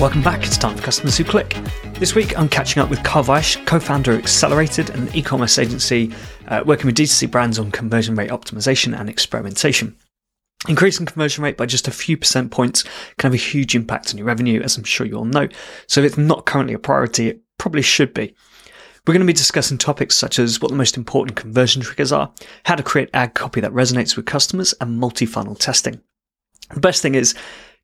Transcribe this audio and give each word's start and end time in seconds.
Welcome 0.00 0.22
back. 0.22 0.42
It's 0.46 0.56
time 0.56 0.78
for 0.78 0.82
Customers 0.82 1.18
Who 1.18 1.24
Click. 1.24 1.54
This 1.96 2.14
week, 2.14 2.36
I'm 2.38 2.48
catching 2.48 2.80
up 2.80 2.88
with 2.88 3.04
Carl 3.04 3.22
Weisch, 3.26 3.62
co 3.66 3.78
founder 3.78 4.12
of 4.12 4.18
Accelerated, 4.20 4.88
an 4.88 5.14
e 5.14 5.20
commerce 5.20 5.58
agency 5.58 6.10
uh, 6.48 6.62
working 6.64 6.86
with 6.86 6.94
D2C 6.94 7.30
brands 7.30 7.58
on 7.58 7.70
conversion 7.70 8.14
rate 8.14 8.30
optimization 8.30 8.98
and 8.98 9.10
experimentation. 9.10 9.94
Increasing 10.66 11.04
conversion 11.04 11.44
rate 11.44 11.58
by 11.58 11.66
just 11.66 11.86
a 11.86 11.90
few 11.90 12.16
percent 12.16 12.50
points 12.50 12.82
can 13.18 13.30
have 13.30 13.34
a 13.34 13.36
huge 13.36 13.74
impact 13.74 14.10
on 14.10 14.16
your 14.16 14.26
revenue, 14.26 14.62
as 14.62 14.78
I'm 14.78 14.84
sure 14.84 15.06
you 15.06 15.16
all 15.16 15.26
know. 15.26 15.48
So 15.86 16.00
if 16.00 16.06
it's 16.06 16.16
not 16.16 16.46
currently 16.46 16.72
a 16.72 16.78
priority, 16.78 17.28
it 17.28 17.42
probably 17.58 17.82
should 17.82 18.14
be. 18.14 18.34
We're 19.06 19.12
going 19.12 19.20
to 19.20 19.30
be 19.30 19.34
discussing 19.34 19.76
topics 19.76 20.16
such 20.16 20.38
as 20.38 20.62
what 20.62 20.70
the 20.70 20.78
most 20.78 20.96
important 20.96 21.36
conversion 21.36 21.82
triggers 21.82 22.10
are, 22.10 22.32
how 22.64 22.76
to 22.76 22.82
create 22.82 23.10
ad 23.12 23.34
copy 23.34 23.60
that 23.60 23.72
resonates 23.72 24.16
with 24.16 24.24
customers, 24.24 24.72
and 24.80 24.98
multi-funnel 24.98 25.56
testing. 25.56 26.00
The 26.72 26.80
best 26.80 27.02
thing 27.02 27.16
is, 27.16 27.34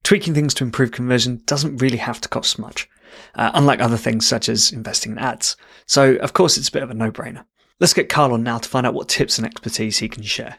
tweaking 0.06 0.34
things 0.34 0.54
to 0.54 0.62
improve 0.62 0.92
conversion 0.92 1.42
doesn't 1.46 1.78
really 1.78 1.96
have 1.96 2.20
to 2.20 2.28
cost 2.28 2.60
much, 2.60 2.88
uh, 3.34 3.50
unlike 3.54 3.80
other 3.80 3.96
things 3.96 4.24
such 4.24 4.48
as 4.48 4.70
investing 4.70 5.10
in 5.10 5.18
ads. 5.18 5.56
So, 5.86 6.14
of 6.18 6.32
course, 6.32 6.56
it's 6.56 6.68
a 6.68 6.72
bit 6.72 6.84
of 6.84 6.92
a 6.92 6.94
no-brainer. 6.94 7.44
Let's 7.80 7.92
get 7.92 8.08
Carl 8.08 8.32
on 8.32 8.44
now 8.44 8.58
to 8.58 8.68
find 8.68 8.86
out 8.86 8.94
what 8.94 9.08
tips 9.08 9.36
and 9.36 9.44
expertise 9.44 9.98
he 9.98 10.08
can 10.08 10.22
share. 10.22 10.58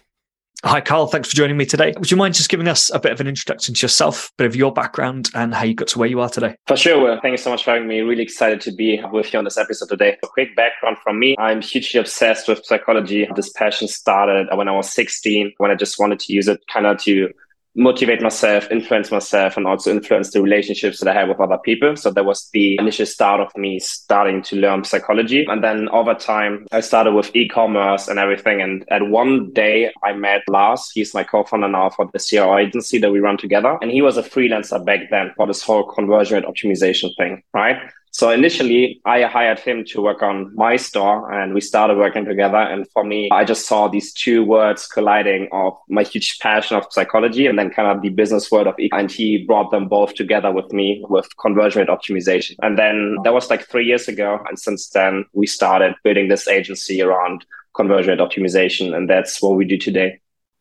Hi, 0.66 0.82
Carl. 0.82 1.08
Thanks 1.08 1.30
for 1.30 1.36
joining 1.38 1.56
me 1.56 1.66
today. 1.66 1.94
Would 1.98 2.12
you 2.12 2.18
mind 2.18 2.34
just 2.34 2.50
giving 2.50 2.68
us 2.68 2.92
a 2.94 3.00
bit 3.00 3.14
of 3.14 3.22
an 3.22 3.28
introduction 3.28 3.74
to 3.74 3.82
yourself, 3.82 4.32
a 4.32 4.32
bit 4.40 4.48
of 4.48 4.56
your 4.56 4.74
background, 4.74 5.30
and 5.34 5.54
how 5.54 5.64
you 5.64 5.76
got 5.76 5.88
to 5.90 6.00
where 6.00 6.10
you 6.10 6.20
are 6.20 6.30
today? 6.30 6.56
For 6.68 6.76
sure. 6.76 7.02
Well, 7.02 7.20
thank 7.22 7.32
you 7.32 7.38
so 7.38 7.52
much 7.52 7.64
for 7.64 7.72
having 7.72 7.88
me. 7.88 8.02
Really 8.02 8.24
excited 8.24 8.60
to 8.62 8.74
be 8.74 9.02
with 9.14 9.32
you 9.32 9.40
on 9.40 9.46
this 9.46 9.58
episode 9.58 9.88
today. 9.88 10.18
A 10.22 10.28
quick 10.28 10.58
background 10.58 10.98
from 11.02 11.20
me 11.20 11.36
I'm 11.40 11.62
hugely 11.62 12.02
obsessed 12.02 12.50
with 12.50 12.66
psychology. 12.66 13.30
This 13.36 13.50
passion 13.52 13.88
started 13.88 14.48
when 14.54 14.68
I 14.68 14.74
was 14.74 14.92
16, 14.92 15.54
when 15.56 15.72
I 15.72 15.76
just 15.76 16.00
wanted 16.00 16.20
to 16.20 16.34
use 16.34 16.50
it 16.50 16.60
kind 16.68 16.86
of 16.86 16.98
to 17.04 17.30
motivate 17.78 18.22
myself, 18.22 18.68
influence 18.72 19.12
myself, 19.12 19.56
and 19.56 19.68
also 19.68 19.92
influence 19.92 20.32
the 20.32 20.42
relationships 20.42 21.00
that 21.00 21.08
I 21.08 21.14
have 21.14 21.30
with 21.30 21.40
other 21.40 21.60
people. 21.60 21.96
So 21.96 22.12
that 22.12 22.26
was 22.26 22.50
the 22.52 22.78
initial 22.80 23.06
start 23.06 23.40
of 23.40 23.56
me 23.56 23.80
starting 23.80 24.42
to 24.44 24.56
learn 24.56 24.84
psychology. 24.84 25.46
And 25.48 25.64
then 25.64 25.88
over 25.90 26.16
time, 26.16 26.66
I 26.72 26.82
started 26.82 27.14
with 27.14 27.34
e-commerce 27.36 28.08
and 28.08 28.18
everything. 28.18 28.62
And 28.62 28.84
at 28.90 29.08
one 29.08 29.54
day, 29.54 29.94
I 30.04 30.14
met 30.14 30.42
Lars. 30.50 30.90
He's 30.94 31.14
my 31.14 31.24
co-founder 31.24 31.68
now 31.70 31.92
for 31.92 32.10
the 32.12 32.20
CRO 32.20 32.58
agency 32.58 32.98
that 32.98 33.12
we 33.12 33.20
run 33.20 33.38
together. 33.38 33.78
And 33.82 33.92
he 33.92 34.02
was 34.02 34.18
a 34.18 34.24
freelancer 34.24 34.84
back 34.84 35.12
then 35.12 35.32
for 35.38 35.46
this 35.46 35.62
whole 35.62 35.84
conversion 35.84 36.36
rate 36.36 36.46
optimization 36.46 37.16
thing, 37.16 37.44
right? 37.54 37.78
So 38.12 38.32
initially, 38.32 39.00
I 39.06 39.24
hired 39.24 39.60
him 39.60 39.86
to 39.90 40.02
work 40.02 40.24
on 40.24 40.56
my 40.56 40.76
store 40.76 41.32
and 41.32 41.54
we 41.54 41.62
started 41.62 41.98
working 41.98 42.26
together. 42.26 42.58
And 42.58 42.90
for 42.92 43.04
me, 43.04 43.30
I 43.32 43.44
just 43.44 43.68
saw 43.68 43.88
these 43.88 44.12
two 44.14 44.44
words 44.44 44.88
colliding 44.88 45.50
of 45.52 45.78
my 45.88 46.04
huge 46.04 46.40
passion 46.40 46.78
of 46.78 46.88
psychology 46.90 47.46
and 47.46 47.60
then 47.60 47.70
kind 47.70 47.96
of 47.96 48.02
the 48.02 48.10
business 48.10 48.50
world 48.52 48.68
of 48.68 48.80
e. 48.80 48.90
And 48.92 49.12
he 49.12 49.46
brought 49.46 49.72
them 49.72 49.88
both 49.88 50.16
together 50.16 50.52
with 50.52 50.72
me 50.74 51.04
with 51.10 51.28
conversion 51.38 51.80
rate 51.80 51.90
optimization. 51.90 52.56
And 52.62 52.78
then 52.78 53.18
that 53.24 53.34
was 53.34 53.50
like 53.50 53.68
three 53.68 53.86
years 53.86 54.08
ago. 54.08 54.40
And 54.48 54.58
since 54.58 54.90
then, 54.90 55.26
we 55.34 55.46
started 55.46 55.94
building 56.04 56.28
this 56.28 56.48
agency 56.48 57.02
around 57.02 57.46
conversion 57.76 58.18
rate 58.18 58.28
optimization. 58.28 58.96
And 58.96 59.10
that's 59.10 59.42
what 59.42 59.56
we 59.56 59.66
do 59.66 59.78
today. 59.78 60.20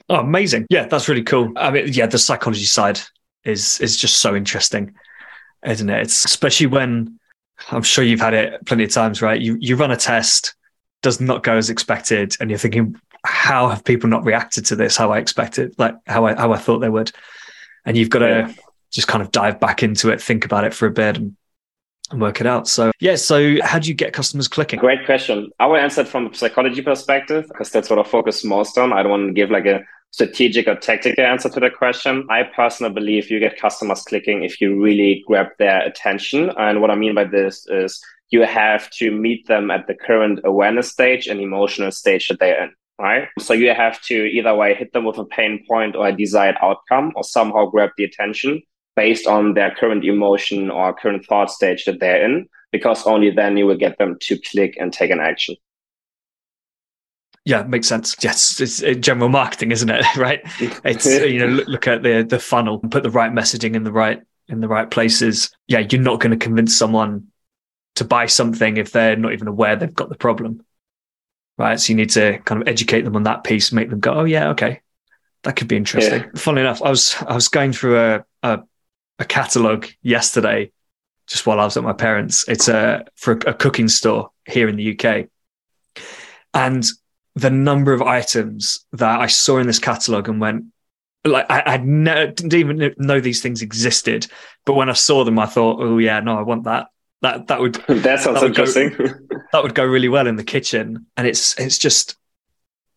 Oh, 0.09 0.17
amazing. 0.17 0.67
Yeah, 0.71 0.87
that's 0.87 1.09
really 1.09 1.25
cool. 1.25 1.53
I 1.57 1.71
mean, 1.71 1.89
yeah, 1.93 2.07
the 2.07 2.19
psychology 2.19 2.65
side 2.65 3.01
is 3.45 3.81
is 3.81 3.97
just 3.97 4.17
so 4.17 4.37
interesting, 4.37 4.95
isn't 5.65 5.89
it? 5.89 6.03
It's 6.03 6.25
especially 6.25 6.67
when 6.67 7.19
I'm 7.71 7.83
sure 7.83 8.05
you've 8.05 8.21
had 8.21 8.35
it 8.35 8.65
plenty 8.67 8.85
of 8.85 8.91
times, 8.91 9.23
right? 9.23 9.41
You 9.41 9.57
you 9.61 9.77
run 9.77 9.91
a 9.91 9.97
test, 9.97 10.55
does 11.03 11.21
not 11.21 11.43
go 11.43 11.57
as 11.57 11.71
expected, 11.71 12.37
and 12.41 12.51
you're 12.51 12.59
thinking, 12.59 12.97
how 13.25 13.69
have 13.69 13.85
people 13.85 14.09
not 14.09 14.25
reacted 14.25 14.67
to 14.67 14.77
this? 14.77 14.97
How 14.97 15.13
I 15.13 15.19
expected, 15.19 15.75
like 15.79 15.95
how 16.07 16.27
I 16.27 16.35
how 16.35 16.53
I 16.53 16.59
thought 16.59 16.81
they 16.81 16.89
would, 16.89 17.13
and 17.85 17.97
you've 17.97 18.11
got 18.11 18.21
to 18.21 18.27
yeah. 18.29 18.53
just 18.91 19.09
kind 19.09 19.23
of 19.23 19.33
dive 19.33 19.59
back 19.61 19.83
into 19.83 20.11
it, 20.11 20.21
think 20.21 20.45
about 20.45 20.65
it 20.65 20.75
for 20.75 20.87
a 20.87 20.91
bit, 20.91 21.17
and, 21.17 21.37
and 22.11 22.21
work 22.21 22.41
it 22.41 22.47
out. 22.47 22.69
So 22.69 22.93
yeah, 23.01 23.17
so 23.17 23.57
how 23.63 23.79
do 23.79 23.89
you 23.89 23.95
get 23.95 24.13
customers 24.13 24.49
clicking? 24.49 24.79
Great 24.79 25.07
question. 25.07 25.51
I 25.59 25.67
will 25.67 25.77
answer 25.77 26.03
it 26.03 26.09
from 26.09 26.27
a 26.27 26.35
psychology 26.35 26.83
perspective 26.83 27.47
because 27.49 27.71
that's 27.71 27.91
what 27.91 27.99
I 27.99 28.03
focus 28.03 28.45
most 28.45 28.79
on. 28.79 28.93
I 28.93 29.03
don't 29.03 29.11
want 29.11 29.29
to 29.29 29.33
give 29.33 29.51
like 29.51 29.67
a 29.67 29.83
strategic 30.17 30.67
or 30.67 30.75
tactical 30.75 31.27
answer 31.27 31.51
to 31.51 31.61
the 31.61 31.69
question. 31.69 32.27
I 32.31 32.45
personally 32.45 32.95
believe 32.95 33.31
you 33.31 33.39
get 33.39 33.61
customers 33.61 34.03
clicking 34.03 34.45
if 34.45 34.63
you 34.63 34.83
really 34.83 35.23
grab 35.27 35.49
their 35.59 35.83
attention. 35.83 36.51
And 36.57 36.81
what 36.81 36.91
I 36.91 36.95
mean 36.95 37.15
by 37.15 37.25
this 37.25 37.67
is 37.69 38.01
you 38.31 38.41
have 38.47 38.89
to 38.93 39.11
meet 39.11 39.47
them 39.47 39.71
at 39.71 39.87
the 39.87 39.95
current 39.95 40.41
awareness 40.43 40.91
stage 40.91 41.27
and 41.27 41.39
emotional 41.39 41.91
stage 41.91 42.29
that 42.29 42.41
they're 42.41 42.65
in. 42.65 42.71
Right. 42.99 43.29
So 43.39 43.53
you 43.53 43.75
have 43.75 44.01
to 44.05 44.15
either 44.15 44.55
way 44.55 44.75
hit 44.75 44.95
them 44.95 45.05
with 45.05 45.19
a 45.19 45.27
pain 45.27 45.63
point 45.69 45.95
or 45.95 46.09
a 46.09 46.17
desired 46.17 46.57
outcome 46.63 47.13
or 47.15 47.23
somehow 47.23 47.67
grab 47.67 47.91
the 47.99 48.05
attention 48.05 48.63
based 48.95 49.27
on 49.27 49.53
their 49.53 49.75
current 49.75 50.03
emotion 50.03 50.71
or 50.71 50.95
current 50.95 51.27
thought 51.27 51.51
stage 51.51 51.85
that 51.85 52.01
they're 52.01 52.25
in, 52.25 52.49
because 52.73 53.07
only 53.07 53.31
then 53.31 53.59
you 53.59 53.67
will 53.67 53.77
get 53.77 53.99
them 53.99 54.17
to 54.21 54.39
click 54.51 54.79
and 54.81 54.95
take 54.95 55.11
an 55.11 55.21
action. 55.21 55.57
Yeah, 57.47 57.63
makes 57.63 57.87
sense. 57.87 58.17
Yes, 58.21 58.61
it's 58.61 58.83
uh, 58.83 58.95
general 58.95 59.29
marketing, 59.29 59.71
isn't 59.71 59.89
it? 59.89 60.05
right? 60.17 60.41
It's 60.85 61.07
uh, 61.07 61.25
you 61.25 61.39
know 61.39 61.47
look, 61.47 61.69
look 61.69 61.89
at 61.89 62.03
the 62.03 62.27
the 62.29 62.41
funnel, 62.41 62.81
and 62.83 62.91
put 62.91 63.05
the 63.05 63.11
right 63.11 63.31
messaging 63.31 63.77
in 63.77 63.85
the 63.85 63.93
right 63.93 64.21
in 64.49 64.61
the 64.61 64.67
right 64.67 64.91
places. 64.91 65.51
Yeah, 65.69 65.79
you're 65.79 66.03
not 66.03 66.19
going 66.19 66.33
to 66.33 66.45
convince 66.45 66.77
someone 66.77 67.29
to 67.95 68.05
buy 68.05 68.27
something 68.27 68.77
if 68.77 68.91
they're 68.91 69.17
not 69.17 69.33
even 69.33 69.47
aware 69.47 69.77
they've 69.77 69.95
got 69.95 70.09
the 70.09 70.17
problem. 70.17 70.65
Right. 71.57 71.79
So 71.79 71.93
you 71.93 71.97
need 71.97 72.11
to 72.11 72.39
kind 72.41 72.61
of 72.61 72.69
educate 72.69 73.03
them 73.03 73.17
on 73.17 73.23
that 73.23 73.45
piece, 73.45 73.73
make 73.73 73.91
them 73.91 74.01
go, 74.01 74.13
Oh 74.13 74.25
yeah, 74.25 74.51
okay. 74.51 74.83
That 75.45 75.55
could 75.55 75.69
be 75.69 75.77
interesting. 75.77 76.23
Yeah. 76.23 76.31
Funnily 76.35 76.63
enough, 76.63 76.83
I 76.83 76.91
was 76.91 77.15
I 77.27 77.35
was 77.35 77.47
going 77.47 77.73
through 77.73 77.99
a, 77.99 78.25
a, 78.43 78.63
a 79.21 79.25
catalogue 79.25 79.87
yesterday, 80.03 80.73
just 81.29 81.47
while 81.47 81.61
I 81.61 81.65
was 81.65 81.77
at 81.77 81.85
my 81.85 81.93
parents'. 81.93 82.45
It's 82.49 82.67
a 82.67 83.05
for 83.15 83.35
a, 83.35 83.51
a 83.51 83.55
cooking 83.55 83.87
store 83.87 84.31
here 84.47 84.69
in 84.69 84.75
the 84.75 84.99
UK. 84.99 85.29
And 86.53 86.85
the 87.37 87.51
number 87.51 87.93
of 87.93 88.03
items 88.03 88.85
that 88.93 89.21
I 89.21 89.27
saw 89.27 89.59
in 89.59 89.67
this 89.67 89.79
catalog 89.79 90.29
and 90.29 90.41
went, 90.41 90.65
like 91.25 91.47
I, 91.51 91.63
I 91.67 91.77
ne- 91.77 92.33
didn't 92.33 92.55
even 92.55 92.95
know 92.97 93.21
these 93.21 93.43
things 93.43 93.61
existed, 93.61 94.27
but 94.65 94.75
when 94.75 94.89
I 94.89 94.95
saw 94.95 95.23
them, 95.23 95.39
I 95.39 95.47
thought, 95.47 95.81
oh 95.81 95.99
yeah, 95.99 96.19
no, 96.21 96.39
I 96.39 96.43
want 96.43 96.65
that. 96.65 96.87
That 97.21 97.49
that 97.49 97.61
would 97.61 97.75
that 97.89 98.21
sounds 98.21 98.41
that 98.41 98.43
would 98.43 98.59
interesting. 98.59 98.91
Go, 98.91 99.05
that 99.53 99.63
would 99.63 99.75
go 99.75 99.85
really 99.85 100.09
well 100.09 100.27
in 100.27 100.37
the 100.37 100.45
kitchen, 100.45 101.07
and 101.17 101.27
it's 101.27 101.59
it's 101.61 101.79
just 101.79 102.17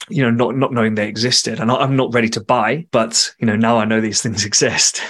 you 0.07 0.23
know 0.23 0.31
not 0.31 0.55
not 0.55 0.71
knowing 0.71 0.95
they 0.95 1.07
existed, 1.07 1.59
and 1.59 1.69
I'm 1.69 1.97
not 1.97 2.13
ready 2.13 2.29
to 2.29 2.41
buy, 2.41 2.87
but 2.91 3.33
you 3.39 3.45
know 3.45 3.57
now 3.57 3.77
I 3.77 3.85
know 3.85 3.99
these 3.99 4.21
things 4.21 4.45
exist. 4.45 5.01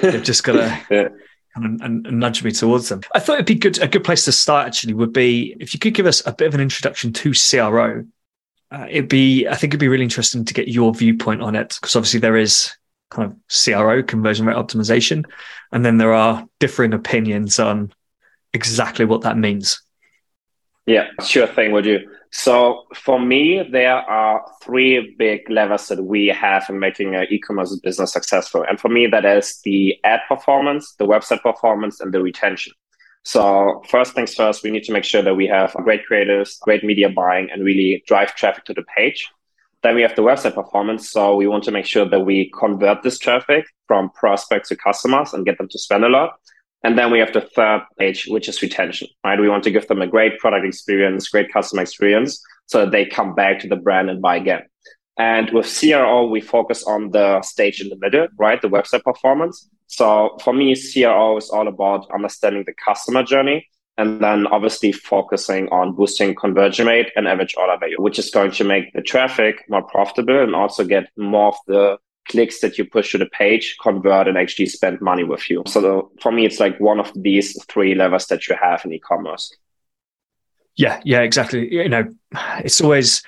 They've 0.00 0.22
just 0.22 0.44
got 0.44 0.52
to. 0.52 0.86
yeah. 0.90 1.08
And, 1.54 1.82
and, 1.82 2.06
and, 2.06 2.18
nudge 2.18 2.42
me 2.42 2.50
towards 2.50 2.88
them. 2.88 3.02
I 3.14 3.18
thought 3.18 3.34
it'd 3.34 3.44
be 3.44 3.54
good. 3.54 3.78
A 3.82 3.86
good 3.86 4.04
place 4.04 4.24
to 4.24 4.32
start 4.32 4.68
actually 4.68 4.94
would 4.94 5.12
be 5.12 5.54
if 5.60 5.74
you 5.74 5.80
could 5.80 5.92
give 5.92 6.06
us 6.06 6.26
a 6.26 6.32
bit 6.32 6.48
of 6.48 6.54
an 6.54 6.62
introduction 6.62 7.12
to 7.12 7.34
CRO 7.34 8.06
uh, 8.72 8.86
it'd 8.88 9.08
be 9.08 9.46
I 9.46 9.54
think 9.54 9.70
it'd 9.70 9.80
be 9.80 9.88
really 9.88 10.04
interesting 10.04 10.44
to 10.44 10.54
get 10.54 10.68
your 10.68 10.94
viewpoint 10.94 11.42
on 11.42 11.54
it 11.54 11.76
because 11.80 11.94
obviously 11.94 12.20
there 12.20 12.36
is 12.36 12.72
kind 13.10 13.30
of 13.30 13.36
CRO 13.48 14.02
conversion 14.02 14.46
rate 14.46 14.56
optimization, 14.56 15.24
and 15.70 15.84
then 15.84 15.98
there 15.98 16.14
are 16.14 16.46
differing 16.58 16.94
opinions 16.94 17.58
on 17.58 17.92
exactly 18.54 19.04
what 19.04 19.22
that 19.22 19.36
means. 19.36 19.82
Yeah, 20.86 21.08
sure 21.22 21.46
thing, 21.46 21.72
would 21.72 21.84
you? 21.84 22.00
So 22.32 22.86
for 22.94 23.20
me, 23.20 23.62
there 23.70 23.94
are 23.96 24.42
three 24.62 25.14
big 25.18 25.48
levers 25.50 25.88
that 25.88 26.02
we 26.02 26.28
have 26.28 26.64
in 26.70 26.78
making 26.78 27.14
an 27.14 27.26
e-commerce 27.30 27.78
business 27.82 28.12
successful. 28.12 28.64
And 28.66 28.80
for 28.80 28.88
me, 28.88 29.06
that 29.06 29.24
is 29.26 29.60
the 29.64 29.98
ad 30.02 30.20
performance, 30.26 30.94
the 30.94 31.06
website 31.06 31.42
performance, 31.42 32.00
and 32.00 32.12
the 32.12 32.22
retention. 32.22 32.72
So 33.24 33.82
first 33.88 34.14
things 34.14 34.34
first, 34.34 34.62
we 34.62 34.70
need 34.70 34.84
to 34.84 34.92
make 34.92 35.04
sure 35.04 35.22
that 35.22 35.34
we 35.34 35.46
have 35.46 35.72
great 35.74 36.04
creators, 36.06 36.58
great 36.62 36.82
media 36.82 37.08
buying, 37.08 37.48
and 37.50 37.64
really 37.64 38.02
drive 38.06 38.34
traffic 38.34 38.64
to 38.64 38.74
the 38.74 38.84
page. 38.96 39.30
Then 39.82 39.94
we 39.94 40.02
have 40.02 40.16
the 40.16 40.22
website 40.22 40.54
performance. 40.54 41.10
So 41.10 41.36
we 41.36 41.46
want 41.46 41.64
to 41.64 41.70
make 41.70 41.86
sure 41.86 42.08
that 42.08 42.20
we 42.20 42.50
convert 42.58 43.02
this 43.02 43.18
traffic 43.18 43.64
from 43.86 44.10
prospects 44.10 44.68
to 44.68 44.76
customers 44.76 45.32
and 45.32 45.44
get 45.44 45.58
them 45.58 45.68
to 45.68 45.78
spend 45.78 46.04
a 46.04 46.08
lot. 46.08 46.34
And 46.84 46.98
then 46.98 47.12
we 47.12 47.20
have 47.20 47.32
the 47.32 47.42
third 47.42 47.82
page, 47.98 48.26
which 48.26 48.48
is 48.48 48.60
retention, 48.60 49.08
right? 49.24 49.38
We 49.38 49.48
want 49.48 49.62
to 49.64 49.70
give 49.70 49.86
them 49.86 50.02
a 50.02 50.06
great 50.06 50.38
product 50.38 50.66
experience, 50.66 51.28
great 51.28 51.52
customer 51.52 51.82
experience, 51.82 52.42
so 52.66 52.80
that 52.80 52.90
they 52.90 53.06
come 53.06 53.34
back 53.34 53.60
to 53.60 53.68
the 53.68 53.76
brand 53.76 54.10
and 54.10 54.20
buy 54.20 54.36
again. 54.36 54.62
And 55.18 55.50
with 55.50 55.66
CRO, 55.78 56.26
we 56.26 56.40
focus 56.40 56.84
on 56.84 57.10
the 57.10 57.42
stage 57.42 57.80
in 57.80 57.88
the 57.90 57.96
middle, 57.96 58.28
right? 58.38 58.60
The 58.60 58.68
website 58.68 59.04
performance. 59.04 59.68
So 59.86 60.38
for 60.42 60.54
me, 60.54 60.74
CRO 60.74 61.36
is 61.36 61.50
all 61.50 61.68
about 61.68 62.10
understanding 62.10 62.64
the 62.64 62.72
customer 62.72 63.22
journey 63.22 63.68
and 63.98 64.22
then 64.22 64.46
obviously 64.46 64.90
focusing 64.90 65.68
on 65.68 65.94
boosting 65.94 66.34
conversion 66.34 66.86
rate 66.86 67.10
and 67.14 67.28
average 67.28 67.54
order 67.58 67.76
value, 67.78 68.00
which 68.00 68.18
is 68.18 68.30
going 68.30 68.50
to 68.52 68.64
make 68.64 68.90
the 68.94 69.02
traffic 69.02 69.64
more 69.68 69.82
profitable 69.82 70.42
and 70.42 70.54
also 70.54 70.82
get 70.82 71.10
more 71.16 71.48
of 71.48 71.56
the 71.66 71.98
clicks 72.28 72.60
that 72.60 72.78
you 72.78 72.84
push 72.84 73.12
to 73.12 73.18
the 73.18 73.26
page 73.26 73.76
convert 73.82 74.28
and 74.28 74.38
actually 74.38 74.66
spend 74.66 75.00
money 75.00 75.24
with 75.24 75.50
you. 75.50 75.62
So 75.66 76.10
for 76.20 76.32
me, 76.32 76.46
it's 76.46 76.60
like 76.60 76.78
one 76.80 77.00
of 77.00 77.12
these 77.14 77.62
three 77.64 77.94
levers 77.94 78.26
that 78.28 78.48
you 78.48 78.56
have 78.60 78.82
in 78.84 78.92
e-commerce. 78.94 79.54
Yeah, 80.76 81.00
yeah, 81.04 81.20
exactly. 81.20 81.70
You 81.70 81.88
know, 81.88 82.04
it's 82.64 82.80
always 82.80 83.22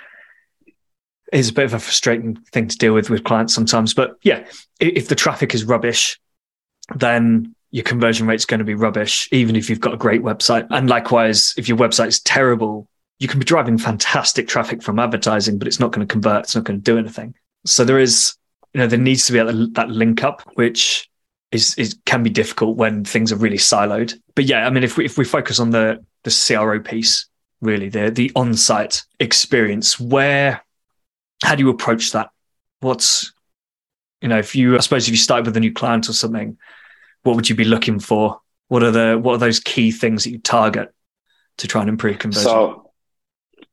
is 1.35 1.49
a 1.49 1.53
bit 1.53 1.65
of 1.65 1.75
a 1.75 1.79
frustrating 1.79 2.37
thing 2.53 2.69
to 2.69 2.79
deal 2.79 2.95
with 2.95 3.11
with 3.11 3.25
clients 3.25 3.55
sometimes. 3.55 3.93
But 3.93 4.17
yeah, 4.23 4.47
if 4.81 5.09
the 5.09 5.15
traffic 5.15 5.55
is 5.55 5.65
rubbish, 5.65 6.21
then 6.95 7.55
your 7.71 7.85
conversion 7.85 8.27
rate's 8.27 8.45
going 8.45 8.59
to 8.59 8.65
be 8.65 8.75
rubbish, 8.75 9.29
even 9.33 9.57
if 9.57 9.69
you've 9.69 9.81
got 9.81 9.95
a 9.95 9.99
great 9.99 10.23
website. 10.23 10.67
And 10.71 10.89
likewise, 10.89 11.55
if 11.57 11.69
your 11.69 11.77
website's 11.77 12.21
terrible, 12.21 12.89
you 13.19 13.27
can 13.27 13.41
be 13.41 13.45
driving 13.45 13.79
fantastic 13.79 14.47
traffic 14.47 14.81
from 14.81 15.01
advertising, 15.01 15.59
but 15.59 15.67
it's 15.67 15.81
not 15.81 15.91
going 15.91 16.07
to 16.07 16.13
convert. 16.13 16.45
It's 16.45 16.55
not 16.55 16.65
going 16.65 16.81
to 16.81 16.85
do 16.85 16.99
anything. 16.99 17.35
So 17.67 17.85
there 17.85 17.99
is, 17.99 18.37
you 18.73 18.81
know, 18.81 18.87
there 18.87 18.99
needs 18.99 19.27
to 19.27 19.33
be 19.33 19.39
that 19.73 19.89
link 19.89 20.23
up, 20.23 20.43
which 20.55 21.09
is, 21.51 21.75
is 21.75 21.99
can 22.05 22.23
be 22.23 22.31
difficult 22.31 22.77
when 22.77 23.05
things 23.05 23.33
are 23.33 23.37
really 23.37 23.59
siloed. 23.59 24.15
But 24.37 24.45
yeah, 24.45 24.67
I 24.67 24.71
mean, 24.71 24.85
if 24.85 24.97
we 24.97 25.05
if 25.05 25.19
we 25.19 25.25
focus 25.25 25.59
on 25.59 25.71
the 25.71 26.05
the 26.23 26.31
CRO 26.31 26.79
piece, 26.81 27.27
really 27.61 27.89
the 27.89 28.11
the 28.11 28.31
on-site 28.37 29.03
experience, 29.19 29.99
where 29.99 30.65
how 31.45 31.55
do 31.55 31.63
you 31.63 31.71
approach 31.71 32.13
that? 32.13 32.31
What's 32.81 33.33
you 34.21 34.29
know, 34.29 34.39
if 34.39 34.57
you 34.57 34.77
I 34.77 34.81
suppose 34.81 35.07
if 35.07 35.13
you 35.13 35.19
start 35.19 35.45
with 35.45 35.57
a 35.57 35.61
new 35.61 35.73
client 35.73 36.09
or 36.09 36.15
something, 36.15 36.57
what 37.23 37.37
would 37.37 37.49
you 37.49 37.55
be 37.55 37.65
looking 37.65 37.99
for? 38.01 38.41
What 38.69 38.83
are 38.83 38.91
the 38.91 39.19
what 39.21 39.35
are 39.35 39.39
those 39.39 39.61
key 39.61 39.91
things 39.91 40.25
that 40.25 40.31
you 40.31 40.39
target 40.39 40.93
to 41.59 41.69
try 41.69 41.83
and 41.83 41.91
improve 41.91 42.19
conversion? 42.19 42.51
So 42.51 42.84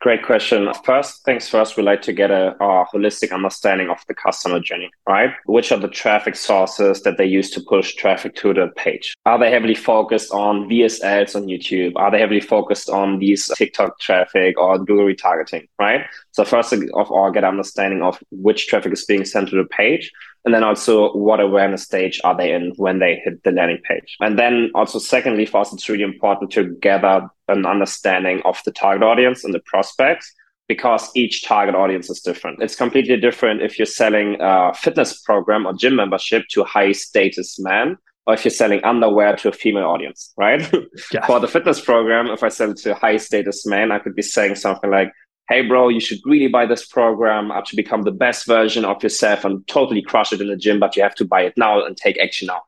Great 0.01 0.23
question. 0.23 0.67
First 0.83 1.23
things 1.25 1.47
first, 1.47 1.77
we 1.77 1.83
like 1.83 2.01
to 2.01 2.11
get 2.11 2.31
a, 2.31 2.55
a, 2.59 2.85
holistic 2.91 3.31
understanding 3.31 3.91
of 3.91 3.99
the 4.07 4.15
customer 4.15 4.59
journey, 4.59 4.89
right? 5.07 5.29
Which 5.45 5.71
are 5.71 5.77
the 5.77 5.87
traffic 5.87 6.35
sources 6.35 7.03
that 7.03 7.19
they 7.19 7.25
use 7.27 7.51
to 7.51 7.61
push 7.61 7.93
traffic 7.93 8.33
to 8.37 8.51
the 8.51 8.69
page? 8.75 9.13
Are 9.27 9.37
they 9.37 9.51
heavily 9.51 9.75
focused 9.75 10.31
on 10.31 10.67
VSLs 10.67 11.35
on 11.35 11.43
YouTube? 11.43 11.91
Are 11.97 12.09
they 12.09 12.19
heavily 12.19 12.41
focused 12.41 12.89
on 12.89 13.19
these 13.19 13.47
TikTok 13.55 13.99
traffic 13.99 14.59
or 14.59 14.79
Google 14.79 15.05
retargeting, 15.05 15.67
right? 15.77 16.01
So 16.31 16.45
first 16.45 16.73
of 16.73 16.81
all, 17.11 17.31
get 17.31 17.43
understanding 17.43 18.01
of 18.01 18.17
which 18.31 18.65
traffic 18.65 18.93
is 18.93 19.05
being 19.05 19.23
sent 19.23 19.49
to 19.49 19.55
the 19.55 19.65
page 19.65 20.11
and 20.45 20.53
then 20.53 20.63
also 20.63 21.13
what 21.13 21.39
awareness 21.39 21.83
stage 21.83 22.19
are 22.23 22.35
they 22.35 22.51
in 22.51 22.73
when 22.77 22.99
they 22.99 23.21
hit 23.23 23.43
the 23.43 23.51
landing 23.51 23.81
page? 23.87 24.17
And 24.19 24.39
then 24.39 24.71
also 24.73 24.99
secondly, 24.99 25.45
for 25.45 25.61
us, 25.61 25.71
it's 25.73 25.87
really 25.87 26.03
important 26.03 26.51
to 26.51 26.75
gather 26.81 27.29
an 27.47 27.65
understanding 27.65 28.41
of 28.43 28.59
the 28.65 28.71
target 28.71 29.03
audience 29.03 29.43
and 29.43 29.53
the 29.53 29.61
prospects 29.65 30.33
because 30.67 31.11
each 31.15 31.43
target 31.43 31.75
audience 31.75 32.09
is 32.09 32.21
different. 32.21 32.61
It's 32.61 32.75
completely 32.75 33.17
different 33.17 33.61
if 33.61 33.77
you're 33.77 33.85
selling 33.85 34.37
a 34.39 34.73
fitness 34.73 35.21
program 35.21 35.67
or 35.67 35.73
gym 35.73 35.95
membership 35.95 36.45
to 36.51 36.61
a 36.61 36.65
high 36.65 36.93
status 36.93 37.59
man 37.59 37.97
or 38.25 38.35
if 38.35 38.45
you're 38.45 38.51
selling 38.51 38.83
underwear 38.83 39.35
to 39.35 39.49
a 39.49 39.51
female 39.51 39.85
audience, 39.85 40.33
right? 40.37 40.61
Yeah. 41.13 41.25
For 41.25 41.39
the 41.39 41.47
fitness 41.47 41.81
program, 41.81 42.27
if 42.27 42.41
I 42.43 42.49
sell 42.49 42.71
it 42.71 42.77
to 42.77 42.91
a 42.91 42.95
high 42.95 43.17
status 43.17 43.65
man, 43.65 43.91
I 43.91 43.99
could 43.99 44.15
be 44.15 44.21
saying 44.21 44.55
something 44.55 44.89
like, 44.89 45.11
hey, 45.51 45.61
bro, 45.61 45.89
you 45.89 45.99
should 45.99 46.19
really 46.23 46.47
buy 46.47 46.65
this 46.65 46.85
program 46.85 47.51
to 47.65 47.75
become 47.75 48.03
the 48.03 48.11
best 48.11 48.47
version 48.47 48.85
of 48.85 49.03
yourself 49.03 49.43
and 49.43 49.67
totally 49.67 50.01
crush 50.01 50.31
it 50.31 50.39
in 50.39 50.47
the 50.47 50.55
gym, 50.55 50.79
but 50.79 50.95
you 50.95 51.03
have 51.03 51.15
to 51.15 51.25
buy 51.25 51.41
it 51.41 51.53
now 51.57 51.83
and 51.83 51.97
take 51.97 52.17
action 52.19 52.47
now. 52.47 52.61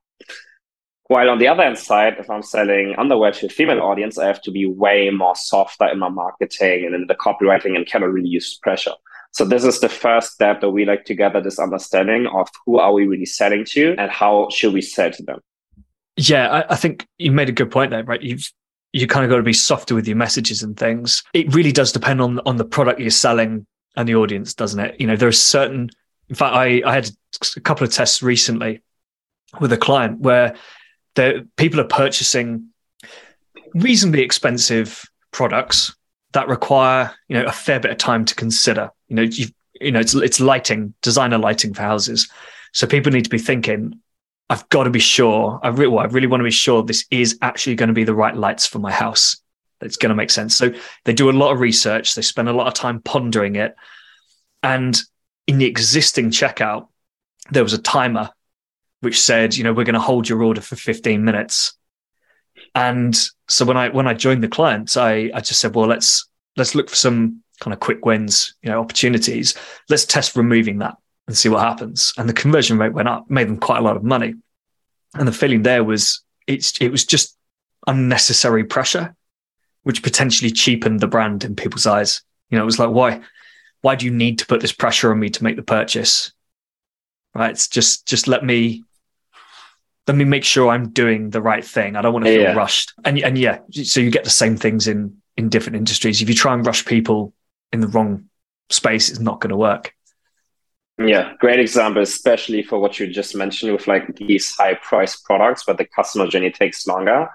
While 1.07 1.29
on 1.29 1.39
the 1.39 1.47
other 1.47 1.63
hand 1.63 1.77
side, 1.77 2.15
if 2.19 2.29
I'm 2.29 2.43
selling 2.43 2.95
underwear 2.97 3.31
to 3.31 3.45
a 3.45 3.49
female 3.49 3.81
audience, 3.81 4.17
I 4.17 4.27
have 4.27 4.41
to 4.41 4.51
be 4.51 4.65
way 4.65 5.09
more 5.11 5.35
softer 5.35 5.87
in 5.87 5.99
my 5.99 6.09
marketing 6.09 6.85
and 6.85 6.93
in 6.93 7.07
the 7.07 7.15
copywriting 7.15 7.75
and 7.75 7.85
cannot 7.85 8.11
really 8.11 8.29
use 8.29 8.57
pressure. 8.61 8.93
So 9.31 9.45
this 9.45 9.63
is 9.63 9.79
the 9.79 9.89
first 9.89 10.33
step 10.33 10.59
that 10.61 10.71
we 10.71 10.85
like 10.85 11.05
to 11.05 11.15
gather 11.15 11.41
this 11.41 11.59
understanding 11.59 12.27
of 12.27 12.49
who 12.65 12.79
are 12.79 12.91
we 12.91 13.07
really 13.07 13.25
selling 13.25 13.65
to 13.69 13.95
and 13.97 14.11
how 14.11 14.49
should 14.51 14.73
we 14.73 14.81
sell 14.81 15.09
to 15.11 15.23
them. 15.23 15.39
Yeah, 16.17 16.49
I, 16.49 16.73
I 16.73 16.75
think 16.75 17.07
you 17.17 17.31
made 17.31 17.49
a 17.49 17.53
good 17.53 17.71
point 17.71 17.91
there, 17.91 18.03
right? 18.03 18.21
You've 18.21 18.51
you 18.93 19.07
kind 19.07 19.25
of 19.25 19.29
got 19.29 19.37
to 19.37 19.43
be 19.43 19.53
softer 19.53 19.95
with 19.95 20.07
your 20.07 20.15
messages 20.15 20.61
and 20.63 20.77
things. 20.77 21.23
It 21.33 21.53
really 21.53 21.71
does 21.71 21.91
depend 21.91 22.21
on 22.21 22.39
on 22.45 22.57
the 22.57 22.65
product 22.65 22.99
you're 22.99 23.09
selling 23.09 23.65
and 23.95 24.07
the 24.07 24.15
audience, 24.15 24.53
doesn't 24.53 24.79
it? 24.79 24.95
You 24.99 25.07
know, 25.07 25.15
there 25.15 25.27
are 25.27 25.33
certain. 25.33 25.89
In 26.29 26.35
fact, 26.35 26.55
I 26.55 26.81
I 26.85 26.93
had 26.93 27.09
a 27.57 27.59
couple 27.61 27.85
of 27.85 27.91
tests 27.91 28.23
recently 28.23 28.81
with 29.59 29.73
a 29.73 29.77
client 29.77 30.19
where 30.19 30.55
the 31.15 31.47
people 31.57 31.79
are 31.81 31.87
purchasing 31.87 32.69
reasonably 33.73 34.21
expensive 34.21 35.03
products 35.31 35.95
that 36.33 36.47
require 36.47 37.11
you 37.27 37.37
know 37.37 37.45
a 37.45 37.51
fair 37.51 37.79
bit 37.79 37.91
of 37.91 37.97
time 37.97 38.25
to 38.25 38.35
consider. 38.35 38.91
You 39.07 39.15
know, 39.15 39.21
you 39.23 39.47
you 39.81 39.91
know 39.91 39.99
it's 39.99 40.13
it's 40.13 40.39
lighting, 40.39 40.93
designer 41.01 41.39
lighting 41.39 41.73
for 41.73 41.81
houses. 41.81 42.29
So 42.73 42.87
people 42.87 43.11
need 43.11 43.25
to 43.25 43.29
be 43.29 43.39
thinking, 43.39 43.99
I've 44.49 44.67
got 44.69 44.83
to 44.83 44.89
be 44.89 44.99
sure. 44.99 45.59
I 45.63 45.69
really, 45.69 45.87
well, 45.87 46.05
I 46.05 46.09
really 46.09 46.27
want 46.27 46.41
to 46.41 46.45
be 46.45 46.51
sure 46.51 46.83
this 46.83 47.05
is 47.09 47.37
actually 47.41 47.75
going 47.75 47.87
to 47.87 47.93
be 47.93 48.03
the 48.03 48.13
right 48.13 48.35
lights 48.35 48.67
for 48.67 48.79
my 48.79 48.91
house. 48.91 49.37
It's 49.81 49.97
going 49.97 50.09
to 50.09 50.15
make 50.15 50.29
sense. 50.29 50.55
So 50.55 50.71
they 51.05 51.13
do 51.13 51.29
a 51.29 51.31
lot 51.31 51.51
of 51.51 51.59
research. 51.59 52.15
They 52.15 52.21
spend 52.21 52.49
a 52.49 52.53
lot 52.53 52.67
of 52.67 52.73
time 52.73 53.01
pondering 53.01 53.55
it. 53.55 53.75
And 54.61 54.99
in 55.47 55.57
the 55.57 55.65
existing 55.65 56.31
checkout, 56.31 56.87
there 57.51 57.63
was 57.63 57.73
a 57.73 57.81
timer 57.81 58.29
which 59.01 59.21
said, 59.21 59.55
you 59.55 59.63
know, 59.63 59.73
we're 59.73 59.83
going 59.83 59.93
to 59.93 59.99
hold 59.99 60.29
your 60.29 60.43
order 60.43 60.61
for 60.61 60.75
15 60.75 61.23
minutes. 61.23 61.73
And 62.73 63.17
so 63.49 63.65
when 63.65 63.75
I 63.75 63.89
when 63.89 64.07
I 64.07 64.13
joined 64.13 64.43
the 64.43 64.47
clients, 64.47 64.95
I 64.95 65.29
I 65.33 65.41
just 65.41 65.59
said, 65.59 65.75
well, 65.75 65.87
let's 65.87 66.27
let's 66.55 66.75
look 66.75 66.89
for 66.89 66.95
some 66.95 67.43
kind 67.59 67.73
of 67.73 67.79
quick 67.79 68.05
wins, 68.05 68.55
you 68.61 68.69
know, 68.69 68.79
opportunities. 68.79 69.55
Let's 69.89 70.05
test 70.05 70.35
removing 70.35 70.79
that 70.79 70.95
and 71.27 71.37
see 71.37 71.49
what 71.49 71.61
happens. 71.61 72.13
And 72.17 72.27
the 72.27 72.33
conversion 72.33 72.77
rate 72.77 72.93
went 72.93 73.07
up, 73.07 73.29
made 73.29 73.47
them 73.47 73.57
quite 73.57 73.79
a 73.79 73.83
lot 73.83 73.97
of 73.97 74.03
money. 74.03 74.35
And 75.15 75.27
the 75.27 75.31
feeling 75.31 75.63
there 75.63 75.83
was 75.83 76.23
it's 76.47 76.77
it 76.81 76.89
was 76.89 77.05
just 77.05 77.37
unnecessary 77.87 78.63
pressure, 78.63 79.15
which 79.83 80.03
potentially 80.03 80.51
cheapened 80.51 80.99
the 80.99 81.07
brand 81.07 81.43
in 81.43 81.55
people's 81.55 81.85
eyes. 81.85 82.21
You 82.49 82.57
know, 82.57 82.63
it 82.63 82.65
was 82.65 82.79
like, 82.79 82.89
why 82.89 83.21
why 83.81 83.95
do 83.95 84.05
you 84.05 84.11
need 84.11 84.39
to 84.39 84.45
put 84.45 84.61
this 84.61 84.71
pressure 84.71 85.11
on 85.11 85.19
me 85.19 85.29
to 85.29 85.43
make 85.43 85.55
the 85.55 85.63
purchase? 85.63 86.31
Right. 87.35 87.51
It's 87.51 87.67
just 87.67 88.07
just 88.07 88.27
let 88.27 88.43
me 88.43 88.83
let 90.07 90.17
me 90.17 90.25
make 90.25 90.43
sure 90.43 90.69
I'm 90.69 90.89
doing 90.89 91.29
the 91.29 91.41
right 91.41 91.63
thing. 91.63 91.95
I 91.95 92.01
don't 92.01 92.13
want 92.13 92.25
to 92.25 92.31
feel 92.31 92.41
yeah. 92.41 92.53
rushed. 92.53 92.93
And 93.05 93.19
and 93.19 93.37
yeah, 93.37 93.59
so 93.71 93.99
you 93.99 94.11
get 94.11 94.23
the 94.23 94.29
same 94.29 94.57
things 94.57 94.87
in 94.87 95.17
in 95.37 95.49
different 95.49 95.77
industries. 95.77 96.21
If 96.21 96.29
you 96.29 96.35
try 96.35 96.53
and 96.53 96.65
rush 96.65 96.85
people 96.85 97.33
in 97.71 97.79
the 97.79 97.87
wrong 97.87 98.25
space, 98.69 99.09
it's 99.09 99.19
not 99.19 99.39
going 99.39 99.51
to 99.51 99.57
work. 99.57 99.93
Yeah, 101.05 101.33
great 101.39 101.59
example, 101.59 102.01
especially 102.01 102.63
for 102.63 102.79
what 102.79 102.99
you 102.99 103.07
just 103.07 103.35
mentioned 103.35 103.73
with 103.73 103.87
like 103.87 104.15
these 104.15 104.55
high 104.55 104.75
price 104.75 105.17
products, 105.17 105.63
but 105.65 105.77
the 105.77 105.85
customer 105.85 106.27
journey 106.27 106.49
takes 106.49 106.87
longer. 106.87 107.29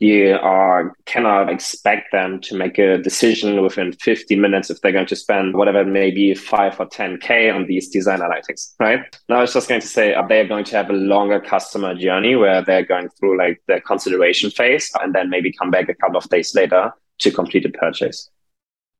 You 0.00 0.34
are 0.42 0.92
cannot 1.06 1.48
expect 1.48 2.12
them 2.12 2.40
to 2.42 2.56
make 2.56 2.78
a 2.78 2.98
decision 2.98 3.62
within 3.62 3.92
50 3.92 4.36
minutes 4.36 4.68
if 4.68 4.80
they're 4.80 4.92
going 4.92 5.06
to 5.06 5.16
spend 5.16 5.54
whatever 5.54 5.80
it 5.80 5.86
may 5.86 6.10
be, 6.10 6.34
five 6.34 6.78
or 6.78 6.86
10K 6.86 7.54
on 7.54 7.66
these 7.66 7.88
design 7.88 8.18
analytics, 8.18 8.74
right? 8.78 9.00
Now 9.28 9.36
I 9.36 9.40
was 9.42 9.54
just 9.54 9.68
going 9.68 9.80
to 9.80 9.86
say, 9.86 10.12
are 10.12 10.26
they 10.28 10.46
going 10.46 10.64
to 10.64 10.76
have 10.76 10.90
a 10.90 10.94
longer 10.94 11.40
customer 11.40 11.94
journey 11.94 12.34
where 12.34 12.62
they're 12.62 12.84
going 12.84 13.08
through 13.08 13.38
like 13.38 13.62
the 13.68 13.80
consideration 13.80 14.50
phase 14.50 14.90
and 15.00 15.14
then 15.14 15.30
maybe 15.30 15.52
come 15.52 15.70
back 15.70 15.88
a 15.88 15.94
couple 15.94 16.18
of 16.18 16.28
days 16.28 16.54
later 16.54 16.92
to 17.20 17.30
complete 17.30 17.64
a 17.64 17.70
purchase? 17.70 18.28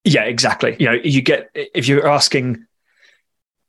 Yeah, 0.04 0.24
exactly. 0.24 0.76
You 0.78 0.86
know, 0.86 0.98
you 1.02 1.20
get, 1.20 1.50
if 1.54 1.88
you're 1.88 2.08
asking 2.08 2.64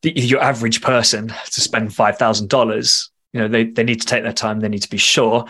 the, 0.05 0.21
your 0.21 0.41
average 0.41 0.81
person 0.81 1.27
to 1.27 1.62
spend 1.62 1.93
five 1.93 2.17
thousand 2.17 2.50
dollars, 2.50 3.09
you 3.33 3.39
know, 3.41 3.47
they 3.47 3.65
they 3.65 3.83
need 3.83 4.01
to 4.01 4.07
take 4.07 4.24
their 4.24 4.33
time. 4.33 4.59
They 4.59 4.69
need 4.69 4.83
to 4.83 4.89
be 4.89 4.97
sure. 4.97 5.45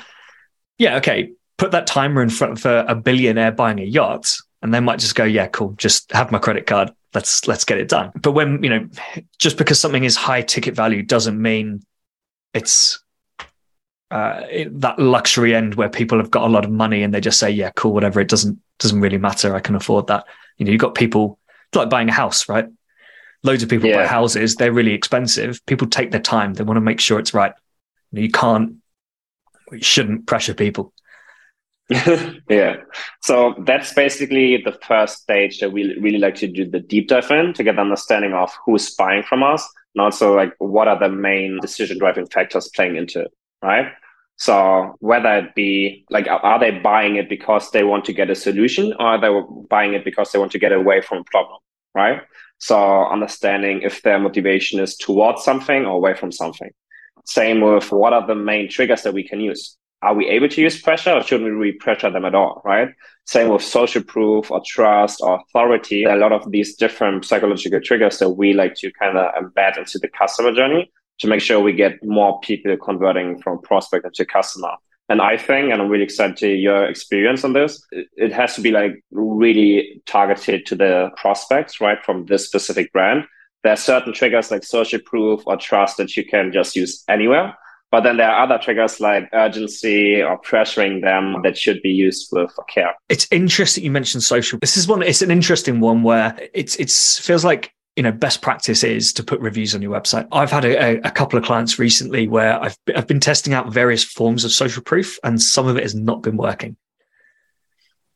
Yeah, 0.78 0.98
okay. 0.98 1.34
Put 1.58 1.72
that 1.72 1.88
timer 1.88 2.22
in 2.22 2.30
front 2.30 2.60
of 2.60 2.66
a, 2.66 2.86
a 2.88 2.96
billionaire 2.96 3.52
buying 3.52 3.80
a 3.80 3.84
yacht, 3.84 4.34
and 4.62 4.74
they 4.74 4.80
might 4.80 5.00
just 5.00 5.16
go, 5.16 5.26
"Yeah, 5.26 5.48
cool. 5.48 5.74
Just 5.78 6.12
have 6.14 6.32
my 6.32 6.40
credit 6.40 6.68
card. 6.68 6.92
Let's 7.14 7.48
let's 7.48 7.66
get 7.66 7.80
it 7.80 7.90
done." 7.90 8.12
But 8.16 8.32
when 8.32 8.64
you 8.64 8.70
know, 8.70 8.88
just 9.40 9.58
because 9.58 9.80
something 9.80 10.06
is 10.06 10.16
high 10.16 10.42
ticket 10.42 10.74
value 10.74 11.04
doesn't 11.04 11.42
mean 11.42 11.82
it's 12.54 13.04
uh, 14.12 14.42
that 14.72 15.00
luxury 15.00 15.54
end 15.54 15.76
where 15.76 15.90
people 15.90 16.18
have 16.18 16.32
got 16.32 16.44
a 16.44 16.52
lot 16.52 16.64
of 16.64 16.72
money 16.72 17.04
and 17.04 17.14
they 17.14 17.22
just 17.22 17.40
say, 17.40 17.50
"Yeah, 17.50 17.72
cool, 17.76 17.94
whatever." 17.94 18.22
It 18.22 18.30
doesn't 18.30 18.58
doesn't 18.80 19.02
really 19.02 19.18
matter. 19.18 19.54
I 19.54 19.60
can 19.60 19.76
afford 19.76 20.08
that. 20.08 20.26
You 20.58 20.66
know, 20.66 20.72
you've 20.72 20.82
got 20.82 20.96
people 20.96 21.40
It's 21.70 21.78
like 21.78 21.90
buying 21.90 22.08
a 22.08 22.14
house, 22.14 22.48
right? 22.48 22.68
Loads 23.44 23.64
of 23.64 23.70
people 23.70 23.90
yeah. 23.90 23.98
buy 23.98 24.08
houses. 24.08 24.56
They're 24.56 24.74
really 24.74 24.94
expensive. 24.94 25.64
People 25.66 25.88
take 25.88 26.12
their 26.12 26.22
time. 26.22 26.54
They 26.54 26.64
want 26.64 26.78
to 26.78 26.82
make 26.82 27.00
sure 27.00 27.20
it's 27.20 27.34
right. 27.34 27.54
You 28.12 28.30
can't, 28.30 28.76
you 29.72 29.82
shouldn't 29.82 30.28
pressure 30.28 30.54
people. 30.54 30.94
yeah. 32.50 32.78
So 33.22 33.56
that's 33.66 33.94
basically 33.94 34.58
the 34.58 34.72
first 34.88 35.22
stage 35.22 35.60
that 35.60 35.72
we 35.72 35.98
really 36.00 36.18
like 36.18 36.36
to 36.36 36.48
do 36.48 36.68
the 36.68 36.80
deep 36.80 37.08
dive 37.08 37.30
in 37.30 37.54
to 37.54 37.64
get 37.64 37.76
an 37.76 37.82
understanding 37.82 38.34
of 38.34 38.52
who's 38.66 38.96
buying 38.96 39.24
from 39.24 39.44
us 39.44 39.68
and 39.94 40.02
also 40.02 40.36
like 40.36 40.54
what 40.58 40.88
are 40.88 40.98
the 40.98 41.10
main 41.10 41.60
decision 41.62 42.00
driving 42.00 42.26
factors 42.26 42.70
playing 42.76 42.96
into 42.96 43.22
it, 43.22 43.32
right? 43.62 43.92
So 44.38 44.96
whether 45.00 45.34
it 45.38 45.56
be 45.56 46.06
like, 46.10 46.28
are 46.28 46.60
they 46.60 46.72
buying 46.72 47.16
it 47.16 47.30
because 47.30 47.72
they 47.72 47.84
want 47.84 48.06
to 48.06 48.14
get 48.14 48.30
a 48.30 48.36
solution 48.36 48.94
or 49.00 49.06
are 49.06 49.22
they 49.22 49.30
buying 49.70 49.94
it 49.94 50.04
because 50.04 50.32
they 50.32 50.40
want 50.40 50.52
to 50.54 50.60
get 50.60 50.72
away 50.72 51.02
from 51.02 51.20
a 51.20 51.24
problem, 51.26 51.60
right? 51.94 52.22
So 52.58 53.06
understanding 53.06 53.82
if 53.84 54.02
their 54.02 54.20
motivation 54.20 54.80
is 54.80 54.96
towards 54.96 55.44
something 55.44 55.86
or 55.86 55.94
away 55.94 56.16
from 56.16 56.32
something. 56.32 56.72
Same 57.26 57.62
with 57.62 57.92
what 57.92 58.14
are 58.14 58.26
the 58.26 58.36
main 58.36 58.70
triggers 58.70 59.04
that 59.04 59.14
we 59.14 59.28
can 59.28 59.40
use? 59.40 59.78
Are 60.02 60.14
we 60.14 60.28
able 60.28 60.50
to 60.50 60.62
use 60.62 60.80
pressure 60.82 61.12
or 61.12 61.24
shouldn't 61.24 61.50
we 61.50 61.56
really 61.56 61.78
pressure 61.78 62.12
them 62.12 62.26
at 62.26 62.36
all? 62.36 62.62
Right. 62.64 62.90
Same 63.26 63.50
with 63.50 63.64
social 63.64 64.04
proof 64.04 64.52
or 64.52 64.62
trust 64.66 65.20
or 65.22 65.40
authority. 65.42 66.04
A 66.04 66.16
lot 66.16 66.32
of 66.32 66.52
these 66.52 66.76
different 66.76 67.26
psychological 67.26 67.82
triggers 67.82 68.20
that 68.20 68.30
we 68.30 68.54
like 68.54 68.76
to 68.76 68.92
kind 68.94 69.18
of 69.18 69.34
embed 69.34 69.78
into 69.78 69.98
the 69.98 70.08
customer 70.08 70.54
journey 70.54 70.92
to 71.20 71.28
make 71.28 71.42
sure 71.42 71.60
we 71.60 71.74
get 71.74 72.04
more 72.04 72.40
people 72.42 72.76
converting 72.78 73.42
from 73.42 73.62
prospect 73.62 74.06
into 74.06 74.26
customer. 74.26 74.74
And 75.08 75.22
I 75.22 75.38
think, 75.38 75.72
and 75.72 75.82
I'm 75.82 75.90
really 75.90 76.04
excited 76.04 76.38
to 76.38 76.48
hear 76.48 76.56
your 76.56 76.86
experience 76.86 77.44
on 77.44 77.54
this, 77.54 77.86
it 77.92 78.32
has 78.32 78.56
to 78.56 78.62
be 78.62 78.72
like 78.72 79.04
really 79.12 80.02
targeted 80.06 80.66
to 80.68 80.76
the 80.76 81.12
prospects, 81.16 81.80
right, 81.80 82.04
from 82.04 82.26
this 82.26 82.46
specific 82.48 82.92
brand. 82.92 83.26
There 83.64 83.74
are 83.74 83.78
certain 83.78 84.14
triggers 84.14 84.52
like 84.52 84.64
social 84.64 85.00
proof 85.06 85.42
or 85.46 85.58
trust 85.58 85.98
that 85.98 86.16
you 86.18 86.26
can 86.26 86.52
just 86.52 86.76
use 86.76 87.04
anywhere. 87.08 87.56
But 87.92 88.02
then 88.02 88.18
there 88.18 88.30
are 88.30 88.44
other 88.44 88.58
triggers 88.58 89.00
like 89.00 89.30
urgency 89.32 90.22
or 90.22 90.42
pressuring 90.42 91.02
them 91.02 91.42
that 91.44 91.58
should 91.58 91.82
be 91.82 91.90
used 91.92 92.30
with 92.32 92.52
care. 92.68 92.94
It's 93.10 93.28
interesting 93.32 93.84
you 93.84 93.92
mentioned 93.92 94.24
social. 94.24 94.60
This 94.60 94.76
is 94.76 94.88
one. 94.88 95.02
It's 95.02 95.22
an 95.22 95.32
interesting 95.32 95.80
one 95.80 96.04
where 96.04 96.38
it's 96.54 96.76
it 96.76 96.90
feels 96.90 97.46
like 97.46 97.75
you 97.96 98.04
know 98.04 98.12
best 98.12 98.42
practice 98.42 98.84
is 98.84 99.14
to 99.14 99.24
put 99.24 99.40
reviews 99.40 99.76
on 99.76 99.82
your 99.82 99.94
website. 99.98 100.28
I've 100.32 100.52
had 100.52 100.66
a, 100.66 101.08
a, 101.08 101.12
couple 101.12 101.40
of 101.40 101.46
clients 101.46 101.80
recently 101.80 102.28
where 102.28 102.62
I've, 102.62 102.78
I've 102.96 103.08
been 103.08 103.22
testing 103.22 103.54
out 103.54 103.72
various 103.72 104.04
forms 104.04 104.44
of 104.44 104.52
social 104.52 104.84
proof 104.84 105.18
and 105.24 105.42
some 105.42 105.68
of 105.68 105.78
it 105.78 105.84
has 105.84 105.96
not 105.96 106.22
been 106.22 106.36
working. 106.36 106.76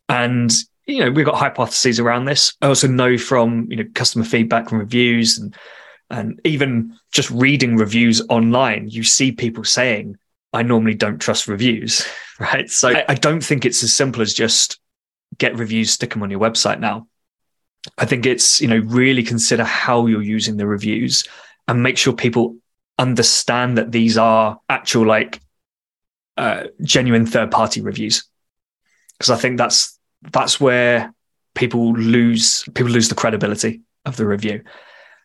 And 0.08 0.52
you 0.86 1.04
know 1.04 1.10
we've 1.10 1.24
got 1.24 1.36
hypotheses 1.36 1.98
around 1.98 2.26
this. 2.26 2.56
I 2.60 2.66
also 2.66 2.88
know 2.88 3.16
from 3.16 3.66
you 3.70 3.76
know 3.76 3.84
customer 3.94 4.24
feedback 4.24 4.70
and 4.70 4.80
reviews 4.80 5.38
and 5.38 5.54
and 6.10 6.40
even 6.44 6.98
just 7.12 7.30
reading 7.30 7.76
reviews 7.76 8.20
online 8.28 8.88
you 8.88 9.02
see 9.02 9.32
people 9.32 9.64
saying 9.64 10.16
i 10.52 10.62
normally 10.62 10.94
don't 10.94 11.18
trust 11.18 11.48
reviews 11.48 12.06
right? 12.40 12.70
So 12.70 12.88
I, 12.88 13.04
I 13.08 13.14
don't 13.14 13.42
think 13.42 13.64
it's 13.64 13.82
as 13.82 13.94
simple 13.94 14.22
as 14.22 14.34
just 14.34 14.78
get 15.38 15.56
reviews 15.56 15.92
stick 15.92 16.10
them 16.12 16.22
on 16.22 16.30
your 16.30 16.40
website 16.40 16.80
now 16.80 17.06
I 17.96 18.04
think 18.04 18.26
it's, 18.26 18.60
you 18.60 18.68
know, 18.68 18.78
really 18.78 19.22
consider 19.22 19.64
how 19.64 20.06
you're 20.06 20.22
using 20.22 20.56
the 20.56 20.66
reviews 20.66 21.26
and 21.66 21.82
make 21.82 21.96
sure 21.96 22.12
people 22.12 22.56
understand 22.98 23.78
that 23.78 23.92
these 23.92 24.18
are 24.18 24.58
actual, 24.68 25.06
like, 25.06 25.40
uh, 26.36 26.64
genuine 26.82 27.26
third 27.26 27.50
party 27.50 27.80
reviews. 27.80 28.24
Because 29.18 29.30
I 29.30 29.36
think 29.36 29.56
that's, 29.56 29.98
that's 30.32 30.60
where 30.60 31.14
people 31.54 31.94
lose, 31.94 32.64
people 32.74 32.92
lose 32.92 33.08
the 33.08 33.14
credibility 33.14 33.80
of 34.04 34.16
the 34.16 34.26
review. 34.26 34.62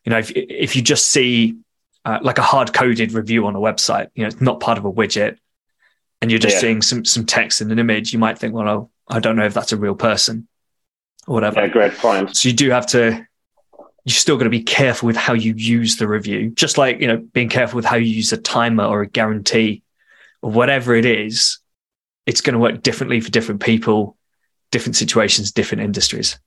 You 0.06 0.12
know, 0.12 0.20
if, 0.20 0.32
if 0.36 0.76
you 0.76 0.82
just 0.82 1.08
see 1.08 1.58
uh, 2.06 2.20
like 2.22 2.38
a 2.38 2.44
hard 2.44 2.74
coded 2.74 3.12
review 3.14 3.48
on 3.48 3.56
a 3.56 3.60
website, 3.60 4.08
you 4.16 4.24
know, 4.24 4.28
it's 4.28 4.42
not 4.42 4.60
part 4.60 4.78
of 4.78 4.86
a 4.86 4.92
widget 4.92 5.38
and 6.22 6.32
you're 6.32 6.40
just 6.40 6.56
yeah. 6.56 6.62
seeing 6.62 6.82
some, 6.82 7.04
some 7.04 7.26
text 7.26 7.62
and 7.62 7.72
an 7.72 7.80
image, 7.80 8.14
you 8.14 8.20
might 8.20 8.38
think, 8.38 8.54
well, 8.54 8.92
I 9.10 9.20
don't 9.20 9.36
know 9.36 9.46
if 9.46 9.54
that's 9.54 9.74
a 9.74 9.78
real 9.78 9.96
person 9.96 10.48
or 11.28 11.36
whatever. 11.36 11.62
Yeah, 11.62 11.68
great 11.68 11.94
point. 11.94 12.36
So 12.36 12.50
you 12.50 12.56
do 12.56 12.70
have 12.70 12.88
to 12.88 13.26
you're 14.06 14.14
still 14.14 14.38
got 14.38 14.44
to 14.44 14.52
be 14.52 14.62
careful 14.62 15.08
with 15.08 15.16
how 15.16 15.34
you 15.34 15.56
use 15.56 15.98
the 15.98 16.08
review. 16.08 16.52
Just 16.52 16.78
like, 16.78 17.02
you 17.02 17.08
know, 17.08 17.18
being 17.18 17.50
careful 17.50 17.78
with 17.78 17.86
how 17.86 17.96
you 17.96 18.06
use 18.06 18.32
a 18.32 18.38
timer 18.38 18.86
or 18.86 19.02
a 19.02 19.08
guarantee 19.08 19.82
or 20.44 20.52
whatever 20.52 20.94
it 20.94 21.06
is, 21.06 21.58
it's 22.28 22.42
going 22.42 22.54
to 22.54 22.60
work 22.60 22.84
differently 22.84 23.20
for 23.20 23.32
different 23.32 23.62
people, 23.62 24.16
different 24.70 24.96
situations, 24.96 25.52
different 25.52 25.82
industries. 25.84 26.38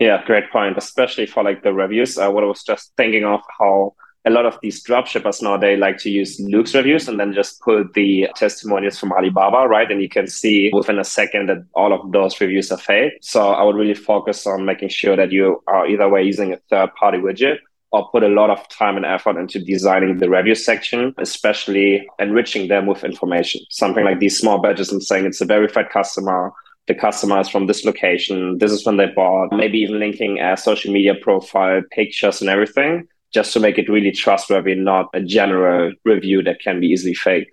Yeah, 0.00 0.24
great 0.24 0.50
point. 0.50 0.78
Especially 0.78 1.26
for 1.26 1.44
like 1.44 1.62
the 1.62 1.72
reviews. 1.74 2.16
Uh, 2.16 2.30
what 2.30 2.44
I 2.44 2.46
was 2.46 2.62
just 2.62 2.92
thinking 2.96 3.24
of 3.24 3.42
how 3.58 3.94
a 4.24 4.30
lot 4.30 4.46
of 4.46 4.58
these 4.62 4.82
dropshippers 4.84 5.42
now 5.42 5.56
they 5.56 5.76
like 5.76 5.98
to 5.98 6.10
use 6.10 6.38
Loox 6.40 6.74
reviews 6.74 7.08
and 7.08 7.18
then 7.18 7.32
just 7.32 7.60
pull 7.60 7.84
the 7.94 8.28
testimonials 8.36 8.98
from 8.98 9.12
Alibaba, 9.12 9.66
right? 9.68 9.90
And 9.90 10.00
you 10.00 10.08
can 10.08 10.28
see 10.28 10.70
within 10.72 10.98
a 10.98 11.04
second 11.04 11.48
that 11.48 11.64
all 11.74 11.92
of 11.92 12.12
those 12.12 12.40
reviews 12.40 12.70
are 12.70 12.78
fake. 12.78 13.14
So 13.20 13.50
I 13.50 13.62
would 13.64 13.76
really 13.76 13.94
focus 13.94 14.46
on 14.46 14.64
making 14.64 14.90
sure 14.90 15.16
that 15.16 15.32
you 15.32 15.62
are 15.66 15.86
either 15.86 16.08
way 16.08 16.22
using 16.22 16.52
a 16.52 16.58
third 16.70 16.94
party 16.94 17.18
widget 17.18 17.58
or 17.90 18.08
put 18.10 18.22
a 18.22 18.28
lot 18.28 18.48
of 18.48 18.66
time 18.68 18.96
and 18.96 19.04
effort 19.04 19.36
into 19.36 19.58
designing 19.58 20.18
the 20.18 20.30
review 20.30 20.54
section, 20.54 21.14
especially 21.18 22.08
enriching 22.18 22.68
them 22.68 22.86
with 22.86 23.04
information. 23.04 23.60
Something 23.70 24.04
like 24.04 24.20
these 24.20 24.38
small 24.38 24.58
badges 24.58 24.92
and 24.92 25.02
saying 25.02 25.26
it's 25.26 25.40
a 25.40 25.46
verified 25.46 25.90
customer, 25.90 26.52
the 26.86 26.94
customer 26.94 27.40
is 27.40 27.48
from 27.48 27.66
this 27.66 27.84
location, 27.84 28.58
this 28.58 28.72
is 28.72 28.86
when 28.86 28.96
they 28.96 29.06
bought, 29.06 29.52
maybe 29.52 29.78
even 29.78 30.00
linking 30.00 30.40
a 30.40 30.56
social 30.56 30.92
media 30.92 31.14
profile, 31.14 31.82
pictures 31.90 32.40
and 32.40 32.48
everything 32.48 33.06
just 33.32 33.52
to 33.54 33.60
make 33.60 33.78
it 33.78 33.88
really 33.88 34.12
trustworthy, 34.12 34.74
not 34.74 35.08
a 35.14 35.20
general 35.20 35.92
review 36.04 36.42
that 36.42 36.60
can 36.60 36.80
be 36.80 36.88
easily 36.88 37.14
faked. 37.14 37.52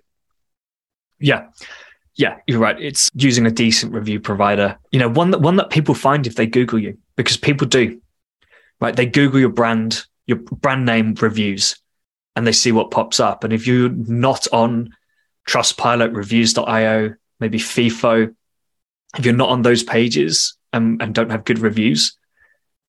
Yeah. 1.18 1.46
Yeah, 2.16 2.36
you're 2.46 2.58
right. 2.58 2.78
It's 2.78 3.08
using 3.14 3.46
a 3.46 3.50
decent 3.50 3.94
review 3.94 4.20
provider. 4.20 4.78
You 4.92 4.98
know, 4.98 5.08
one 5.08 5.30
that 5.30 5.40
one 5.40 5.56
that 5.56 5.70
people 5.70 5.94
find 5.94 6.26
if 6.26 6.34
they 6.34 6.46
Google 6.46 6.78
you, 6.78 6.98
because 7.16 7.36
people 7.36 7.66
do. 7.66 8.00
Right. 8.80 8.94
They 8.94 9.06
Google 9.06 9.40
your 9.40 9.50
brand, 9.50 10.04
your 10.26 10.38
brand 10.38 10.84
name 10.84 11.14
reviews, 11.14 11.76
and 12.36 12.46
they 12.46 12.52
see 12.52 12.72
what 12.72 12.90
pops 12.90 13.20
up. 13.20 13.44
And 13.44 13.52
if 13.52 13.66
you're 13.66 13.90
not 13.90 14.46
on 14.52 14.90
Trustpilot, 15.48 16.14
reviews.io, 16.14 17.14
maybe 17.38 17.58
Feefo, 17.58 18.34
if 19.18 19.24
you're 19.24 19.34
not 19.34 19.48
on 19.48 19.62
those 19.62 19.82
pages 19.82 20.56
and, 20.72 21.00
and 21.00 21.14
don't 21.14 21.30
have 21.30 21.44
good 21.44 21.58
reviews, 21.58 22.16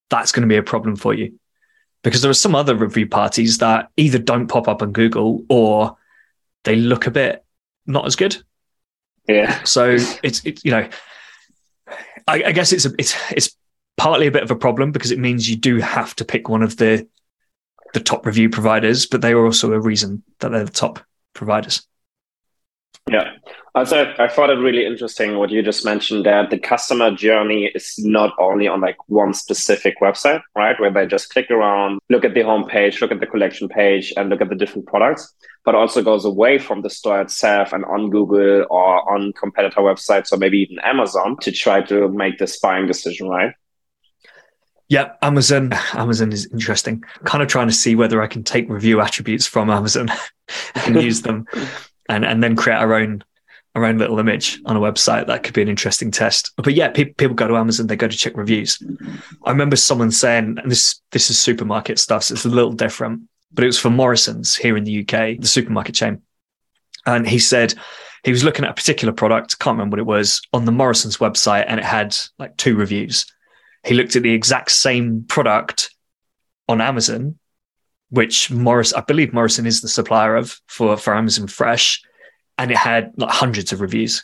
that's 0.10 0.32
going 0.32 0.42
to 0.42 0.48
be 0.48 0.58
a 0.58 0.64
problem 0.64 0.96
for 0.96 1.14
you 1.14 1.40
because 2.04 2.22
there 2.22 2.32
are 2.32 2.36
some 2.36 2.56
other 2.56 2.76
review 2.76 3.08
parties 3.08 3.60
that 3.60 3.90
either 3.98 4.18
don't 4.18 4.48
pop 4.48 4.68
up 4.68 4.82
on 4.82 4.92
Google 4.92 5.44
or 5.50 5.98
they 6.64 6.76
look 6.76 7.08
a 7.08 7.12
bit 7.12 7.44
not 7.86 8.06
as 8.06 8.16
good. 8.16 8.38
Yeah. 9.28 9.64
So 9.64 9.98
it's 10.24 10.44
it, 10.46 10.64
you 10.66 10.72
know, 10.72 10.90
I, 12.28 12.44
I 12.46 12.52
guess 12.52 12.72
it's 12.72 12.86
a, 12.86 12.92
it's 12.98 13.16
it's 13.32 13.56
partly 13.98 14.28
a 14.28 14.32
bit 14.32 14.44
of 14.44 14.52
a 14.52 14.56
problem 14.56 14.92
because 14.92 15.12
it 15.12 15.20
means 15.20 15.50
you 15.50 15.56
do 15.56 15.78
have 15.78 16.16
to 16.16 16.26
pick 16.26 16.50
one 16.50 16.64
of 16.64 16.78
the 16.78 17.08
the 17.94 18.00
top 18.00 18.26
review 18.26 18.50
providers, 18.50 19.06
but 19.06 19.22
they 19.22 19.34
are 19.34 19.46
also 19.46 19.74
a 19.74 19.80
reason 19.80 20.24
that 20.40 20.52
they're 20.52 20.64
the 20.64 20.72
top 20.72 21.00
providers. 21.34 21.86
Yeah. 23.10 23.32
Also, 23.74 24.14
I 24.20 24.28
thought 24.28 24.50
it 24.50 24.56
really 24.56 24.86
interesting 24.86 25.38
what 25.38 25.50
you 25.50 25.64
just 25.64 25.84
mentioned 25.84 26.26
that 26.26 26.50
the 26.50 26.58
customer 26.58 27.12
journey 27.12 27.72
is 27.74 27.96
not 28.00 28.34
only 28.40 28.68
on 28.68 28.80
like 28.82 28.98
one 29.08 29.34
specific 29.34 29.96
website, 30.02 30.42
right? 30.56 30.80
Where 30.80 30.92
they 30.92 31.08
just 31.08 31.30
click 31.30 31.50
around, 31.50 32.00
look 32.10 32.24
at 32.24 32.34
the 32.34 32.42
homepage, 32.42 33.02
look 33.02 33.12
at 33.12 33.20
the 33.20 33.28
collection 33.28 33.70
page, 33.70 34.14
and 34.16 34.30
look 34.30 34.42
at 34.42 34.50
the 34.50 34.56
different 34.56 34.88
products, 34.88 35.34
but 35.66 35.74
also 35.74 36.04
goes 36.04 36.26
away 36.26 36.60
from 36.60 36.84
the 36.84 36.90
store 36.90 37.22
itself 37.22 37.74
and 37.74 37.86
on 37.86 38.10
Google 38.10 38.66
or 38.70 39.14
on 39.14 39.34
competitor 39.34 39.82
websites 39.82 40.32
or 40.32 40.38
maybe 40.38 40.60
even 40.60 40.80
Amazon 40.80 41.38
to 41.42 41.52
try 41.52 41.82
to 41.82 42.08
make 42.10 42.38
this 42.38 42.60
buying 42.60 42.88
decision, 42.88 43.28
right? 43.28 43.54
Yeah, 44.90 45.14
Amazon. 45.22 45.72
Amazon 45.94 46.34
is 46.34 46.52
interesting. 46.52 47.04
kind 47.24 47.42
of 47.42 47.48
trying 47.48 47.68
to 47.68 47.74
see 47.74 47.96
whether 47.96 48.22
I 48.22 48.28
can 48.28 48.44
take 48.44 48.70
review 48.70 49.00
attributes 49.00 49.48
from 49.48 49.70
Amazon 49.70 50.10
and 50.76 51.02
use 51.02 51.22
them 51.22 51.46
and, 52.12 52.26
and 52.26 52.44
then 52.44 52.56
create 52.56 52.78
our 52.78 52.94
own 52.94 53.24
our 53.74 53.86
own 53.86 53.98
little 53.98 54.20
image 54.20 54.60
on 54.66 54.76
a 54.76 54.82
website. 54.82 55.28
That 55.28 55.44
could 55.44 55.54
be 55.54 55.62
an 55.62 55.70
interesting 55.70 56.12
test. 56.12 56.52
But 56.58 56.74
yeah, 56.74 56.90
pe- 56.90 57.06
people 57.06 57.36
go 57.36 57.48
to 57.48 57.56
Amazon, 57.56 57.88
they 57.88 57.96
go 57.96 58.10
to 58.10 58.18
check 58.18 58.36
reviews. 58.36 58.84
I 59.46 59.52
remember 59.52 59.78
someone 59.78 60.12
saying, 60.12 60.58
and 60.62 60.70
this 60.70 61.02
this 61.12 61.30
is 61.30 61.40
supermarket 61.40 61.98
stuff, 61.98 62.24
so 62.24 62.34
it's 62.34 62.44
a 62.44 62.50
little 62.50 62.74
different, 62.74 63.22
but 63.54 63.64
it 63.64 63.68
was 63.68 63.80
for 63.80 63.90
Morrisons 63.90 64.58
here 64.58 64.76
in 64.76 64.84
the 64.84 65.00
UK, 65.00 65.40
the 65.40 65.48
supermarket 65.48 65.96
chain. 65.96 66.22
And 67.06 67.26
he 67.26 67.40
said 67.40 67.74
he 68.26 68.32
was 68.32 68.44
looking 68.44 68.66
at 68.66 68.72
a 68.72 68.76
particular 68.76 69.14
product, 69.14 69.58
can't 69.60 69.76
remember 69.76 69.96
what 69.96 70.02
it 70.02 70.06
was, 70.06 70.42
on 70.52 70.66
the 70.66 70.72
Morrison's 70.74 71.18
website, 71.18 71.66
and 71.68 71.80
it 71.80 71.86
had 71.86 72.16
like 72.38 72.58
two 72.58 72.76
reviews. 72.76 73.26
He 73.86 73.96
looked 73.96 74.18
at 74.18 74.24
the 74.24 74.34
exact 74.34 74.72
same 74.72 75.24
product 75.24 75.96
on 76.68 76.82
Amazon, 76.82 77.40
which 78.12 78.52
Morris, 78.52 78.94
I 78.94 79.02
believe 79.02 79.34
Morrison 79.34 79.66
is 79.66 79.82
the 79.82 79.88
supplier 79.88 80.36
of 80.36 80.62
for, 80.68 80.96
for 80.98 81.16
Amazon 81.16 81.48
Fresh 81.48 82.04
and 82.58 82.70
it 82.70 82.78
had 82.78 83.12
like 83.18 83.32
hundreds 83.32 83.74
of 83.74 83.82
reviews. 83.82 84.24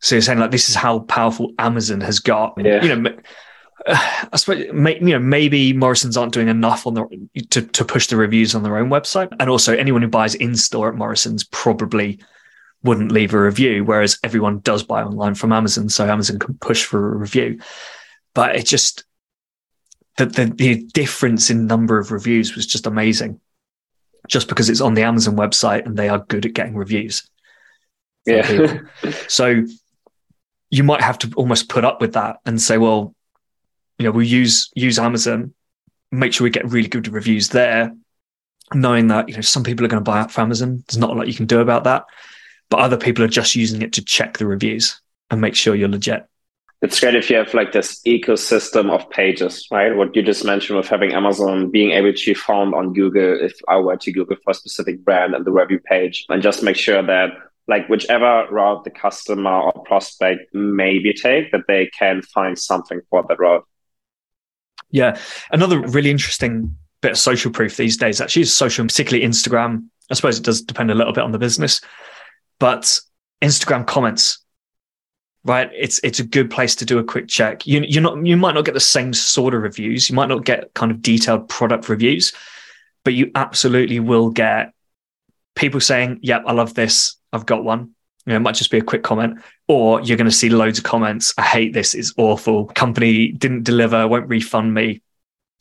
So 0.00 0.14
you're 0.14 0.22
saying 0.22 0.38
like 0.38 0.50
this 0.50 0.68
is 0.68 0.74
how 0.74 1.00
powerful 1.00 1.52
Amazon 1.58 2.00
has 2.02 2.20
got. 2.20 2.54
Yeah. 2.58 2.84
You 2.84 2.94
know, 2.94 3.16
uh, 3.86 4.26
I 4.32 4.36
suppose 4.36 4.60
you 4.60 5.00
know 5.00 5.18
maybe 5.18 5.72
Morrisons 5.72 6.16
aren't 6.16 6.34
doing 6.34 6.48
enough 6.48 6.86
on 6.86 6.94
the 6.94 7.06
to 7.50 7.62
to 7.62 7.84
push 7.84 8.06
the 8.06 8.16
reviews 8.16 8.54
on 8.54 8.62
their 8.62 8.76
own 8.76 8.90
website, 8.90 9.34
and 9.40 9.48
also 9.50 9.74
anyone 9.74 10.02
who 10.02 10.08
buys 10.08 10.34
in 10.34 10.56
store 10.56 10.90
at 10.90 10.94
Morrisons 10.94 11.42
probably 11.44 12.20
wouldn't 12.82 13.12
leave 13.12 13.32
a 13.32 13.40
review, 13.40 13.82
whereas 13.82 14.18
everyone 14.22 14.58
does 14.58 14.82
buy 14.82 15.02
online 15.02 15.34
from 15.34 15.52
Amazon, 15.52 15.88
so 15.88 16.06
Amazon 16.06 16.38
can 16.38 16.54
push 16.58 16.84
for 16.84 17.14
a 17.14 17.16
review. 17.16 17.58
But 18.34 18.56
it 18.56 18.66
just 18.66 19.04
the, 20.16 20.26
the, 20.26 20.44
the 20.46 20.84
difference 20.92 21.50
in 21.50 21.66
number 21.66 21.98
of 21.98 22.12
reviews 22.12 22.54
was 22.54 22.66
just 22.66 22.86
amazing 22.86 23.40
just 24.28 24.48
because 24.48 24.70
it's 24.70 24.80
on 24.80 24.94
the 24.94 25.02
Amazon 25.02 25.36
website 25.36 25.84
and 25.86 25.96
they 25.96 26.08
are 26.08 26.18
good 26.18 26.46
at 26.46 26.54
getting 26.54 26.76
reviews. 26.76 27.28
Yeah. 28.26 28.78
so 29.28 29.64
you 30.70 30.82
might 30.82 31.02
have 31.02 31.18
to 31.18 31.32
almost 31.36 31.68
put 31.68 31.84
up 31.84 32.00
with 32.00 32.14
that 32.14 32.38
and 32.46 32.60
say, 32.60 32.78
well, 32.78 33.14
you 33.98 34.04
know, 34.04 34.12
we'll 34.12 34.26
use 34.26 34.70
use 34.74 34.98
Amazon, 34.98 35.52
make 36.10 36.32
sure 36.32 36.44
we 36.44 36.50
get 36.50 36.68
really 36.70 36.88
good 36.88 37.08
reviews 37.08 37.48
there, 37.50 37.94
knowing 38.72 39.08
that, 39.08 39.28
you 39.28 39.34
know, 39.34 39.40
some 39.40 39.62
people 39.62 39.84
are 39.84 39.88
going 39.88 40.02
to 40.02 40.10
buy 40.10 40.20
up 40.20 40.30
from 40.30 40.44
Amazon. 40.44 40.82
There's 40.88 40.98
not 40.98 41.10
a 41.10 41.12
lot 41.12 41.28
you 41.28 41.34
can 41.34 41.46
do 41.46 41.60
about 41.60 41.84
that. 41.84 42.04
But 42.70 42.80
other 42.80 42.96
people 42.96 43.22
are 43.24 43.28
just 43.28 43.54
using 43.54 43.82
it 43.82 43.92
to 43.92 44.04
check 44.04 44.38
the 44.38 44.46
reviews 44.46 45.00
and 45.30 45.40
make 45.40 45.54
sure 45.54 45.74
you're 45.74 45.88
legit 45.88 46.26
it's 46.84 47.00
great 47.00 47.14
if 47.14 47.30
you 47.30 47.36
have 47.36 47.54
like 47.54 47.72
this 47.72 48.00
ecosystem 48.02 48.90
of 48.90 49.08
pages, 49.10 49.66
right? 49.70 49.96
What 49.96 50.14
you 50.14 50.22
just 50.22 50.44
mentioned 50.44 50.76
with 50.76 50.86
having 50.86 51.14
Amazon 51.14 51.70
being 51.70 51.92
able 51.92 52.12
to 52.12 52.24
be 52.26 52.34
found 52.34 52.74
on 52.74 52.92
Google 52.92 53.38
if 53.40 53.54
I 53.68 53.78
were 53.78 53.96
to 53.96 54.12
Google 54.12 54.36
for 54.44 54.50
a 54.50 54.54
specific 54.54 55.04
brand 55.04 55.34
and 55.34 55.44
the 55.44 55.50
review 55.50 55.80
page, 55.80 56.26
and 56.28 56.42
just 56.42 56.62
make 56.62 56.76
sure 56.76 57.02
that 57.02 57.30
like 57.66 57.88
whichever 57.88 58.46
route 58.50 58.84
the 58.84 58.90
customer 58.90 59.62
or 59.62 59.72
prospect 59.84 60.54
maybe 60.54 61.14
take, 61.14 61.50
that 61.52 61.62
they 61.66 61.86
can 61.98 62.20
find 62.20 62.58
something 62.58 63.00
for 63.08 63.24
that 63.26 63.38
route. 63.38 63.64
Yeah. 64.90 65.18
Another 65.50 65.80
really 65.80 66.10
interesting 66.10 66.76
bit 67.00 67.12
of 67.12 67.18
social 67.18 67.50
proof 67.50 67.78
these 67.78 67.96
days 67.96 68.20
actually 68.20 68.42
is 68.42 68.54
social, 68.54 68.84
particularly 68.84 69.26
Instagram. 69.26 69.86
I 70.10 70.14
suppose 70.14 70.38
it 70.38 70.44
does 70.44 70.60
depend 70.60 70.90
a 70.90 70.94
little 70.94 71.14
bit 71.14 71.24
on 71.24 71.32
the 71.32 71.38
business, 71.38 71.80
but 72.60 73.00
Instagram 73.42 73.86
comments, 73.86 74.43
right? 75.44 75.70
It's 75.72 76.00
it's 76.02 76.20
a 76.20 76.24
good 76.24 76.50
place 76.50 76.74
to 76.76 76.84
do 76.84 76.98
a 76.98 77.04
quick 77.04 77.28
check. 77.28 77.66
You 77.66 77.84
you're 77.86 78.02
not 78.02 78.24
you 78.24 78.36
might 78.36 78.54
not 78.54 78.64
get 78.64 78.74
the 78.74 78.80
same 78.80 79.12
sort 79.12 79.54
of 79.54 79.62
reviews. 79.62 80.08
You 80.08 80.16
might 80.16 80.28
not 80.28 80.44
get 80.44 80.72
kind 80.74 80.90
of 80.90 81.02
detailed 81.02 81.48
product 81.48 81.88
reviews, 81.88 82.32
but 83.04 83.14
you 83.14 83.30
absolutely 83.34 84.00
will 84.00 84.30
get 84.30 84.72
people 85.54 85.80
saying, 85.80 86.20
"Yep, 86.22 86.44
I 86.46 86.52
love 86.52 86.74
this. 86.74 87.16
I've 87.32 87.46
got 87.46 87.64
one." 87.64 87.90
You 88.26 88.30
know, 88.30 88.36
it 88.36 88.40
might 88.40 88.54
just 88.54 88.70
be 88.70 88.78
a 88.78 88.82
quick 88.82 89.02
comment, 89.02 89.38
or 89.68 90.00
you're 90.00 90.16
going 90.16 90.30
to 90.30 90.34
see 90.34 90.48
loads 90.48 90.78
of 90.78 90.84
comments. 90.84 91.34
I 91.36 91.42
hate 91.42 91.74
this. 91.74 91.94
It's 91.94 92.14
awful. 92.16 92.66
Company 92.66 93.32
didn't 93.32 93.64
deliver. 93.64 94.08
Won't 94.08 94.28
refund 94.28 94.72
me. 94.72 95.02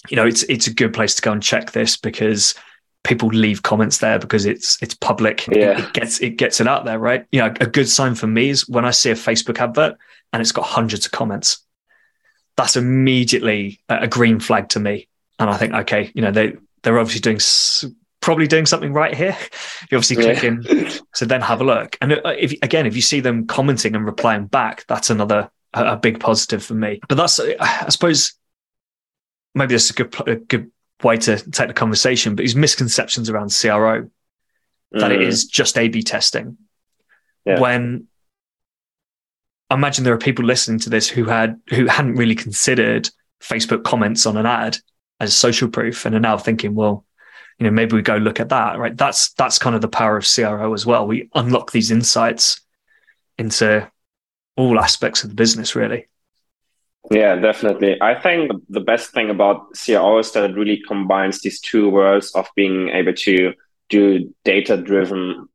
You 0.10 0.16
know, 0.16 0.26
it's 0.26 0.44
it's 0.44 0.68
a 0.68 0.74
good 0.74 0.94
place 0.94 1.16
to 1.16 1.22
go 1.22 1.34
and 1.34 1.44
check 1.44 1.72
this 1.72 1.98
because 1.98 2.56
people 3.04 3.30
leave 3.30 3.64
comments 3.64 3.98
there 4.00 4.20
because 4.20 4.46
it's 4.46 4.82
it's 4.82 4.96
public. 4.96 5.48
Yeah. 5.48 5.80
It, 5.80 5.94
gets 5.94 6.20
it 6.20 6.32
gets 6.38 6.62
it 6.62 6.68
out 6.68 6.86
there, 6.86 7.00
right? 7.00 7.26
You 7.32 7.42
know, 7.42 7.54
a 7.60 7.68
good 7.68 7.90
sign 7.90 8.16
for 8.16 8.28
me 8.28 8.50
is 8.50 8.68
when 8.68 8.86
I 8.86 8.92
see 8.92 9.12
a 9.12 9.16
Facebook 9.16 9.60
advert 9.60 9.98
and 10.32 10.42
it's 10.42 10.52
got 10.52 10.66
hundreds 10.66 11.06
of 11.06 11.12
comments. 11.12 11.60
That's 12.56 12.76
immediately 12.76 13.82
a 13.90 14.08
green 14.08 14.40
flag 14.40 14.70
to 14.70 14.80
me, 14.80 15.08
and 15.40 15.50
I 15.50 15.58
think, 15.58 15.74
okay, 15.74 16.12
you 16.14 16.22
know, 16.22 16.32
they 16.32 16.54
they're 16.84 17.00
obviously 17.00 17.22
doing 17.22 17.40
probably 18.22 18.48
doing 18.48 18.66
something 18.66 18.94
right 18.94 19.14
here. 19.14 19.36
You're 19.92 20.00
obviously 20.00 20.18
click 20.18 20.44
yeah. 20.44 20.50
in 20.50 20.90
to 21.16 21.26
then 21.26 21.42
have 21.42 21.62
a 21.62 21.64
look. 21.64 21.98
And 22.00 22.14
uh, 22.14 22.34
if 22.38 22.54
again, 22.62 22.86
if 22.86 22.96
you 22.96 23.02
see 23.02 23.20
them 23.20 23.48
commenting 23.48 23.96
and 23.96 24.06
replying 24.06 24.46
back, 24.46 24.86
that's 24.88 25.10
another 25.10 25.50
a, 25.74 25.94
a 25.94 25.98
big 25.98 26.20
positive 26.20 26.64
for 26.64 26.74
me. 26.74 27.00
But 27.10 27.16
that's, 27.16 27.40
I 27.40 27.90
suppose, 27.90 28.34
maybe 29.56 29.74
that's 29.74 29.90
a 29.90 29.94
good 29.94 30.16
a 30.28 30.36
good 30.36 30.72
way 31.02 31.18
to 31.18 31.38
take 31.52 31.68
the 31.68 31.74
conversation. 31.74 32.36
But 32.36 32.44
these 32.44 32.56
misconceptions 32.56 33.30
around 33.30 33.56
CRO 33.60 34.10
that 34.92 35.12
mm. 35.12 35.16
it 35.16 35.22
is 35.22 35.46
just 35.46 35.78
A/B 35.78 36.04
testing. 36.04 36.58
Yeah. 37.46 37.60
When 37.60 38.08
I 39.70 39.76
imagine 39.76 40.04
there 40.04 40.14
are 40.14 40.20
people 40.20 40.46
listening 40.46 40.80
to 40.80 40.90
this 40.90 41.10
who 41.10 41.26
had 41.26 41.60
who 41.70 41.88
hadn't 41.88 42.16
really 42.16 42.36
considered 42.36 43.10
Facebook 43.42 43.84
comments 43.84 44.26
on 44.26 44.38
an 44.38 44.46
ad 44.46 44.78
as 45.20 45.36
social 45.36 45.68
proof 45.68 46.06
and 46.06 46.16
are 46.16 46.20
now 46.20 46.38
thinking, 46.38 46.76
well, 46.76 47.06
you 47.58 47.66
know, 47.66 47.72
maybe 47.72 47.96
we 47.96 48.02
go 48.02 48.18
look 48.18 48.40
at 48.40 48.50
that, 48.50 48.78
right? 48.78 48.96
That's 48.96 49.34
that's 49.34 49.60
kind 49.60 49.76
of 49.76 49.82
the 49.82 49.88
power 49.88 50.18
of 50.18 50.28
CRO 50.28 50.74
as 50.74 50.86
well. 50.86 51.08
We 51.08 51.30
unlock 51.34 51.72
these 51.72 51.92
insights 51.92 52.62
into 53.38 53.90
all 54.56 54.80
aspects 54.80 55.24
of 55.24 55.30
the 55.30 55.36
business, 55.36 55.76
really. 55.76 56.08
Yeah, 57.12 57.36
definitely. 57.36 58.02
I 58.02 58.20
think 58.20 58.52
the 58.70 58.80
best 58.80 59.12
thing 59.12 59.30
about 59.30 59.74
CRO 59.74 60.20
is 60.20 60.32
that 60.32 60.50
it 60.50 60.56
really 60.56 60.82
combines 60.88 61.42
these 61.42 61.60
two 61.60 61.90
worlds 61.90 62.32
of 62.34 62.48
being 62.56 62.90
able 62.90 63.14
to 63.14 63.54
do 63.90 64.34
data 64.46 64.78
driven 64.78 65.48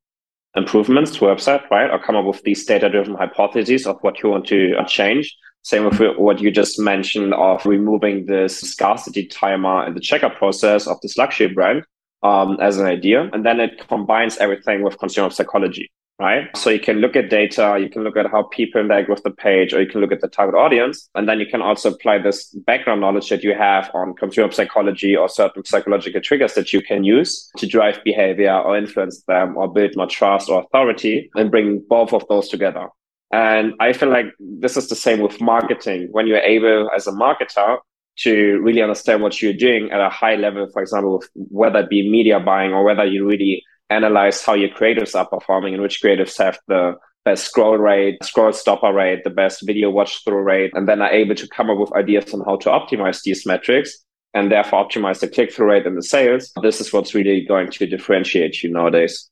improvements 0.54 1.12
to 1.12 1.20
website, 1.20 1.68
right? 1.70 1.90
Or 1.90 1.98
come 1.98 2.16
up 2.16 2.26
with 2.26 2.42
these 2.42 2.64
data 2.66 2.88
driven 2.90 3.14
hypotheses 3.14 3.86
of 3.86 3.96
what 4.02 4.22
you 4.22 4.28
want 4.30 4.46
to 4.48 4.74
change 4.86 5.34
same 5.68 5.84
with 5.84 6.00
what 6.16 6.40
you 6.40 6.50
just 6.50 6.78
mentioned 6.78 7.34
of 7.34 7.64
removing 7.66 8.26
this 8.26 8.58
scarcity 8.58 9.26
timer 9.26 9.86
in 9.86 9.94
the 9.94 10.00
checkout 10.00 10.36
process 10.36 10.86
of 10.86 10.98
this 11.02 11.18
luxury 11.18 11.48
brand 11.48 11.82
um, 12.22 12.56
as 12.60 12.78
an 12.78 12.86
idea. 12.86 13.28
And 13.32 13.44
then 13.44 13.60
it 13.60 13.86
combines 13.88 14.38
everything 14.38 14.82
with 14.82 14.98
consumer 14.98 15.30
psychology, 15.30 15.90
right? 16.18 16.54
So 16.56 16.70
you 16.70 16.80
can 16.80 16.96
look 16.96 17.14
at 17.14 17.30
data, 17.30 17.78
you 17.80 17.88
can 17.88 18.02
look 18.02 18.16
at 18.16 18.30
how 18.30 18.44
people 18.44 18.80
interact 18.80 19.08
with 19.08 19.22
the 19.22 19.30
page, 19.30 19.72
or 19.72 19.80
you 19.80 19.88
can 19.88 20.00
look 20.00 20.10
at 20.10 20.20
the 20.20 20.28
target 20.28 20.56
audience. 20.56 21.08
And 21.14 21.28
then 21.28 21.38
you 21.38 21.46
can 21.46 21.62
also 21.62 21.92
apply 21.92 22.18
this 22.18 22.52
background 22.66 23.00
knowledge 23.00 23.28
that 23.28 23.44
you 23.44 23.54
have 23.54 23.90
on 23.94 24.14
consumer 24.14 24.50
psychology 24.50 25.16
or 25.16 25.28
certain 25.28 25.64
psychological 25.64 26.20
triggers 26.20 26.54
that 26.54 26.72
you 26.72 26.82
can 26.82 27.04
use 27.04 27.50
to 27.56 27.66
drive 27.66 28.02
behavior 28.04 28.52
or 28.52 28.76
influence 28.76 29.22
them 29.28 29.56
or 29.56 29.72
build 29.72 29.92
more 29.96 30.08
trust 30.08 30.48
or 30.48 30.62
authority 30.62 31.30
and 31.36 31.50
bring 31.50 31.84
both 31.88 32.12
of 32.12 32.26
those 32.28 32.48
together. 32.48 32.88
And 33.32 33.74
I 33.78 33.92
feel 33.92 34.08
like 34.08 34.26
this 34.38 34.76
is 34.76 34.88
the 34.88 34.96
same 34.96 35.20
with 35.20 35.40
marketing. 35.40 36.08
When 36.10 36.26
you're 36.26 36.38
able 36.38 36.90
as 36.96 37.06
a 37.06 37.12
marketer 37.12 37.78
to 38.20 38.58
really 38.62 38.82
understand 38.82 39.22
what 39.22 39.40
you're 39.40 39.52
doing 39.52 39.92
at 39.92 40.00
a 40.00 40.08
high 40.08 40.34
level, 40.34 40.68
for 40.72 40.82
example, 40.82 41.22
whether 41.34 41.80
it 41.80 41.90
be 41.90 42.10
media 42.10 42.40
buying 42.40 42.72
or 42.72 42.82
whether 42.82 43.04
you 43.04 43.24
really 43.26 43.62
analyze 43.90 44.44
how 44.44 44.54
your 44.54 44.68
creatives 44.68 45.14
are 45.14 45.26
performing 45.26 45.74
and 45.74 45.82
which 45.82 46.02
creatives 46.02 46.36
have 46.38 46.58
the 46.68 46.96
best 47.24 47.46
scroll 47.46 47.76
rate, 47.76 48.22
scroll 48.22 48.52
stopper 48.52 48.92
rate, 48.92 49.24
the 49.24 49.30
best 49.30 49.66
video 49.66 49.90
watch 49.90 50.24
through 50.24 50.42
rate, 50.42 50.70
and 50.74 50.88
then 50.88 51.02
are 51.02 51.10
able 51.10 51.34
to 51.34 51.48
come 51.48 51.70
up 51.70 51.78
with 51.78 51.92
ideas 51.94 52.32
on 52.32 52.40
how 52.44 52.56
to 52.56 52.68
optimize 52.70 53.22
these 53.22 53.46
metrics 53.46 54.04
and 54.34 54.52
therefore 54.52 54.86
optimize 54.86 55.20
the 55.20 55.28
click 55.28 55.52
through 55.52 55.68
rate 55.68 55.86
and 55.86 55.96
the 55.96 56.02
sales. 56.02 56.52
This 56.62 56.80
is 56.80 56.92
what's 56.92 57.14
really 57.14 57.44
going 57.44 57.70
to 57.70 57.86
differentiate 57.86 58.62
you 58.62 58.70
nowadays. 58.70 59.30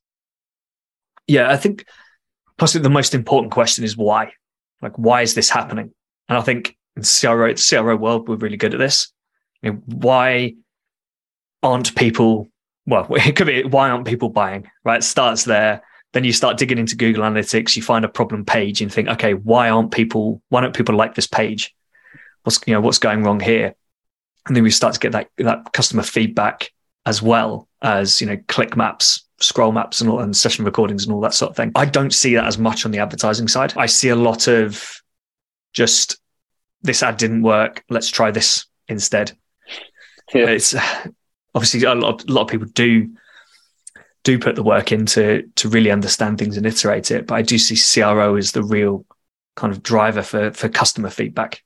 Yeah, 1.27 1.51
I 1.51 1.57
think 1.57 1.85
possibly 2.59 2.83
the 2.83 2.91
most 2.91 3.15
important 3.15 3.53
question 3.53 3.85
is 3.85 3.97
why. 3.97 4.33
Like, 4.83 4.97
why 4.97 5.23
is 5.23 5.35
this 5.35 5.51
happening? 5.51 5.93
And 6.29 6.39
I 6.39 6.41
think 6.41 6.77
in 6.97 7.03
CRO, 7.03 7.55
CRO 7.55 7.97
world, 7.97 8.29
we're 8.29 8.37
really 8.37 8.57
good 8.57 8.75
at 8.75 8.79
this. 8.79 9.13
You 9.63 9.73
know, 9.73 9.83
why 9.87 10.55
aren't 11.63 11.95
people? 11.97 12.49
Well, 12.87 13.07
it 13.11 13.37
could 13.37 13.47
be 13.47 13.65
why 13.65 13.91
aren't 13.91 14.07
people 14.07 14.29
buying? 14.29 14.71
Right, 14.85 14.99
it 14.99 15.05
starts 15.05 15.45
there. 15.45 15.83
Then 16.13 16.25
you 16.25 16.33
start 16.33 16.57
digging 16.57 16.79
into 16.79 16.97
Google 16.97 17.25
Analytics. 17.25 17.77
You 17.77 17.83
find 17.83 18.05
a 18.05 18.09
problem 18.09 18.45
page 18.45 18.81
and 18.81 18.93
think, 18.93 19.09
okay, 19.09 19.35
why 19.35 19.69
aren't 19.69 19.91
people? 19.91 20.41
Why 20.49 20.61
don't 20.61 20.75
people 20.75 20.95
like 20.95 21.15
this 21.15 21.27
page? 21.27 21.75
What's 22.45 22.61
you 22.67 22.75
know 22.75 22.81
what's 22.81 22.99
going 22.99 23.23
wrong 23.23 23.41
here? 23.41 23.75
And 24.47 24.57
then 24.57 24.63
we 24.63 24.71
start 24.71 24.95
to 24.95 25.01
get 25.01 25.13
that 25.13 25.31
that 25.39 25.73
customer 25.73 26.03
feedback 26.03 26.71
as 27.05 27.21
well 27.21 27.69
as 27.83 28.21
you 28.21 28.27
know 28.27 28.39
click 28.49 28.77
maps 28.77 29.27
scroll 29.41 29.73
maps 29.73 30.01
and, 30.01 30.11
all, 30.11 30.21
and 30.21 30.37
session 30.37 30.65
recordings 30.65 31.05
and 31.05 31.13
all 31.13 31.21
that 31.21 31.35
sort 31.35 31.51
of 31.51 31.57
thing. 31.57 31.73
I 31.75 31.85
don't 31.85 32.13
see 32.13 32.35
that 32.35 32.47
as 32.47 32.59
much 32.59 32.85
on 32.85 32.91
the 32.91 32.99
advertising 32.99 33.49
side. 33.49 33.75
I 33.77 33.87
see 33.87 34.09
a 34.09 34.17
lot 34.17 34.49
of 34.49 35.01
just 35.73 36.19
this 36.83 37.03
ad 37.03 37.17
didn't 37.17 37.43
work. 37.43 37.85
Let's 37.91 38.09
try 38.09 38.31
this 38.31 38.67
instead. 38.89 39.33
Yeah. 40.33 40.47
It's 40.47 40.75
obviously 41.57 41.83
a 41.83 41.95
lot, 41.95 42.29
a 42.29 42.33
lot 42.33 42.43
of 42.43 42.49
people 42.49 42.69
do 42.69 43.11
do 44.23 44.39
put 44.39 44.57
the 44.57 44.63
work 44.63 44.91
into 44.91 45.49
to 45.55 45.69
really 45.69 45.91
understand 45.91 46.37
things 46.37 46.57
and 46.57 46.67
iterate 46.67 47.11
it. 47.11 47.27
But 47.27 47.37
I 47.37 47.43
do 47.43 47.59
see 47.59 47.77
CRO 47.77 48.37
as 48.37 48.53
the 48.53 48.63
real 48.63 49.07
kind 49.57 49.73
of 49.73 49.83
driver 49.83 50.23
for 50.23 50.53
for 50.53 50.69
customer 50.69 51.11
feedback. 51.11 51.63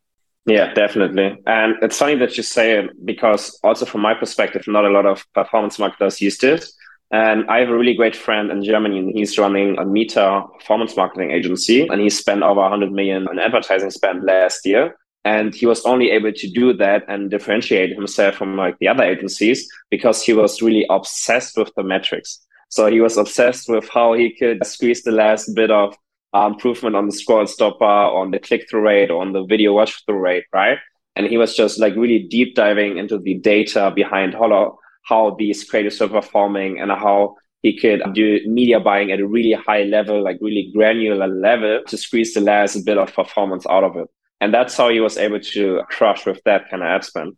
Yeah, 0.47 0.73
definitely. 0.73 1.39
And 1.47 1.75
it's 1.83 1.99
funny 1.99 2.17
that 2.17 2.37
you 2.37 2.43
say 2.43 2.79
it 2.79 3.05
because 3.05 3.59
also 3.63 3.85
from 3.85 4.01
my 4.01 4.15
perspective, 4.15 4.65
not 4.67 4.85
a 4.85 4.91
lot 4.91 5.07
of 5.07 5.27
performance 5.35 5.79
marketers 5.79 6.21
use 6.21 6.39
this. 6.39 6.73
And 7.13 7.45
I 7.51 7.59
have 7.59 7.69
a 7.69 7.77
really 7.77 7.95
great 7.95 8.15
friend 8.15 8.53
in 8.53 8.63
Germany, 8.63 8.99
and 8.99 9.11
he's 9.19 9.37
running 9.37 9.77
a 9.79 9.85
Meta 9.85 10.45
performance 10.59 10.97
marketing 10.97 11.33
agency, 11.33 11.89
and 11.89 12.01
he 12.01 12.09
spent 12.09 12.45
over 12.45 12.61
100 12.61 12.93
million 12.93 13.27
in 13.31 13.39
advertising 13.41 13.91
spend 13.91 14.23
last 14.23 14.65
year. 14.65 14.97
And 15.25 15.55
he 15.55 15.67
was 15.67 15.85
only 15.85 16.11
able 16.11 16.33
to 16.33 16.51
do 16.51 16.73
that 16.75 17.05
and 17.09 17.31
differentiate 17.31 17.95
himself 17.95 18.37
from 18.37 18.57
like 18.57 18.79
the 18.79 18.89
other 18.89 19.05
agencies 19.05 19.69
because 19.91 20.23
he 20.23 20.33
was 20.33 20.63
really 20.63 20.87
obsessed 20.89 21.57
with 21.59 21.71
the 21.77 21.83
metrics. 21.83 22.41
So 22.71 22.87
he 22.87 23.01
was 23.01 23.17
obsessed 23.17 23.69
with 23.69 23.89
how 23.89 24.15
he 24.15 24.35
could 24.35 24.65
squeeze 24.65 25.03
the 25.03 25.11
last 25.11 25.55
bit 25.55 25.71
of 25.71 25.95
uh, 26.33 26.47
improvement 26.47 26.97
on 26.97 27.07
the 27.07 27.13
scroll 27.13 27.47
stopper, 27.47 27.85
on 27.85 28.31
the 28.31 28.39
click 28.39 28.69
through 28.71 28.83
rate, 28.83 29.11
on 29.11 29.33
the 29.33 29.45
video 29.45 29.75
watch 29.75 30.05
through 30.07 30.21
rate, 30.21 30.45
right? 30.53 30.79
And 31.17 31.27
he 31.27 31.37
was 31.37 31.57
just 31.57 31.81
like 31.81 31.97
really 31.97 32.21
deep 32.21 32.55
diving 32.55 32.97
into 32.97 33.19
the 33.19 33.35
data 33.35 33.93
behind 33.95 34.35
how, 34.35 34.79
how 35.03 35.37
these 35.39 35.69
creatives 35.69 36.01
were 36.01 36.21
performing 36.21 36.81
and 36.81 36.91
how 36.91 37.35
he 37.63 37.77
could 37.77 38.03
do 38.15 38.41
media 38.47 38.81
buying 38.81 39.13
at 39.13 39.21
a 39.21 39.27
really 39.27 39.53
high 39.53 39.83
level, 39.83 40.23
like 40.23 40.39
really 40.41 40.71
granular 40.73 41.27
level 41.27 41.83
to 41.89 41.97
squeeze 41.97 42.33
the 42.33 42.41
last 42.41 42.87
bit 42.87 42.97
of 42.97 43.13
performance 43.13 43.67
out 43.69 43.85
of 43.85 43.97
it. 43.97 44.09
And 44.41 44.55
that's 44.55 44.77
how 44.77 44.89
he 44.89 45.01
was 45.01 45.19
able 45.19 45.41
to 45.41 45.83
crush 45.89 46.25
with 46.25 46.43
that 46.45 46.71
kind 46.71 46.83
of 46.83 46.87
ad 46.87 47.05
spend. 47.05 47.37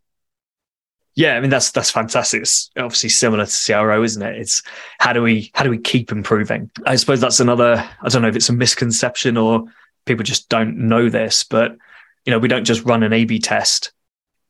Yeah, 1.15 1.37
I 1.37 1.41
mean 1.41 1.51
that's 1.51 1.71
that's 1.73 1.91
fantastic. 1.91 2.43
It's 2.43 2.71
obviously 2.77 3.11
similar 3.11 3.45
to 3.45 3.53
CRO, 3.67 4.03
isn't 4.03 4.23
it? 4.23 4.39
It's 4.39 4.63
how 4.99 5.13
do 5.13 5.23
we 5.23 5.51
how 5.55 5.63
do 5.63 5.71
we 5.71 5.79
keep 5.79 6.11
improving? 6.11 6.71
I 6.87 6.97
suppose 6.97 7.21
that's 7.21 7.41
another. 7.41 7.87
I 8.01 8.09
don't 8.09 8.23
know 8.23 8.29
if 8.29 8.37
it's 8.37 8.49
a 8.49 8.55
misconception 8.55 9.37
or 9.37 9.65
people 10.07 10.25
just 10.25 10.49
don't 10.49 10.89
know 10.89 11.11
this, 11.11 11.45
but 11.45 11.77
you 12.25 12.31
know 12.31 12.39
we 12.39 12.49
don't 12.49 12.65
just 12.65 12.85
run 12.85 13.03
an 13.03 13.13
A/B 13.13 13.41
test, 13.41 13.93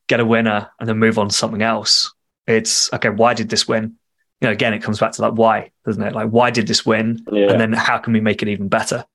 get 0.07 0.21
a 0.21 0.25
winner, 0.25 0.69
and 0.79 0.87
then 0.87 0.99
move 0.99 1.19
on 1.19 1.29
to 1.29 1.35
something 1.35 1.61
else. 1.61 2.13
It's 2.47 2.91
okay. 2.93 3.09
Why 3.09 3.33
did 3.33 3.49
this 3.49 3.67
win? 3.67 3.97
You 4.39 4.47
know, 4.47 4.51
again, 4.51 4.73
it 4.73 4.83
comes 4.83 4.99
back 4.99 5.11
to 5.13 5.21
like 5.21 5.33
why, 5.33 5.71
doesn't 5.85 6.01
it? 6.01 6.13
Like 6.13 6.29
why 6.29 6.49
did 6.49 6.67
this 6.67 6.85
win, 6.85 7.25
yeah. 7.29 7.51
and 7.51 7.59
then 7.59 7.73
how 7.73 7.97
can 7.97 8.13
we 8.13 8.21
make 8.21 8.41
it 8.41 8.47
even 8.47 8.69
better? 8.69 9.05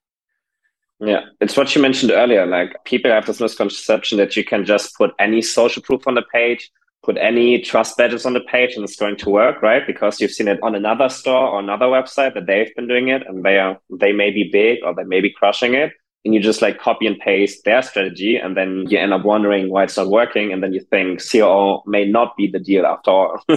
Yeah, 1.00 1.26
it's 1.40 1.56
what 1.56 1.74
you 1.74 1.82
mentioned 1.82 2.10
earlier. 2.10 2.44
Like 2.44 2.84
people 2.84 3.10
have 3.10 3.26
this 3.26 3.40
misconception 3.40 4.18
that 4.18 4.36
you 4.36 4.44
can 4.44 4.64
just 4.64 4.96
put 4.96 5.12
any 5.18 5.42
social 5.42 5.82
proof 5.82 6.06
on 6.06 6.14
the 6.14 6.24
page 6.32 6.70
put 7.08 7.16
any 7.16 7.60
trust 7.60 7.96
badges 7.96 8.26
on 8.26 8.34
the 8.34 8.40
page 8.40 8.74
and 8.74 8.84
it's 8.84 8.96
going 8.96 9.16
to 9.16 9.30
work, 9.30 9.62
right? 9.62 9.86
Because 9.86 10.20
you've 10.20 10.30
seen 10.30 10.46
it 10.46 10.58
on 10.62 10.74
another 10.74 11.08
store 11.08 11.48
or 11.48 11.58
another 11.60 11.86
website 11.86 12.34
that 12.34 12.46
they've 12.46 12.74
been 12.74 12.86
doing 12.86 13.08
it 13.08 13.26
and 13.26 13.44
they 13.44 13.58
are 13.58 13.78
they 13.98 14.12
may 14.12 14.30
be 14.30 14.50
big 14.52 14.80
or 14.84 14.94
they 14.94 15.04
may 15.04 15.20
be 15.22 15.30
crushing 15.30 15.74
it. 15.74 15.92
And 16.24 16.34
you 16.34 16.40
just 16.40 16.60
like 16.60 16.78
copy 16.78 17.06
and 17.06 17.18
paste 17.18 17.64
their 17.64 17.80
strategy 17.80 18.36
and 18.36 18.56
then 18.56 18.84
you 18.90 18.98
end 18.98 19.14
up 19.14 19.24
wondering 19.24 19.70
why 19.70 19.84
it's 19.84 19.96
not 19.96 20.08
working. 20.08 20.52
And 20.52 20.62
then 20.62 20.72
you 20.74 20.80
think 20.80 21.22
CRO 21.26 21.82
may 21.86 22.04
not 22.04 22.36
be 22.36 22.46
the 22.46 22.58
deal 22.58 22.84
after 22.84 23.10
all. 23.10 23.40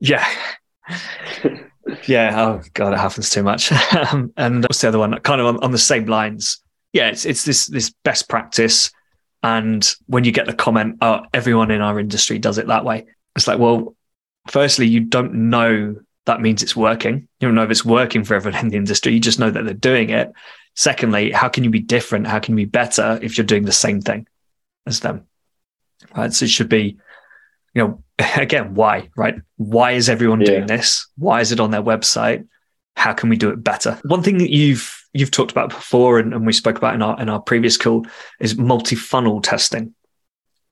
yeah. 0.00 0.26
yeah. 2.06 2.32
Oh 2.34 2.62
god, 2.74 2.92
it 2.92 2.98
happens 2.98 3.30
too 3.30 3.42
much. 3.42 3.72
Um, 4.12 4.32
and 4.36 4.62
what's 4.62 4.80
the 4.80 4.88
other 4.88 4.98
one? 4.98 5.18
Kind 5.20 5.40
of 5.40 5.46
on, 5.46 5.64
on 5.64 5.72
the 5.72 5.78
same 5.78 6.06
lines. 6.06 6.60
Yeah, 6.92 7.08
it's 7.08 7.24
it's 7.24 7.44
this 7.44 7.66
this 7.66 7.92
best 8.04 8.28
practice 8.28 8.90
and 9.42 9.94
when 10.06 10.24
you 10.24 10.32
get 10.32 10.46
the 10.46 10.54
comment, 10.54 10.98
oh, 11.02 11.20
everyone 11.32 11.70
in 11.70 11.80
our 11.80 12.00
industry 12.00 12.38
does 12.38 12.58
it 12.58 12.66
that 12.66 12.84
way, 12.84 13.06
it's 13.36 13.46
like, 13.46 13.60
well, 13.60 13.94
firstly, 14.48 14.88
you 14.88 15.00
don't 15.00 15.34
know 15.34 15.96
that 16.24 16.40
means 16.40 16.64
it's 16.64 16.74
working. 16.74 17.28
You 17.38 17.46
don't 17.46 17.54
know 17.54 17.62
if 17.62 17.70
it's 17.70 17.84
working 17.84 18.24
for 18.24 18.34
everyone 18.34 18.60
in 18.60 18.68
the 18.70 18.76
industry. 18.76 19.12
You 19.12 19.20
just 19.20 19.38
know 19.38 19.50
that 19.50 19.64
they're 19.64 19.74
doing 19.74 20.10
it. 20.10 20.32
Secondly, 20.74 21.30
how 21.30 21.48
can 21.48 21.62
you 21.62 21.70
be 21.70 21.78
different? 21.78 22.26
How 22.26 22.40
can 22.40 22.58
you 22.58 22.66
be 22.66 22.70
better 22.70 23.20
if 23.22 23.38
you're 23.38 23.46
doing 23.46 23.64
the 23.64 23.72
same 23.72 24.00
thing 24.00 24.26
as 24.86 24.98
them? 24.98 25.26
Right. 26.16 26.32
So 26.32 26.44
it 26.44 26.50
should 26.50 26.68
be, 26.68 26.96
you 27.76 27.82
know, 27.82 28.02
again, 28.36 28.74
why, 28.74 29.10
right? 29.16 29.36
Why 29.56 29.92
is 29.92 30.08
everyone 30.08 30.40
yeah. 30.40 30.46
doing 30.46 30.66
this? 30.66 31.06
Why 31.16 31.40
is 31.42 31.52
it 31.52 31.60
on 31.60 31.70
their 31.70 31.82
website? 31.82 32.48
How 32.96 33.12
can 33.12 33.28
we 33.28 33.36
do 33.36 33.50
it 33.50 33.62
better? 33.62 34.00
One 34.04 34.22
thing 34.22 34.38
that 34.38 34.50
you've 34.50 34.92
you've 35.12 35.30
talked 35.30 35.50
about 35.50 35.68
before 35.68 36.18
and, 36.18 36.34
and 36.34 36.46
we 36.46 36.52
spoke 36.52 36.78
about 36.78 36.94
in 36.94 37.02
our 37.02 37.20
in 37.20 37.28
our 37.28 37.40
previous 37.40 37.76
call 37.76 38.06
is 38.40 38.56
multi-funnel 38.56 39.42
testing. 39.42 39.94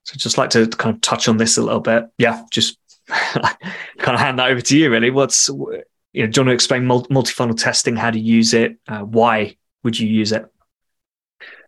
So 0.04 0.14
just 0.16 0.38
like 0.38 0.50
to 0.50 0.66
kind 0.66 0.94
of 0.94 1.02
touch 1.02 1.28
on 1.28 1.36
this 1.36 1.58
a 1.58 1.62
little 1.62 1.80
bit. 1.80 2.04
Yeah, 2.16 2.42
just 2.50 2.78
kind 3.08 4.14
of 4.14 4.18
hand 4.18 4.38
that 4.38 4.50
over 4.50 4.62
to 4.62 4.78
you 4.78 4.90
really. 4.90 5.10
What's 5.10 5.48
you 5.48 6.22
know, 6.22 6.26
do 6.26 6.40
you 6.40 6.42
want 6.42 6.48
to 6.48 6.52
explain 6.52 6.86
multi-funnel 6.86 7.56
testing, 7.56 7.96
how 7.96 8.10
to 8.10 8.18
use 8.18 8.54
it, 8.54 8.76
uh, 8.88 9.00
why 9.00 9.56
would 9.82 9.98
you 9.98 10.08
use 10.08 10.32
it? 10.32 10.46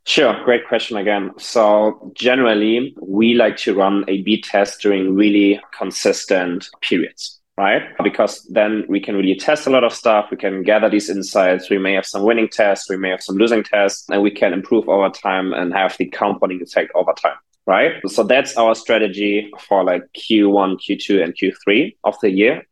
Sure, 0.06 0.42
great 0.44 0.66
question 0.68 0.96
again. 0.96 1.32
So 1.36 2.12
generally, 2.14 2.94
we 3.02 3.34
like 3.34 3.56
to 3.58 3.74
run 3.74 4.04
a 4.08 4.22
B 4.22 4.40
test 4.40 4.80
during 4.80 5.14
really 5.14 5.60
consistent 5.76 6.68
periods 6.80 7.36
right? 7.58 7.82
Because 8.02 8.42
then 8.50 8.84
we 8.88 9.00
can 9.00 9.16
really 9.16 9.34
test 9.34 9.66
a 9.66 9.70
lot 9.70 9.84
of 9.84 9.92
stuff. 9.92 10.28
We 10.30 10.36
can 10.36 10.62
gather 10.62 10.90
these 10.90 11.08
insights. 11.08 11.70
We 11.70 11.78
may 11.78 11.94
have 11.94 12.06
some 12.06 12.22
winning 12.22 12.48
tests. 12.48 12.90
We 12.90 12.98
may 12.98 13.10
have 13.10 13.22
some 13.22 13.36
losing 13.36 13.62
tests, 13.62 14.08
and 14.10 14.22
we 14.22 14.30
can 14.30 14.52
improve 14.52 14.88
over 14.88 15.08
time 15.08 15.52
and 15.52 15.72
have 15.72 15.96
the 15.96 16.06
compounding 16.06 16.62
effect 16.62 16.92
over 16.94 17.12
time, 17.14 17.36
right? 17.66 17.92
So 18.08 18.22
that's 18.24 18.56
our 18.56 18.74
strategy 18.74 19.50
for 19.66 19.84
like 19.84 20.02
Q1, 20.14 20.78
Q2, 20.86 21.24
and 21.24 21.34
Q3 21.34 21.96
of 22.04 22.20
the 22.20 22.30
year. 22.30 22.62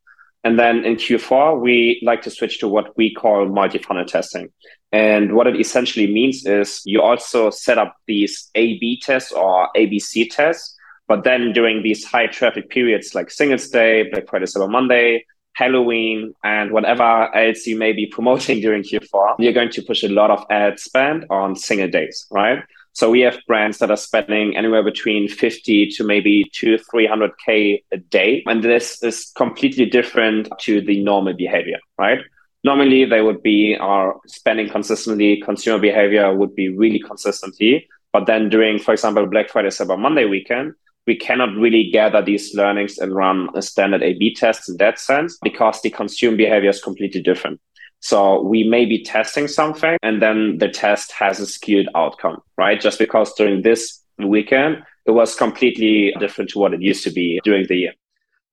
And 0.44 0.58
then 0.58 0.84
in 0.84 0.96
Q4, 0.96 1.60
we 1.60 2.00
like 2.04 2.22
to 2.22 2.30
switch 2.30 2.58
to 2.60 2.68
what 2.68 2.96
we 2.96 3.12
call 3.12 3.46
multi 3.48 3.78
funnel 3.78 4.04
testing. 4.04 4.50
And 4.92 5.34
what 5.34 5.46
it 5.46 5.58
essentially 5.58 6.06
means 6.06 6.46
is 6.46 6.82
you 6.84 7.02
also 7.02 7.50
set 7.50 7.78
up 7.78 7.96
these 8.06 8.50
A 8.54 8.78
B 8.78 9.00
tests 9.02 9.32
or 9.32 9.68
ABC 9.76 10.28
tests 10.30 10.74
but 11.06 11.24
then 11.24 11.52
during 11.52 11.82
these 11.82 12.04
high 12.04 12.26
traffic 12.26 12.70
periods 12.70 13.14
like 13.14 13.30
Singles 13.30 13.68
Day, 13.68 14.08
Black 14.10 14.28
Friday, 14.28 14.46
Cyber 14.46 14.70
Monday, 14.70 15.26
Halloween, 15.52 16.34
and 16.42 16.72
whatever 16.72 17.34
else 17.34 17.66
you 17.66 17.76
may 17.76 17.92
be 17.92 18.06
promoting 18.06 18.60
during 18.62 18.82
Q4, 18.82 19.36
you're 19.38 19.52
going 19.52 19.70
to 19.70 19.82
push 19.82 20.02
a 20.02 20.08
lot 20.08 20.30
of 20.30 20.44
ad 20.50 20.80
spend 20.80 21.26
on 21.30 21.56
single 21.56 21.88
days, 21.88 22.26
right? 22.30 22.62
So 22.94 23.10
we 23.10 23.20
have 23.22 23.38
brands 23.48 23.78
that 23.78 23.90
are 23.90 23.96
spending 23.96 24.56
anywhere 24.56 24.84
between 24.84 25.28
50 25.28 25.88
to 25.96 26.04
maybe 26.04 26.48
two, 26.52 26.78
300K 26.78 27.82
a 27.90 27.96
day. 27.96 28.44
And 28.46 28.62
this 28.62 29.02
is 29.02 29.32
completely 29.36 29.84
different 29.84 30.48
to 30.60 30.80
the 30.80 31.02
normal 31.02 31.34
behavior, 31.34 31.78
right? 31.98 32.20
Normally 32.62 33.04
they 33.04 33.20
would 33.20 33.42
be 33.42 33.76
are 33.76 34.14
spending 34.28 34.68
consistently, 34.68 35.42
consumer 35.44 35.80
behavior 35.80 36.32
would 36.34 36.54
be 36.54 36.68
really 36.68 37.00
consistently. 37.00 37.88
But 38.12 38.26
then 38.26 38.48
during, 38.48 38.78
for 38.78 38.92
example, 38.92 39.26
Black 39.26 39.50
Friday, 39.50 39.70
Cyber 39.70 39.98
Monday 39.98 40.26
weekend, 40.26 40.74
we 41.04 41.16
cannot 41.16 41.52
really 41.56 41.90
gather 41.90 42.22
these 42.22 42.54
learnings 42.54 42.98
and 42.98 43.12
run 43.12 43.48
a 43.56 43.60
standard 43.60 44.04
A 44.04 44.14
B 44.14 44.32
test 44.34 44.68
in 44.68 44.76
that 44.76 45.00
sense 45.00 45.36
because 45.42 45.82
the 45.82 45.90
consumer 45.90 46.36
behavior 46.36 46.70
is 46.70 46.80
completely 46.80 47.20
different. 47.20 47.60
So 48.00 48.42
we 48.42 48.64
may 48.64 48.84
be 48.84 49.02
testing 49.02 49.48
something 49.48 49.96
and 50.02 50.20
then 50.20 50.58
the 50.58 50.68
test 50.68 51.12
has 51.12 51.40
a 51.40 51.46
skewed 51.46 51.88
outcome, 51.94 52.42
right? 52.58 52.80
Just 52.80 52.98
because 52.98 53.32
during 53.34 53.62
this 53.62 54.00
weekend, 54.18 54.82
it 55.06 55.12
was 55.12 55.34
completely 55.34 56.14
different 56.18 56.50
to 56.50 56.58
what 56.58 56.74
it 56.74 56.82
used 56.82 57.04
to 57.04 57.10
be 57.10 57.40
during 57.44 57.66
the 57.66 57.76
year. 57.76 57.92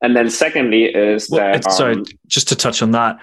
And 0.01 0.15
then 0.15 0.29
secondly 0.29 0.85
is 0.85 1.29
well, 1.29 1.53
that. 1.53 1.71
sorry, 1.71 1.95
um, 1.95 2.05
just 2.27 2.47
to 2.49 2.55
touch 2.55 2.81
on 2.81 2.91
that. 2.91 3.17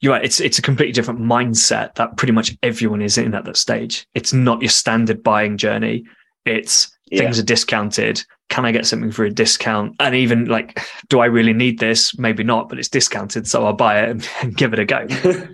You're 0.00 0.12
right. 0.12 0.24
It's 0.24 0.40
it's 0.40 0.58
a 0.58 0.62
completely 0.62 0.92
different 0.92 1.20
mindset 1.20 1.94
that 1.94 2.16
pretty 2.16 2.32
much 2.32 2.56
everyone 2.62 3.00
is 3.00 3.16
in 3.16 3.34
at 3.34 3.44
that 3.44 3.56
stage. 3.56 4.06
It's 4.14 4.32
not 4.32 4.60
your 4.60 4.70
standard 4.70 5.22
buying 5.22 5.56
journey. 5.56 6.04
It's 6.44 6.90
yeah. 7.10 7.20
things 7.20 7.38
are 7.38 7.44
discounted 7.44 8.24
can 8.54 8.64
I 8.64 8.72
get 8.72 8.86
something 8.86 9.10
for 9.10 9.24
a 9.24 9.30
discount? 9.30 9.96
And 9.98 10.14
even 10.14 10.44
like, 10.44 10.80
do 11.08 11.20
I 11.20 11.26
really 11.26 11.52
need 11.52 11.80
this? 11.80 12.16
Maybe 12.18 12.44
not, 12.44 12.68
but 12.68 12.78
it's 12.78 12.88
discounted, 12.88 13.48
so 13.48 13.66
I'll 13.66 13.72
buy 13.72 14.02
it 14.02 14.10
and, 14.10 14.28
and 14.42 14.56
give 14.56 14.72
it 14.72 14.78
a 14.78 14.84
go. 14.84 15.06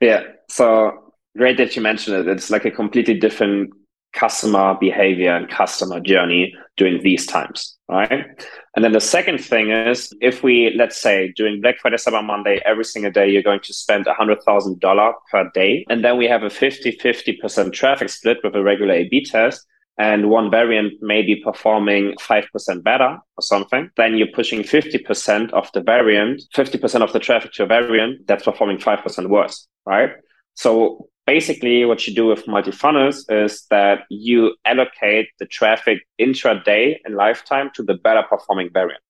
yeah. 0.00 0.22
So 0.48 1.12
great 1.36 1.56
that 1.58 1.76
you 1.76 1.82
mentioned 1.82 2.16
it. 2.16 2.28
It's 2.28 2.50
like 2.50 2.64
a 2.64 2.70
completely 2.70 3.14
different 3.18 3.70
customer 4.12 4.76
behavior 4.80 5.34
and 5.34 5.48
customer 5.48 6.00
journey 6.00 6.52
during 6.76 7.02
these 7.02 7.26
times, 7.26 7.76
right? 7.88 8.26
And 8.74 8.84
then 8.84 8.92
the 8.92 9.00
second 9.00 9.38
thing 9.38 9.70
is 9.70 10.12
if 10.20 10.42
we, 10.42 10.72
let's 10.76 11.00
say, 11.00 11.32
during 11.36 11.60
Black 11.60 11.78
Friday, 11.78 11.96
Cyber 11.96 12.24
Monday, 12.24 12.60
every 12.64 12.84
single 12.84 13.12
day, 13.12 13.30
you're 13.30 13.42
going 13.42 13.60
to 13.60 13.72
spend 13.72 14.06
$100,000 14.06 15.12
per 15.30 15.50
day. 15.54 15.84
And 15.88 16.04
then 16.04 16.16
we 16.16 16.26
have 16.26 16.42
a 16.42 16.50
50 16.50 16.92
50% 16.92 17.72
traffic 17.72 18.08
split 18.08 18.38
with 18.42 18.56
a 18.56 18.62
regular 18.62 18.94
A 18.94 19.08
B 19.08 19.24
test 19.24 19.64
and 19.98 20.30
one 20.30 20.50
variant 20.50 20.94
may 21.02 21.22
be 21.22 21.36
performing 21.36 22.14
5% 22.14 22.82
better 22.82 23.18
or 23.36 23.42
something, 23.42 23.90
then 23.96 24.16
you're 24.16 24.28
pushing 24.34 24.62
50% 24.62 25.52
of 25.52 25.70
the 25.74 25.82
variant, 25.82 26.42
50% 26.54 27.02
of 27.02 27.12
the 27.12 27.18
traffic 27.18 27.52
to 27.52 27.64
a 27.64 27.66
variant 27.66 28.26
that's 28.26 28.44
performing 28.44 28.78
5% 28.78 29.28
worse, 29.28 29.68
right? 29.84 30.12
So 30.54 31.08
basically 31.26 31.84
what 31.84 32.06
you 32.06 32.14
do 32.14 32.26
with 32.26 32.48
multi-funnels 32.48 33.26
is 33.28 33.66
that 33.70 34.00
you 34.08 34.54
allocate 34.64 35.28
the 35.38 35.46
traffic 35.46 35.98
intraday 36.20 36.96
and 37.04 37.14
lifetime 37.14 37.70
to 37.74 37.82
the 37.82 37.94
better 37.94 38.22
performing 38.28 38.70
variant. 38.72 39.02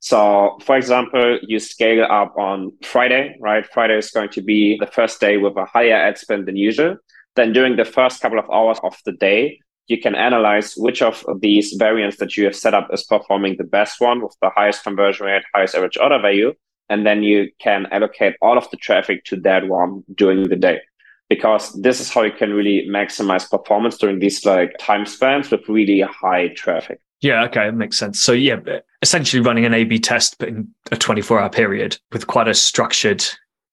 So, 0.00 0.58
for 0.62 0.76
example, 0.76 1.38
you 1.42 1.58
scale 1.58 2.04
up 2.04 2.36
on 2.38 2.72
Friday, 2.82 3.36
right? 3.40 3.66
Friday 3.66 3.98
is 3.98 4.10
going 4.10 4.28
to 4.30 4.42
be 4.42 4.78
the 4.78 4.86
first 4.86 5.20
day 5.20 5.36
with 5.38 5.56
a 5.56 5.64
higher 5.64 5.94
ad 5.94 6.18
spend 6.18 6.46
than 6.46 6.56
usual. 6.56 6.96
Then 7.34 7.52
during 7.52 7.76
the 7.76 7.84
first 7.84 8.20
couple 8.20 8.38
of 8.38 8.48
hours 8.50 8.78
of 8.82 8.96
the 9.04 9.12
day, 9.12 9.60
you 9.88 10.00
can 10.00 10.14
analyze 10.14 10.74
which 10.76 11.02
of 11.02 11.24
these 11.40 11.72
variants 11.72 12.18
that 12.18 12.36
you 12.36 12.44
have 12.44 12.54
set 12.54 12.74
up 12.74 12.88
is 12.92 13.04
performing 13.04 13.56
the 13.56 13.64
best 13.64 14.00
one 14.00 14.22
with 14.22 14.36
the 14.40 14.50
highest 14.50 14.84
conversion 14.84 15.26
rate, 15.26 15.42
highest 15.54 15.74
average 15.74 15.96
order 15.96 16.20
value. 16.20 16.54
And 16.90 17.06
then 17.06 17.22
you 17.22 17.50
can 17.58 17.86
allocate 17.90 18.34
all 18.40 18.56
of 18.56 18.70
the 18.70 18.76
traffic 18.76 19.24
to 19.24 19.36
that 19.40 19.68
one 19.68 20.04
during 20.14 20.48
the 20.48 20.56
day. 20.56 20.80
Because 21.28 21.72
this 21.82 22.00
is 22.00 22.08
how 22.08 22.22
you 22.22 22.32
can 22.32 22.54
really 22.54 22.86
maximize 22.88 23.50
performance 23.50 23.98
during 23.98 24.18
these 24.18 24.46
like 24.46 24.74
time 24.78 25.04
spans 25.04 25.50
with 25.50 25.68
really 25.68 26.00
high 26.00 26.48
traffic. 26.48 27.00
Yeah, 27.20 27.44
okay, 27.44 27.68
it 27.68 27.74
makes 27.74 27.98
sense. 27.98 28.20
So 28.20 28.32
yeah, 28.32 28.60
essentially 29.02 29.42
running 29.42 29.66
an 29.66 29.74
A/B 29.74 29.98
test, 29.98 30.38
but 30.38 30.48
in 30.48 30.68
a 30.92 30.96
24-hour 30.96 31.50
period 31.50 31.98
with 32.12 32.26
quite 32.26 32.48
a 32.48 32.54
structured 32.54 33.22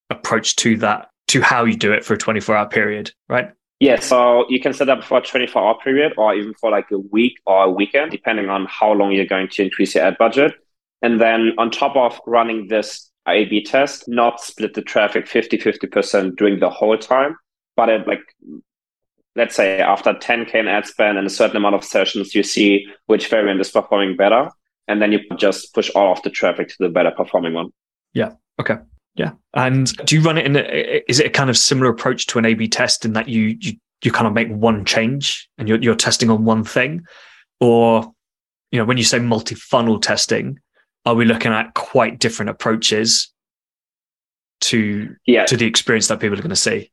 approach 0.10 0.56
to 0.58 0.76
that, 0.78 1.10
to 1.28 1.42
how 1.42 1.64
you 1.64 1.78
do 1.78 1.94
it 1.94 2.04
for 2.04 2.16
a 2.16 2.18
24-hour 2.18 2.68
period, 2.70 3.12
right? 3.30 3.52
Yeah, 3.80 4.00
so 4.00 4.46
you 4.50 4.62
can 4.62 4.74
set 4.74 4.88
up 4.88 5.04
for 5.04 5.18
a 5.18 5.22
24 5.22 5.62
hour 5.62 5.78
period 5.80 6.14
or 6.18 6.34
even 6.34 6.54
for 6.54 6.72
like 6.72 6.90
a 6.92 7.00
week 7.00 7.38
or 7.46 7.66
a 7.66 7.70
weekend, 7.70 8.12
depending 8.12 8.50
on 8.50 8.66
how 8.70 8.94
long 8.94 9.12
you're 9.12 9.26
going 9.26 9.50
to 9.50 9.64
increase 9.64 9.96
your 9.96 10.06
ad 10.06 10.18
budget. 10.18 10.54
And 11.02 11.20
then 11.20 11.54
on 11.58 11.72
top 11.72 11.96
of 11.96 12.20
running 12.26 12.68
this 12.68 13.12
A 13.28 13.46
B 13.46 13.64
test, 13.64 14.08
not 14.08 14.40
split 14.40 14.76
the 14.76 14.82
traffic 14.82 15.28
50 15.28 15.58
50% 15.58 16.38
during 16.38 16.60
the 16.60 16.70
whole 16.70 16.98
time, 16.98 17.36
but 17.76 17.90
at 17.90 18.08
like, 18.08 18.22
let's 19.36 19.56
say 19.56 19.82
after 19.82 20.14
10K 20.14 20.56
in 20.56 20.68
ad 20.70 20.86
spend 20.86 21.18
and 21.18 21.28
a 21.28 21.30
certain 21.30 21.58
amount 21.58 21.76
of 21.76 21.84
sessions, 21.84 22.34
you 22.34 22.44
see 22.44 22.88
which 23.08 23.28
variant 23.28 23.60
is 23.60 23.72
performing 23.72 24.16
better. 24.16 24.50
And 24.88 25.02
then 25.02 25.12
you 25.12 25.20
just 25.36 25.74
push 25.74 25.90
all 25.96 26.14
of 26.14 26.22
the 26.22 26.30
traffic 26.30 26.70
to 26.70 26.76
the 26.80 26.90
better 26.90 27.12
performing 27.12 27.54
one. 27.54 27.72
Yeah. 28.14 28.32
Okay. 28.60 28.78
Yeah. 29.16 29.32
And 29.54 29.96
do 30.06 30.16
you 30.16 30.22
run 30.22 30.38
it 30.38 30.46
in 30.46 30.56
a, 30.58 31.02
is 31.08 31.20
it 31.20 31.28
a 31.28 31.30
kind 31.30 31.50
of 31.50 31.58
similar 31.58 31.90
approach 31.90 32.28
to 32.28 32.40
an 32.40 32.46
A 32.46 32.54
B 32.54 32.68
test 32.68 33.06
in 33.06 33.14
that 33.14 33.30
you, 33.30 33.58
you, 33.60 33.74
you 34.04 34.12
kind 34.12 34.28
of 34.28 34.34
make 34.34 34.50
one 34.50 34.84
change 34.84 35.50
and 35.58 35.68
you're, 35.68 35.80
you're 35.82 35.96
testing 35.96 36.30
on 36.30 36.44
one 36.44 36.64
thing? 36.64 37.06
Or, 37.62 38.14
you 38.72 38.80
know, 38.80 38.86
when 38.86 38.98
you 38.98 39.06
say 39.06 39.20
multi 39.20 39.56
funnel 39.56 40.00
testing, 40.00 40.60
are 41.06 41.16
we 41.16 41.24
looking 41.24 41.54
at 41.54 41.74
quite 41.76 42.20
different 42.20 42.50
approaches 42.50 43.32
to, 44.62 45.16
yeah. 45.26 45.46
to 45.46 45.56
the 45.56 45.66
experience 45.66 46.08
that 46.10 46.20
people 46.20 46.38
are 46.38 46.42
going 46.42 46.50
to 46.50 46.56
see? 46.56 46.92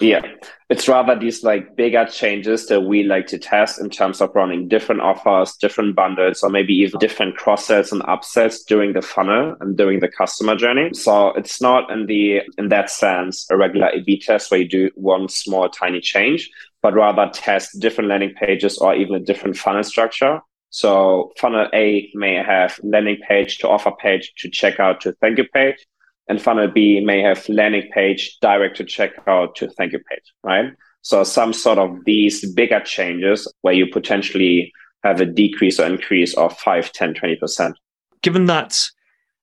Yeah, 0.00 0.22
it's 0.68 0.88
rather 0.88 1.16
these 1.16 1.44
like 1.44 1.76
bigger 1.76 2.06
changes 2.06 2.66
that 2.66 2.80
we 2.80 3.04
like 3.04 3.26
to 3.28 3.38
test 3.38 3.80
in 3.80 3.88
terms 3.88 4.20
of 4.20 4.34
running 4.34 4.66
different 4.66 5.00
offers, 5.00 5.54
different 5.56 5.94
bundles, 5.94 6.42
or 6.42 6.50
maybe 6.50 6.72
even 6.74 6.98
different 6.98 7.36
cross 7.36 7.66
sells 7.66 7.92
and 7.92 8.02
upsells 8.02 8.64
during 8.66 8.94
the 8.94 9.02
funnel 9.02 9.54
and 9.60 9.76
during 9.76 10.00
the 10.00 10.08
customer 10.08 10.56
journey. 10.56 10.90
So 10.94 11.28
it's 11.34 11.60
not 11.60 11.90
in 11.90 12.06
the 12.06 12.40
in 12.58 12.68
that 12.70 12.90
sense 12.90 13.46
a 13.50 13.56
regular 13.56 13.90
A/B 13.90 14.20
test 14.20 14.50
where 14.50 14.60
you 14.60 14.68
do 14.68 14.90
one 14.94 15.28
small 15.28 15.68
tiny 15.68 16.00
change, 16.00 16.50
but 16.80 16.94
rather 16.94 17.30
test 17.32 17.78
different 17.78 18.08
landing 18.10 18.34
pages 18.34 18.78
or 18.78 18.94
even 18.94 19.14
a 19.14 19.20
different 19.20 19.56
funnel 19.56 19.84
structure. 19.84 20.40
So 20.70 21.32
funnel 21.36 21.68
A 21.74 22.10
may 22.14 22.36
have 22.36 22.80
landing 22.82 23.18
page 23.28 23.58
to 23.58 23.68
offer 23.68 23.92
page 23.92 24.32
to 24.38 24.50
checkout 24.50 25.00
to 25.00 25.12
thank 25.20 25.38
you 25.38 25.44
page 25.44 25.86
and 26.28 26.40
funnel 26.40 26.68
B 26.68 27.00
may 27.00 27.20
have 27.20 27.48
landing 27.48 27.90
page 27.92 28.38
direct 28.40 28.76
to 28.76 28.84
checkout 28.84 29.54
to 29.56 29.68
thank 29.68 29.92
you 29.92 29.98
page, 29.98 30.32
right? 30.42 30.72
So 31.02 31.24
some 31.24 31.52
sort 31.52 31.78
of 31.78 32.04
these 32.04 32.52
bigger 32.54 32.80
changes 32.80 33.52
where 33.62 33.74
you 33.74 33.86
potentially 33.88 34.72
have 35.02 35.20
a 35.20 35.26
decrease 35.26 35.80
or 35.80 35.86
increase 35.86 36.34
of 36.34 36.56
5, 36.58 36.92
10, 36.92 37.14
20%. 37.14 37.74
Given 38.22 38.46
that, 38.46 38.80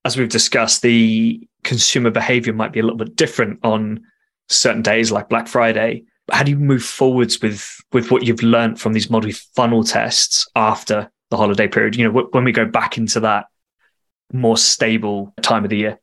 as 0.06 0.16
we've 0.16 0.28
discussed, 0.28 0.80
the 0.80 1.46
consumer 1.64 2.10
behavior 2.10 2.54
might 2.54 2.72
be 2.72 2.80
a 2.80 2.82
little 2.82 2.96
bit 2.96 3.14
different 3.14 3.60
on 3.62 4.00
certain 4.48 4.80
days 4.80 5.12
like 5.12 5.28
Black 5.28 5.46
Friday, 5.46 6.04
how 6.32 6.42
do 6.42 6.50
you 6.50 6.58
move 6.58 6.82
forwards 6.82 7.42
with, 7.42 7.76
with 7.92 8.10
what 8.10 8.24
you've 8.24 8.42
learned 8.42 8.80
from 8.80 8.94
these 8.94 9.10
multi-funnel 9.10 9.84
tests 9.84 10.48
after 10.56 11.10
the 11.28 11.36
holiday 11.36 11.68
period? 11.68 11.94
You 11.94 12.10
know, 12.10 12.28
when 12.30 12.44
we 12.44 12.52
go 12.52 12.64
back 12.64 12.96
into 12.96 13.20
that 13.20 13.46
more 14.32 14.56
stable 14.56 15.34
time 15.42 15.64
of 15.64 15.70
the 15.70 15.76
year? 15.76 15.98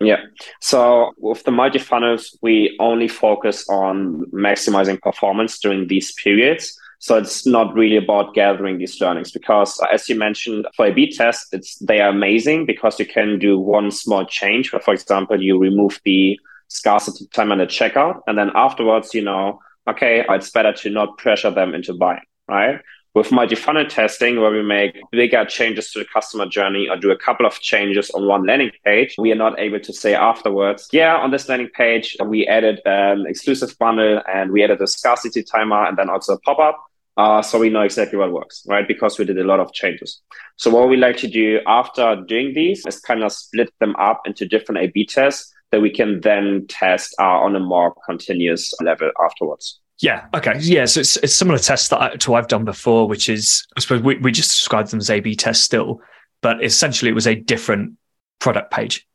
Yeah. 0.00 0.20
So 0.60 1.12
with 1.18 1.42
the 1.42 1.50
multi 1.50 1.78
funnels, 1.78 2.38
we 2.40 2.76
only 2.78 3.08
focus 3.08 3.68
on 3.68 4.26
maximizing 4.32 5.00
performance 5.00 5.58
during 5.58 5.88
these 5.88 6.12
periods. 6.12 6.78
So 7.00 7.16
it's 7.16 7.46
not 7.46 7.74
really 7.74 7.96
about 7.96 8.34
gathering 8.34 8.78
these 8.78 9.00
learnings 9.00 9.30
because 9.30 9.80
as 9.92 10.08
you 10.08 10.16
mentioned 10.16 10.66
for 10.76 10.86
a 10.86 10.92
B 10.92 11.10
test, 11.10 11.48
it's 11.52 11.76
they 11.78 12.00
are 12.00 12.10
amazing 12.10 12.66
because 12.66 12.98
you 12.98 13.06
can 13.06 13.38
do 13.38 13.58
one 13.58 13.90
small 13.90 14.24
change. 14.24 14.70
For 14.70 14.92
example, 14.92 15.40
you 15.40 15.58
remove 15.58 16.00
the 16.04 16.38
scarcity 16.68 17.26
time 17.32 17.50
on 17.50 17.58
the 17.58 17.66
checkout 17.66 18.20
and 18.26 18.38
then 18.38 18.50
afterwards, 18.54 19.14
you 19.14 19.22
know, 19.22 19.60
okay, 19.88 20.24
it's 20.28 20.50
better 20.50 20.72
to 20.72 20.90
not 20.90 21.18
pressure 21.18 21.50
them 21.50 21.74
into 21.74 21.94
buying, 21.94 22.22
right? 22.48 22.80
With 23.18 23.32
multi-funnel 23.32 23.86
testing, 23.86 24.40
where 24.40 24.52
we 24.52 24.62
make 24.62 24.96
bigger 25.10 25.44
changes 25.44 25.90
to 25.90 25.98
the 25.98 26.04
customer 26.04 26.46
journey 26.46 26.88
or 26.88 26.96
do 26.96 27.10
a 27.10 27.16
couple 27.16 27.46
of 27.46 27.58
changes 27.58 28.10
on 28.10 28.28
one 28.28 28.46
landing 28.46 28.70
page, 28.84 29.16
we 29.18 29.32
are 29.32 29.34
not 29.34 29.58
able 29.58 29.80
to 29.80 29.92
say 29.92 30.14
afterwards, 30.14 30.88
yeah, 30.92 31.16
on 31.16 31.32
this 31.32 31.48
landing 31.48 31.68
page, 31.74 32.16
we 32.24 32.46
added 32.46 32.80
an 32.84 33.26
exclusive 33.26 33.76
bundle 33.80 34.22
and 34.32 34.52
we 34.52 34.62
added 34.62 34.80
a 34.80 34.86
scarcity 34.86 35.42
timer 35.42 35.84
and 35.84 35.98
then 35.98 36.08
also 36.08 36.34
a 36.34 36.40
pop-up. 36.42 36.80
Uh, 37.16 37.42
so 37.42 37.58
we 37.58 37.70
know 37.70 37.82
exactly 37.82 38.16
what 38.16 38.32
works, 38.32 38.64
right? 38.68 38.86
Because 38.86 39.18
we 39.18 39.24
did 39.24 39.38
a 39.40 39.42
lot 39.42 39.58
of 39.58 39.72
changes. 39.72 40.20
So 40.54 40.70
what 40.70 40.88
we 40.88 40.96
like 40.96 41.16
to 41.16 41.26
do 41.26 41.58
after 41.66 42.22
doing 42.28 42.54
these 42.54 42.86
is 42.86 43.00
kind 43.00 43.24
of 43.24 43.32
split 43.32 43.72
them 43.80 43.96
up 43.96 44.22
into 44.26 44.46
different 44.46 44.80
A/B 44.80 45.06
tests 45.06 45.52
that 45.72 45.80
we 45.80 45.90
can 45.90 46.20
then 46.20 46.66
test 46.68 47.16
uh, 47.18 47.24
on 47.24 47.56
a 47.56 47.60
more 47.60 47.96
continuous 48.06 48.72
level 48.80 49.10
afterwards. 49.20 49.80
Yeah. 50.00 50.26
Okay. 50.34 50.54
Yeah. 50.60 50.84
So 50.84 51.00
it's, 51.00 51.16
it's 51.16 51.34
similar 51.34 51.58
tests 51.58 51.88
that 51.88 52.00
I, 52.00 52.16
to 52.16 52.34
I've 52.34 52.48
done 52.48 52.64
before, 52.64 53.08
which 53.08 53.28
is 53.28 53.66
I 53.76 53.80
suppose 53.80 54.02
we, 54.02 54.16
we 54.18 54.32
just 54.32 54.50
described 54.50 54.90
them 54.90 55.00
as 55.00 55.10
A/B 55.10 55.34
tests 55.34 55.64
still, 55.64 56.00
but 56.40 56.62
essentially 56.62 57.10
it 57.10 57.14
was 57.14 57.26
a 57.26 57.34
different 57.34 57.94
product 58.38 58.70
page, 58.70 59.06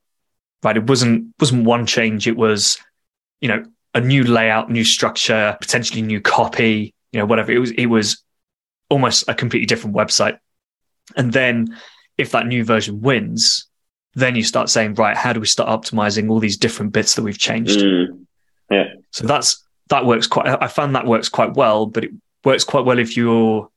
right? 0.63 0.76
It 0.76 0.88
wasn't 0.88 1.34
wasn't 1.39 1.65
one 1.65 1.86
change. 1.86 2.28
It 2.28 2.36
was, 2.36 2.78
you 3.39 3.48
know, 3.48 3.63
a 3.93 4.02
new 4.02 4.24
layout, 4.24 4.69
new 4.69 4.84
structure, 4.84 5.58
potentially 5.62 6.02
new 6.02 6.19
copy, 6.19 6.93
you 7.12 7.19
know, 7.19 7.26
whatever. 7.26 7.52
It 7.52 7.60
was 7.60 7.72
it 7.72 7.86
was 7.86 8.22
almost 8.89 9.30
a 9.30 9.34
completely 9.34 9.65
different 9.65 9.96
website. 9.96 10.38
And 11.15 11.32
then 11.32 11.78
if 12.17 12.32
that 12.32 12.48
new 12.48 12.63
version 12.65 13.02
wins, 13.02 13.67
then 14.15 14.36
you 14.36 14.43
start 14.43 14.69
saying, 14.69 14.96
right, 14.96 15.15
how 15.15 15.34
do 15.34 15.39
we 15.39 15.48
start 15.48 15.69
optimizing 15.69 16.30
all 16.30 16.39
these 16.39 16.58
different 16.58 16.91
bits 16.91 17.15
that 17.15 17.24
we've 17.24 17.38
changed? 17.38 17.80
Mm. 17.80 18.26
Yeah. 18.69 18.86
So 19.12 19.26
that's 19.26 19.62
that 19.89 20.06
works 20.06 20.28
quite. 20.28 20.48
I 20.48 20.67
found 20.67 20.96
that 20.96 21.06
works 21.06 21.30
quite 21.30 21.54
well, 21.54 21.86
but 21.86 22.06
it 22.06 22.12
works 22.43 22.63
quite 22.63 22.86
well 22.86 23.00
if 23.00 23.17
you're 23.17 23.69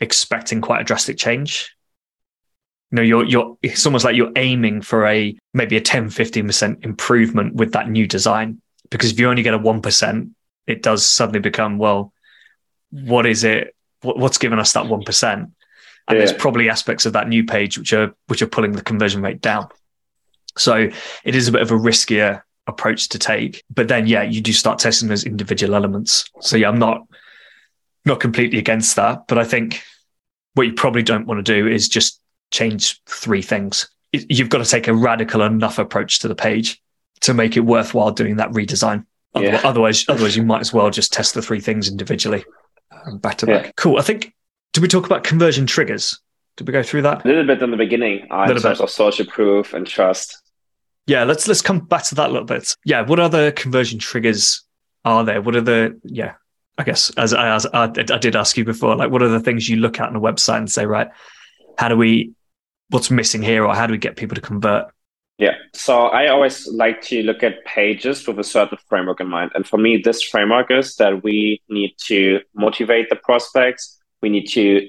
expecting 0.00 0.60
quite 0.60 0.80
a 0.80 0.84
drastic 0.84 1.18
change. 1.18 1.74
You 2.90 2.96
know, 2.96 3.02
you're 3.02 3.24
you're 3.24 3.58
it's 3.62 3.84
almost 3.86 4.04
like 4.04 4.16
you're 4.16 4.32
aiming 4.36 4.82
for 4.82 5.06
a 5.06 5.36
maybe 5.52 5.76
a 5.76 5.80
10, 5.80 6.08
15% 6.08 6.84
improvement 6.84 7.54
with 7.54 7.72
that 7.72 7.90
new 7.90 8.06
design. 8.06 8.60
Because 8.90 9.12
if 9.12 9.20
you 9.20 9.28
only 9.28 9.42
get 9.42 9.54
a 9.54 9.58
one 9.58 9.82
percent, 9.82 10.30
it 10.66 10.82
does 10.82 11.04
suddenly 11.04 11.40
become, 11.40 11.78
well, 11.78 12.12
what 12.90 13.26
is 13.26 13.44
it? 13.44 13.74
What, 14.02 14.18
what's 14.18 14.38
given 14.38 14.58
us 14.58 14.72
that 14.72 14.86
one 14.86 15.02
percent? 15.02 15.50
And 16.06 16.16
yeah. 16.16 16.24
there's 16.24 16.32
probably 16.32 16.70
aspects 16.70 17.04
of 17.04 17.12
that 17.12 17.28
new 17.28 17.44
page 17.44 17.76
which 17.76 17.92
are 17.92 18.14
which 18.28 18.40
are 18.40 18.46
pulling 18.46 18.72
the 18.72 18.82
conversion 18.82 19.20
rate 19.20 19.40
down. 19.42 19.68
So 20.56 20.90
it 21.24 21.34
is 21.34 21.48
a 21.48 21.52
bit 21.52 21.62
of 21.62 21.70
a 21.70 21.74
riskier 21.74 22.42
approach 22.68 23.08
to 23.08 23.18
take. 23.18 23.64
But 23.74 23.88
then, 23.88 24.06
yeah, 24.06 24.22
you 24.22 24.40
do 24.40 24.52
start 24.52 24.78
testing 24.78 25.08
those 25.08 25.24
individual 25.24 25.74
elements. 25.74 26.30
So 26.40 26.56
yeah, 26.56 26.68
I'm 26.68 26.78
not 26.78 27.06
not 28.04 28.20
completely 28.20 28.58
against 28.58 28.96
that, 28.96 29.26
but 29.26 29.38
I 29.38 29.44
think 29.44 29.82
what 30.54 30.66
you 30.66 30.72
probably 30.72 31.02
don't 31.02 31.26
want 31.26 31.44
to 31.44 31.52
do 31.52 31.66
is 31.66 31.88
just 31.88 32.20
change 32.50 33.02
three 33.06 33.42
things. 33.42 33.88
You've 34.12 34.48
got 34.48 34.58
to 34.58 34.70
take 34.70 34.88
a 34.88 34.94
radical 34.94 35.42
enough 35.42 35.78
approach 35.78 36.20
to 36.20 36.28
the 36.28 36.34
page 36.34 36.80
to 37.20 37.34
make 37.34 37.56
it 37.56 37.60
worthwhile 37.60 38.12
doing 38.12 38.36
that 38.36 38.50
redesign. 38.50 39.04
Yeah. 39.34 39.60
Otherwise, 39.64 40.04
otherwise, 40.08 40.36
you 40.36 40.42
might 40.42 40.60
as 40.60 40.72
well 40.72 40.90
just 40.90 41.12
test 41.12 41.34
the 41.34 41.42
three 41.42 41.60
things 41.60 41.88
individually, 41.88 42.44
back 43.14 43.38
to 43.38 43.46
back. 43.46 43.64
Yeah. 43.66 43.72
Cool. 43.76 43.98
I 43.98 44.02
think. 44.02 44.34
Did 44.74 44.82
we 44.82 44.88
talk 44.88 45.06
about 45.06 45.24
conversion 45.24 45.66
triggers? 45.66 46.20
Did 46.56 46.66
we 46.66 46.72
go 46.72 46.82
through 46.82 47.02
that? 47.02 47.24
A 47.24 47.28
little 47.28 47.46
bit 47.46 47.62
in 47.62 47.70
the 47.70 47.76
beginning, 47.76 48.20
in 48.20 48.28
terms 48.28 48.62
bit. 48.62 48.80
of 48.80 48.90
social 48.90 49.26
proof 49.26 49.72
and 49.72 49.86
trust. 49.86 50.36
Yeah, 51.08 51.24
let's 51.24 51.48
let's 51.48 51.62
come 51.62 51.80
back 51.80 52.04
to 52.04 52.14
that 52.16 52.28
a 52.28 52.32
little 52.32 52.46
bit. 52.46 52.76
Yeah, 52.84 53.00
what 53.00 53.18
other 53.18 53.50
conversion 53.50 53.98
triggers 53.98 54.62
are 55.04 55.24
there? 55.24 55.40
What 55.40 55.56
are 55.56 55.62
the 55.62 55.98
yeah? 56.04 56.34
I 56.76 56.84
guess 56.84 57.10
as 57.16 57.34
I, 57.34 57.56
as 57.56 57.66
I, 57.66 57.84
I 57.84 58.18
did 58.18 58.36
ask 58.36 58.56
you 58.56 58.64
before, 58.64 58.94
like 58.94 59.10
what 59.10 59.22
are 59.22 59.28
the 59.28 59.40
things 59.40 59.68
you 59.68 59.78
look 59.78 59.98
at 59.98 60.08
on 60.10 60.14
a 60.14 60.20
website 60.20 60.58
and 60.58 60.70
say, 60.70 60.86
right, 60.86 61.08
how 61.76 61.88
do 61.88 61.96
we, 61.96 62.32
what's 62.90 63.10
missing 63.10 63.42
here, 63.42 63.64
or 63.64 63.74
how 63.74 63.86
do 63.86 63.92
we 63.92 63.98
get 63.98 64.14
people 64.14 64.36
to 64.36 64.40
convert? 64.40 64.86
Yeah. 65.38 65.54
So 65.72 66.06
I 66.06 66.28
always 66.28 66.68
like 66.68 67.00
to 67.02 67.22
look 67.22 67.42
at 67.42 67.64
pages 67.64 68.26
with 68.28 68.38
a 68.38 68.44
certain 68.44 68.78
framework 68.88 69.20
in 69.20 69.28
mind. 69.28 69.52
And 69.54 69.66
for 69.66 69.78
me, 69.78 69.96
this 69.96 70.22
framework 70.22 70.70
is 70.70 70.94
that 70.96 71.24
we 71.24 71.62
need 71.68 71.94
to 72.06 72.40
motivate 72.54 73.08
the 73.08 73.16
prospects. 73.16 73.98
We 74.20 74.28
need 74.28 74.46
to 74.48 74.88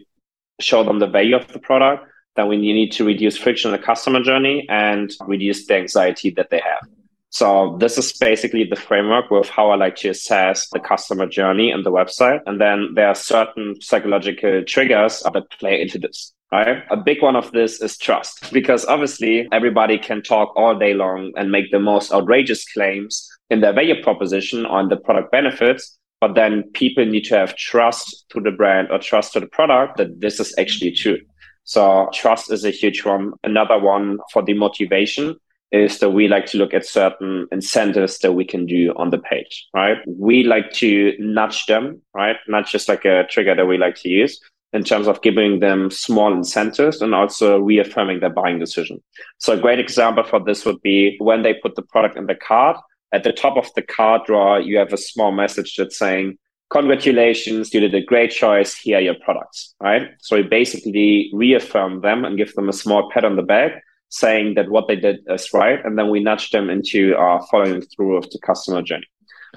show 0.60 0.84
them 0.84 1.00
the 1.00 1.08
value 1.08 1.36
of 1.36 1.48
the 1.54 1.60
product 1.60 2.09
then 2.40 2.48
we 2.48 2.58
need 2.58 2.92
to 2.94 3.06
reduce 3.06 3.36
friction 3.36 3.74
in 3.74 3.80
the 3.80 3.86
customer 3.86 4.24
journey 4.24 4.66
and 4.70 5.12
reduce 5.28 5.68
the 5.68 5.76
anxiety 5.76 6.30
that 6.32 6.50
they 6.50 6.60
have. 6.60 6.88
So 7.32 7.78
this 7.80 7.98
is 7.98 8.14
basically 8.14 8.64
the 8.64 8.76
framework 8.76 9.30
with 9.30 9.50
how 9.50 9.70
I 9.70 9.76
like 9.76 9.98
to 9.98 10.10
assess 10.10 10.68
the 10.70 10.80
customer 10.80 11.28
journey 11.28 11.70
and 11.70 11.86
the 11.86 11.92
website. 11.92 12.40
And 12.48 12.60
then 12.60 12.94
there 12.96 13.08
are 13.08 13.16
certain 13.16 13.76
psychological 13.82 14.64
triggers 14.64 15.22
that 15.22 15.52
play 15.60 15.82
into 15.82 16.00
this. 16.00 16.34
Right. 16.52 16.82
A 16.90 16.98
big 16.98 17.22
one 17.22 17.36
of 17.36 17.52
this 17.52 17.80
is 17.80 17.96
trust 17.96 18.52
because 18.52 18.84
obviously 18.86 19.48
everybody 19.52 20.00
can 20.00 20.24
talk 20.24 20.52
all 20.56 20.80
day 20.80 20.96
long 20.96 21.32
and 21.38 21.52
make 21.52 21.70
the 21.70 21.80
most 21.80 22.12
outrageous 22.12 22.66
claims 22.74 23.30
in 23.52 23.62
their 23.62 23.74
value 23.74 24.02
proposition 24.02 24.66
on 24.66 24.90
the 24.90 24.98
product 24.98 25.32
benefits. 25.32 26.00
But 26.22 26.34
then 26.34 26.64
people 26.74 27.06
need 27.06 27.26
to 27.26 27.38
have 27.38 27.56
trust 27.56 28.26
to 28.30 28.42
the 28.42 28.52
brand 28.52 28.88
or 28.90 28.98
trust 28.98 29.34
to 29.34 29.40
the 29.40 29.48
product 29.48 29.98
that 29.98 30.20
this 30.22 30.40
is 30.40 30.56
actually 30.58 30.92
true. 30.92 31.20
So 31.64 32.10
trust 32.14 32.52
is 32.52 32.66
a 32.66 32.72
huge 32.72 33.06
one. 33.06 33.34
Another 33.44 33.80
one 33.80 34.20
for 34.32 34.42
the 34.42 34.54
motivation 34.54 35.36
is 35.72 36.00
that 36.00 36.10
we 36.10 36.28
like 36.28 36.48
to 36.48 36.58
look 36.58 36.74
at 36.74 36.86
certain 36.86 37.48
incentives 37.52 38.18
that 38.20 38.34
we 38.34 38.44
can 38.44 38.66
do 38.66 38.92
on 38.98 39.12
the 39.12 39.20
page, 39.20 39.68
right? 39.74 39.98
We 40.08 40.44
like 40.44 40.72
to 40.74 41.14
nudge 41.20 41.68
them, 41.68 42.02
right? 42.16 42.38
Not 42.48 42.68
just 42.68 42.90
like 42.90 43.06
a 43.06 43.26
trigger 43.30 43.56
that 43.56 43.68
we 43.68 43.78
like 43.78 43.96
to 43.98 44.10
use 44.10 44.40
in 44.74 44.84
terms 44.84 45.08
of 45.08 45.22
giving 45.22 45.60
them 45.60 45.90
small 45.92 46.34
incentives 46.34 47.02
and 47.02 47.14
also 47.14 47.60
reaffirming 47.60 48.20
their 48.20 48.30
buying 48.30 48.60
decision. 48.60 49.02
So 49.38 49.54
a 49.54 49.60
great 49.60 49.80
example 49.80 50.24
for 50.24 50.40
this 50.40 50.66
would 50.66 50.82
be 50.82 51.18
when 51.20 51.44
they 51.44 51.56
put 51.56 51.76
the 51.76 51.82
product 51.82 52.18
in 52.18 52.28
the 52.28 52.36
cart, 52.36 52.78
at 53.12 53.24
the 53.24 53.34
top 53.34 53.58
of 53.58 53.72
the 53.76 53.82
cart 53.82 54.28
drawer, 54.28 54.60
you 54.60 54.78
have 54.78 54.94
a 54.94 54.98
small 54.98 55.32
message 55.32 55.76
that's 55.76 55.98
saying, 55.98 56.38
congratulations, 56.70 57.74
you 57.74 57.80
did 57.80 57.96
a 57.96 58.02
great 58.02 58.32
choice. 58.32 58.76
Here 58.76 58.98
are 58.98 59.02
your 59.02 59.16
products, 59.16 59.76
right? 59.82 60.10
So 60.20 60.36
we 60.36 60.44
basically 60.44 61.30
reaffirm 61.34 62.02
them 62.02 62.26
and 62.26 62.38
give 62.38 62.54
them 62.54 62.70
a 62.70 62.74
small 62.74 63.10
pat 63.12 63.26
on 63.26 63.36
the 63.36 63.42
back, 63.42 63.84
saying 64.10 64.56
that 64.56 64.70
what 64.70 64.88
they 64.88 64.96
did 64.96 65.20
is 65.28 65.54
right. 65.54 65.84
And 65.84 65.98
then 65.98 66.10
we 66.10 66.20
nudge 66.20 66.52
them 66.52 66.70
into 66.70 67.16
uh, 67.16 67.44
following 67.50 67.82
through 67.82 68.18
of 68.18 68.30
the 68.30 68.40
customer 68.40 68.82
journey. 68.82 69.08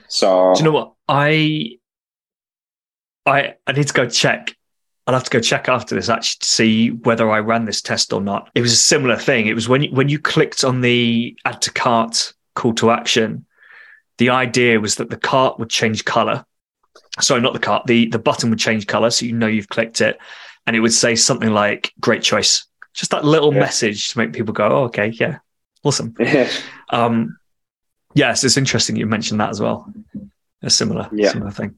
So, 0.09 0.55
do 0.55 0.61
you 0.61 0.65
know 0.65 0.73
what? 0.73 0.93
I, 1.09 1.79
I, 3.27 3.55
I 3.67 3.73
need 3.73 3.89
to 3.89 3.95
go 3.95 4.09
check. 4.09 4.57
I'll 5.07 5.15
have 5.15 5.25
to 5.25 5.31
go 5.31 5.41
check 5.41 5.69
after 5.69 5.95
this 5.95 6.09
actually 6.09 6.39
to 6.41 6.47
see 6.47 6.89
whether 6.91 7.31
I 7.31 7.41
ran 7.41 7.65
this 7.65 7.83
test 7.83 8.13
or 8.13 8.21
not. 8.21 8.51
It 8.55 8.61
was 8.61 8.73
a 8.73 8.77
similar 8.77 9.17
thing. 9.17 9.49
It 9.49 9.55
was 9.55 9.69
when 9.69 9.83
you, 9.83 9.91
when 9.91 10.09
you 10.09 10.19
clicked 10.19 10.65
on 10.65 10.81
the 10.81 11.37
add 11.45 11.61
to 11.63 11.73
cart 11.73 12.33
call 12.55 12.73
to 12.75 12.91
action, 12.91 13.45
the 14.19 14.31
idea 14.31 14.79
was 14.81 14.95
that 14.97 15.11
the 15.11 15.17
cart 15.17 15.59
would 15.59 15.71
change 15.71 16.05
color. 16.05 16.45
Sorry, 17.21 17.41
not 17.41 17.53
the 17.53 17.59
cart. 17.59 17.87
The 17.87 18.09
the 18.09 18.19
button 18.19 18.51
would 18.51 18.59
change 18.59 18.87
color, 18.87 19.11
so 19.11 19.27
you 19.27 19.33
know 19.33 19.47
you've 19.47 19.69
clicked 19.69 20.01
it, 20.01 20.19
and 20.67 20.75
it 20.75 20.81
would 20.81 20.93
say 20.93 21.15
something 21.15 21.51
like 21.51 21.93
"Great 22.01 22.23
choice." 22.23 22.67
Just 22.95 23.11
that 23.11 23.25
little 23.25 23.53
yeah. 23.53 23.61
message 23.61 24.11
to 24.11 24.19
make 24.19 24.33
people 24.33 24.55
go, 24.55 24.67
oh, 24.67 24.85
"Okay, 24.85 25.09
yeah, 25.09 25.39
awesome." 25.85 26.15
um, 26.91 27.37
yes, 28.15 28.45
it's 28.45 28.57
interesting 28.57 28.97
you 28.97 29.07
mentioned 29.07 29.41
that 29.41 29.51
as 29.51 29.61
well. 29.61 29.93
A 30.63 30.71
similar, 30.71 31.09
yeah. 31.13 31.31
similar 31.31 31.51
thing. 31.51 31.77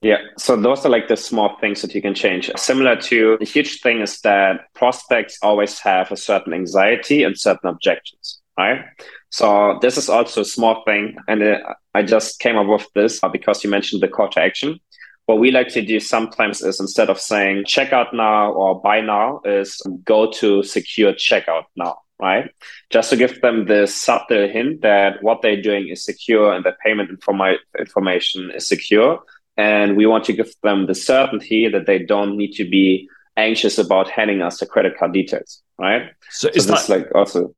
Yeah. 0.00 0.18
So 0.36 0.56
those 0.56 0.84
are 0.84 0.88
like 0.88 1.06
the 1.06 1.16
small 1.16 1.56
things 1.60 1.80
that 1.82 1.94
you 1.94 2.02
can 2.02 2.14
change. 2.14 2.50
Similar 2.56 2.96
to 3.02 3.36
the 3.38 3.44
huge 3.44 3.80
thing 3.80 4.00
is 4.00 4.20
that 4.22 4.72
prospects 4.74 5.38
always 5.42 5.78
have 5.78 6.10
a 6.10 6.16
certain 6.16 6.52
anxiety 6.52 7.22
and 7.22 7.38
certain 7.38 7.70
objections, 7.70 8.40
right? 8.58 8.84
So 9.32 9.78
this 9.80 9.96
is 9.96 10.08
also 10.08 10.42
a 10.42 10.44
small 10.44 10.82
thing. 10.84 11.16
And 11.26 11.42
uh, 11.42 11.58
I 11.94 12.02
just 12.02 12.38
came 12.38 12.56
up 12.56 12.66
with 12.66 12.86
this 12.94 13.20
because 13.32 13.64
you 13.64 13.70
mentioned 13.70 14.02
the 14.02 14.08
call 14.08 14.28
to 14.30 14.40
action. 14.40 14.78
What 15.26 15.38
we 15.38 15.50
like 15.50 15.68
to 15.68 15.82
do 15.82 16.00
sometimes 16.00 16.62
is 16.62 16.80
instead 16.80 17.08
of 17.08 17.18
saying 17.18 17.64
checkout 17.64 18.12
now 18.12 18.52
or 18.52 18.80
buy 18.80 19.00
now 19.00 19.40
is 19.44 19.80
go 20.04 20.30
to 20.32 20.62
secure 20.62 21.12
checkout 21.12 21.64
now 21.76 21.96
right? 22.22 22.50
Just 22.90 23.10
to 23.10 23.16
give 23.16 23.40
them 23.40 23.66
the 23.66 23.86
subtle 23.86 24.48
hint 24.48 24.80
that 24.82 25.22
what 25.22 25.42
they're 25.42 25.60
doing 25.60 25.88
is 25.88 26.04
secure 26.04 26.52
and 26.52 26.64
the 26.64 26.74
payment 26.84 27.10
informi- 27.10 27.58
information 27.78 28.52
is 28.54 28.66
secure. 28.66 29.20
And 29.56 29.96
we 29.96 30.06
want 30.06 30.24
to 30.26 30.32
give 30.32 30.54
them 30.62 30.86
the 30.86 30.94
certainty 30.94 31.68
that 31.68 31.86
they 31.86 31.98
don't 31.98 32.36
need 32.36 32.52
to 32.52 32.64
be 32.64 33.08
anxious 33.36 33.76
about 33.76 34.08
handing 34.08 34.40
us 34.40 34.60
the 34.60 34.66
credit 34.66 34.96
card 34.96 35.12
details, 35.12 35.62
right? 35.78 36.12
So, 36.30 36.48
so 36.48 36.54
is 36.54 36.66
that 36.68 36.88
like 36.88 37.08
also? 37.14 37.52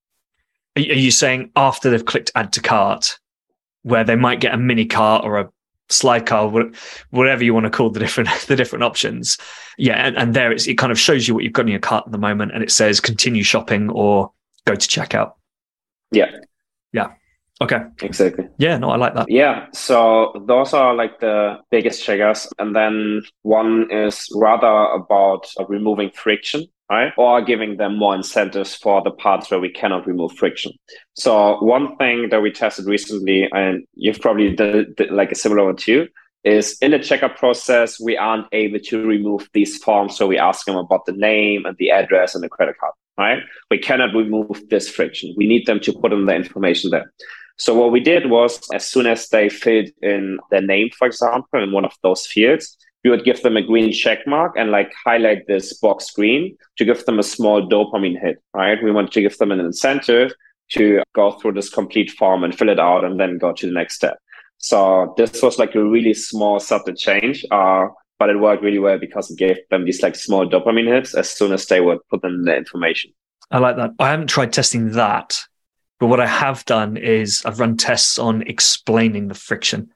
Are 0.77 0.81
you 0.81 1.11
saying 1.11 1.51
after 1.57 1.91
they've 1.91 2.05
clicked 2.05 2.33
add 2.35 2.53
to 2.55 2.61
cart, 2.61 3.19
where 3.83 4.05
they 4.05 4.17
might 4.17 4.41
get 4.41 4.55
a 4.55 4.57
mini 4.57 4.87
cart 4.87 5.25
or 5.25 5.39
a 5.39 5.51
slide 5.89 6.27
cart, 6.27 6.53
whatever 7.11 7.45
you 7.45 7.55
want 7.55 7.65
to 7.65 7.71
call 7.71 7.91
the 7.91 8.01
different 8.01 8.29
the 8.49 8.57
different 8.57 8.85
options? 8.85 9.39
Yeah, 9.79 9.95
and, 9.95 10.17
and 10.17 10.35
there 10.35 10.53
it's, 10.53 10.67
it 10.67 10.79
kind 10.79 10.93
of 10.93 10.99
shows 10.99 11.29
you 11.29 11.35
what 11.35 11.45
you've 11.45 11.53
got 11.53 11.63
in 11.63 11.69
your 11.69 11.81
cart 11.81 12.05
at 12.07 12.13
the 12.13 12.19
moment, 12.19 12.53
and 12.53 12.63
it 12.63 12.71
says 12.71 13.01
continue 13.01 13.43
shopping 13.43 13.91
or 13.91 14.33
go 14.65 14.75
to 14.75 14.89
checkout. 14.89 15.35
Yeah. 16.11 16.31
Yeah. 16.93 17.13
Okay. 17.61 17.83
Exactly. 18.03 18.49
Yeah, 18.59 18.79
no, 18.79 18.91
I 18.91 18.97
like 18.97 19.15
that. 19.15 19.27
Yeah. 19.29 19.67
So 19.73 20.45
those 20.47 20.75
are 20.75 20.95
like 20.95 21.21
the 21.21 21.59
biggest 21.71 22.05
triggers. 22.05 22.49
And 22.59 22.75
then 22.75 23.23
one 23.43 23.89
is 23.91 24.29
rather 24.35 24.67
about 24.67 25.47
removing 25.69 26.11
friction, 26.11 26.67
right? 26.90 27.12
Or 27.16 27.42
giving 27.42 27.77
them 27.77 27.97
more 27.97 28.14
incentives 28.14 28.75
for 28.75 29.03
the 29.03 29.11
parts 29.11 29.51
where 29.51 29.61
we 29.61 29.70
cannot 29.70 30.07
remove 30.07 30.33
friction. 30.33 30.73
So 31.14 31.62
one 31.62 31.97
thing 31.97 32.29
that 32.31 32.42
we 32.42 32.51
tested 32.51 32.87
recently, 32.87 33.49
and 33.53 33.87
you've 33.94 34.20
probably 34.20 34.55
did, 34.55 34.97
did 34.97 35.11
like 35.11 35.33
a 35.33 35.37
similar 35.37 35.64
one 35.64 35.77
too, 35.77 36.09
is 36.44 36.77
in 36.83 36.90
the 36.90 36.99
checkout 36.99 37.37
process, 37.37 37.99
we 37.99 38.16
aren't 38.18 38.47
able 38.53 38.79
to 38.79 39.07
remove 39.07 39.49
these 39.55 39.79
forms. 39.79 40.16
So 40.16 40.27
we 40.27 40.38
ask 40.38 40.66
them 40.66 40.77
about 40.77 41.07
the 41.07 41.12
name 41.12 41.64
and 41.64 41.77
the 41.79 41.90
address 41.90 42.35
and 42.35 42.44
the 42.44 42.51
credit 42.51 42.77
card, 42.79 42.92
right? 43.16 43.42
We 43.70 43.79
cannot 43.79 44.14
remove 44.14 44.68
this 44.68 44.88
friction. 44.88 45.35
We 45.38 45.47
need 45.47 45.66
them 45.66 45.81
to 45.81 45.92
put 45.92 46.12
in 46.12 46.27
the 46.27 46.35
information 46.35 46.90
there. 46.90 47.12
So 47.57 47.75
what 47.75 47.92
we 47.92 48.01
did 48.01 48.29
was 48.29 48.61
as 48.75 48.87
soon 48.87 49.07
as 49.07 49.29
they 49.29 49.49
filled 49.49 49.88
in 50.03 50.38
their 50.51 50.61
name, 50.61 50.90
for 50.90 51.07
example, 51.07 51.62
in 51.62 51.73
one 51.73 51.85
of 51.85 51.94
those 52.03 52.27
fields, 52.27 52.77
we 53.05 53.11
would 53.11 53.25
give 53.25 53.43
them 53.43 53.57
a 53.57 53.62
green 53.62 53.93
check 53.93 54.27
mark 54.27 54.55
and 54.57 54.71
like 54.71 54.93
highlight 55.05 55.47
this 55.47 55.75
box 55.75 56.11
green 56.11 56.57
to 56.77 56.85
give 56.85 57.05
them 57.05 57.19
a 57.19 57.23
small 57.23 57.69
dopamine 57.69 58.21
hit, 58.21 58.43
right? 58.55 58.83
We 58.83 58.90
want 58.90 59.12
to 59.12 59.21
give 59.21 59.37
them 59.38 59.53
an 59.53 59.61
incentive 59.61 60.33
to 60.71 61.03
go 61.14 61.33
through 61.33 61.53
this 61.53 61.69
complete 61.69 62.11
form 62.11 62.43
and 62.43 62.57
fill 62.57 62.71
it 62.71 62.81
out 62.81 63.05
and 63.05 63.21
then 63.21 63.38
go 63.38 63.53
to 63.53 63.67
the 63.67 63.73
next 63.73 63.97
step. 63.97 64.19
So 64.59 65.14
this 65.19 65.43
was 65.43 65.59
like 65.59 65.75
a 65.75 65.85
really 65.85 66.14
small 66.14 66.59
subtle 66.59 66.95
change, 66.95 67.45
uh, 67.51 67.87
but 68.19 68.31
it 68.31 68.40
worked 68.40 68.62
really 68.62 68.79
well 68.79 68.99
because 68.99 69.31
it 69.31 69.38
gave 69.38 69.59
them 69.71 69.85
these 69.85 70.03
like 70.03 70.17
small 70.17 70.49
dopamine 70.49 70.88
hits 70.88 71.14
as 71.14 71.31
soon 71.31 71.53
as 71.53 71.67
they 71.67 71.81
would 71.81 71.99
put 72.09 72.25
in 72.25 72.45
the 72.45 72.57
information. 72.57 73.12
I 73.51 73.59
like 73.59 73.77
that. 73.77 73.90
I 73.99 74.09
haven't 74.09 74.29
tried 74.29 74.55
testing 74.55 74.93
that 74.93 75.38
but 76.05 76.09
what 76.09 76.21
I 76.21 76.27
have 76.27 76.64
done 76.64 76.97
is 76.97 77.43
I've 77.45 77.61
run 77.61 77.77
tests 77.77 78.19
on 78.19 78.43
explaining 78.43 79.29
the 79.29 79.35
friction. 79.35 79.90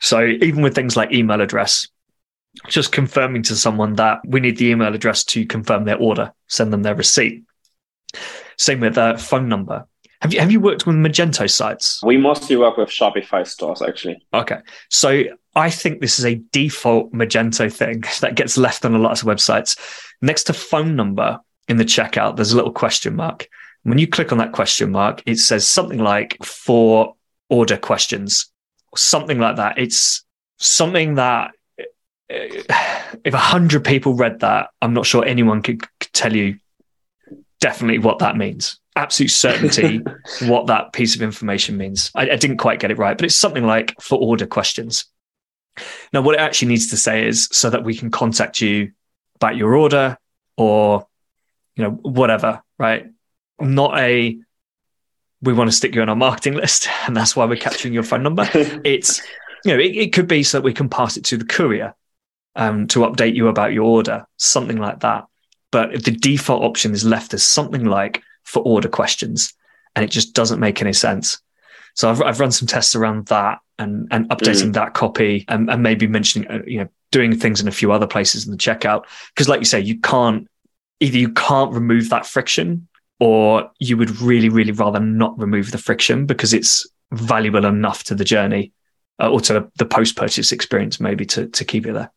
So 0.00 0.24
even 0.24 0.62
with 0.62 0.74
things 0.74 0.96
like 0.96 1.12
email 1.12 1.40
address, 1.40 1.86
just 2.68 2.92
confirming 2.92 3.42
to 3.44 3.56
someone 3.56 3.94
that 3.94 4.20
we 4.26 4.40
need 4.40 4.56
the 4.56 4.66
email 4.66 4.94
address 4.94 5.24
to 5.24 5.46
confirm 5.46 5.84
their 5.84 5.98
order, 5.98 6.32
send 6.48 6.72
them 6.72 6.82
their 6.82 6.94
receipt. 6.94 7.44
Same 8.56 8.80
with 8.80 8.98
uh, 8.98 9.16
phone 9.16 9.48
number. 9.48 9.86
Have 10.20 10.34
you 10.34 10.40
have 10.40 10.52
you 10.52 10.60
worked 10.60 10.86
with 10.86 10.96
Magento 10.96 11.50
sites? 11.50 12.00
We 12.02 12.18
mostly 12.18 12.56
work 12.56 12.76
with 12.76 12.90
Shopify 12.90 13.46
stores, 13.46 13.80
actually. 13.80 14.22
Okay, 14.34 14.58
so 14.90 15.24
I 15.54 15.70
think 15.70 16.00
this 16.00 16.18
is 16.18 16.26
a 16.26 16.34
default 16.52 17.12
Magento 17.12 17.72
thing 17.72 18.04
that 18.20 18.34
gets 18.34 18.58
left 18.58 18.84
on 18.84 18.94
a 18.94 18.98
lot 18.98 19.12
of 19.12 19.26
websites. 19.26 19.78
Next 20.20 20.44
to 20.44 20.52
phone 20.52 20.94
number 20.94 21.40
in 21.68 21.78
the 21.78 21.84
checkout, 21.84 22.36
there's 22.36 22.52
a 22.52 22.56
little 22.56 22.72
question 22.72 23.16
mark. 23.16 23.48
When 23.84 23.98
you 23.98 24.06
click 24.06 24.30
on 24.30 24.38
that 24.38 24.52
question 24.52 24.92
mark, 24.92 25.22
it 25.24 25.38
says 25.38 25.66
something 25.66 26.00
like 26.00 26.36
for 26.44 27.14
order 27.48 27.78
questions, 27.78 28.52
something 28.94 29.38
like 29.38 29.56
that. 29.56 29.78
It's 29.78 30.22
something 30.58 31.14
that 31.14 31.52
if 32.30 33.34
a 33.34 33.38
hundred 33.38 33.84
people 33.84 34.14
read 34.14 34.40
that, 34.40 34.70
I'm 34.80 34.94
not 34.94 35.06
sure 35.06 35.24
anyone 35.24 35.62
could, 35.62 35.82
could 35.98 36.12
tell 36.12 36.34
you 36.34 36.58
definitely 37.60 37.98
what 37.98 38.20
that 38.20 38.36
means. 38.36 38.78
Absolute 38.96 39.30
certainty 39.30 40.02
what 40.42 40.66
that 40.66 40.92
piece 40.92 41.14
of 41.14 41.22
information 41.22 41.76
means. 41.76 42.10
I, 42.14 42.30
I 42.30 42.36
didn't 42.36 42.58
quite 42.58 42.80
get 42.80 42.90
it 42.90 42.98
right, 42.98 43.16
but 43.16 43.24
it's 43.24 43.36
something 43.36 43.66
like 43.66 43.94
for 44.00 44.18
order 44.18 44.46
questions. 44.46 45.06
Now, 46.12 46.20
what 46.22 46.34
it 46.34 46.40
actually 46.40 46.68
needs 46.68 46.90
to 46.90 46.96
say 46.96 47.26
is 47.26 47.48
so 47.52 47.70
that 47.70 47.84
we 47.84 47.94
can 47.94 48.10
contact 48.10 48.60
you 48.60 48.92
about 49.36 49.56
your 49.56 49.74
order 49.74 50.18
or 50.56 51.06
you 51.76 51.84
know 51.84 51.90
whatever, 51.90 52.62
right? 52.78 53.06
not 53.60 53.98
a 53.98 54.36
we 55.42 55.52
want 55.52 55.70
to 55.70 55.76
stick 55.76 55.94
you 55.94 56.02
on 56.02 56.08
our 56.08 56.16
marketing 56.16 56.54
list 56.54 56.88
and 57.06 57.16
that's 57.16 57.34
why 57.34 57.44
we're 57.44 57.56
capturing 57.56 57.94
your 57.94 58.02
phone 58.02 58.22
number. 58.22 58.48
it's 58.84 59.20
you 59.64 59.72
know, 59.72 59.78
it, 59.78 59.94
it, 59.94 60.12
could 60.14 60.26
be 60.26 60.42
so 60.42 60.56
that 60.58 60.64
we 60.64 60.72
can 60.72 60.88
pass 60.88 61.18
it 61.18 61.24
to 61.26 61.36
the 61.36 61.44
courier 61.44 61.94
um, 62.56 62.86
to 62.88 63.00
update 63.00 63.34
you 63.34 63.48
about 63.48 63.72
your 63.72 63.84
order, 63.84 64.26
something 64.36 64.78
like 64.78 65.00
that. 65.00 65.26
But 65.70 66.04
the 66.04 66.10
default 66.10 66.62
option 66.62 66.92
is 66.92 67.04
left 67.04 67.32
as 67.34 67.44
something 67.44 67.84
like 67.84 68.22
for 68.44 68.62
order 68.62 68.88
questions, 68.88 69.54
and 69.94 70.04
it 70.04 70.10
just 70.10 70.34
doesn't 70.34 70.60
make 70.60 70.80
any 70.80 70.92
sense. 70.92 71.40
So 71.94 72.10
I've, 72.10 72.22
I've 72.22 72.40
run 72.40 72.52
some 72.52 72.68
tests 72.68 72.94
around 72.94 73.26
that 73.26 73.58
and, 73.78 74.08
and 74.10 74.28
updating 74.28 74.70
mm. 74.70 74.72
that 74.74 74.94
copy 74.94 75.44
and, 75.48 75.70
and 75.70 75.82
maybe 75.82 76.06
mentioning, 76.06 76.50
uh, 76.50 76.60
you 76.66 76.78
know, 76.78 76.88
doing 77.10 77.36
things 77.36 77.60
in 77.60 77.68
a 77.68 77.72
few 77.72 77.92
other 77.92 78.06
places 78.06 78.46
in 78.46 78.52
the 78.52 78.58
checkout. 78.58 79.04
Because 79.34 79.48
like 79.48 79.60
you 79.60 79.66
say, 79.66 79.80
you 79.80 79.98
can't, 80.00 80.48
either 81.00 81.18
you 81.18 81.32
can't 81.32 81.72
remove 81.72 82.08
that 82.10 82.26
friction 82.26 82.88
or 83.18 83.70
you 83.78 83.96
would 83.96 84.20
really, 84.20 84.48
really 84.48 84.72
rather 84.72 85.00
not 85.00 85.38
remove 85.38 85.72
the 85.72 85.78
friction 85.78 86.26
because 86.26 86.54
it's 86.54 86.86
valuable 87.12 87.64
enough 87.64 88.04
to 88.04 88.14
the 88.14 88.24
journey 88.24 88.72
uh, 89.20 89.30
or 89.30 89.40
to 89.40 89.68
the 89.76 89.84
post 89.84 90.16
purchase 90.16 90.52
experience, 90.52 91.00
maybe 91.00 91.26
to, 91.26 91.48
to 91.48 91.64
keep 91.64 91.86
it 91.86 91.92
there. 91.92 92.10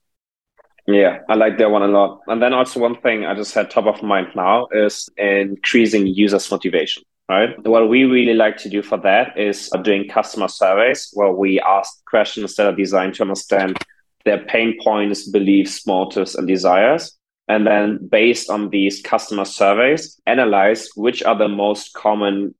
Yeah, 0.85 1.19
I 1.29 1.35
like 1.35 1.57
that 1.59 1.71
one 1.71 1.83
a 1.83 1.87
lot. 1.87 2.21
And 2.27 2.41
then 2.41 2.53
also 2.53 2.79
one 2.79 2.99
thing 3.01 3.25
I 3.25 3.35
just 3.35 3.53
had 3.53 3.69
top 3.69 3.85
of 3.85 4.03
mind 4.03 4.27
now 4.35 4.67
is 4.71 5.09
increasing 5.17 6.07
users' 6.07 6.51
motivation. 6.51 7.03
Right. 7.29 7.51
What 7.65 7.87
we 7.87 8.03
really 8.03 8.33
like 8.33 8.57
to 8.57 8.69
do 8.69 8.81
for 8.81 8.97
that 8.97 9.39
is 9.39 9.69
uh, 9.73 9.77
doing 9.77 10.09
customer 10.09 10.49
surveys 10.49 11.09
where 11.13 11.31
we 11.31 11.57
ask 11.61 12.03
questions 12.03 12.53
that 12.55 12.67
are 12.67 12.75
designed 12.75 13.15
to 13.15 13.23
understand 13.23 13.77
their 14.25 14.43
pain 14.43 14.77
points, 14.83 15.29
beliefs, 15.29 15.87
motives, 15.87 16.35
and 16.35 16.45
desires 16.47 17.17
and 17.47 17.67
then 17.67 17.99
based 18.07 18.49
on 18.49 18.69
these 18.69 19.01
customer 19.01 19.45
surveys 19.45 20.19
analyze 20.25 20.89
which 20.95 21.23
are 21.23 21.37
the 21.37 21.47
most 21.47 21.93
common 21.93 22.55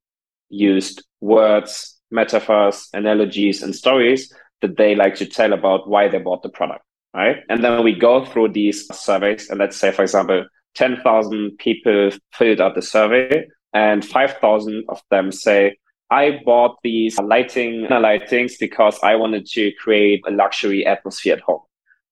used 0.49 1.03
words 1.21 1.99
metaphors 2.11 2.89
analogies 2.93 3.63
and 3.63 3.75
stories 3.75 4.33
that 4.61 4.77
they 4.77 4.95
like 4.95 5.15
to 5.15 5.25
tell 5.25 5.53
about 5.53 5.87
why 5.87 6.07
they 6.07 6.19
bought 6.19 6.43
the 6.43 6.49
product 6.49 6.83
right 7.13 7.37
and 7.49 7.63
then 7.63 7.83
we 7.83 7.93
go 7.93 8.25
through 8.25 8.49
these 8.49 8.87
surveys 8.95 9.49
and 9.49 9.59
let's 9.59 9.77
say 9.77 9.91
for 9.91 10.01
example 10.01 10.45
10,000 10.75 11.57
people 11.59 12.09
filled 12.31 12.59
out 12.59 12.75
the 12.75 12.81
survey 12.81 13.45
and 13.73 14.03
5,000 14.03 14.83
of 14.89 15.01
them 15.11 15.31
say 15.31 15.77
I 16.09 16.41
bought 16.45 16.77
these 16.83 17.17
lighting 17.19 17.87
lightings 17.89 18.53
because 18.59 18.99
I 19.03 19.15
wanted 19.15 19.45
to 19.47 19.71
create 19.73 20.23
a 20.27 20.31
luxury 20.31 20.85
atmosphere 20.85 21.35
at 21.35 21.41
home 21.41 21.61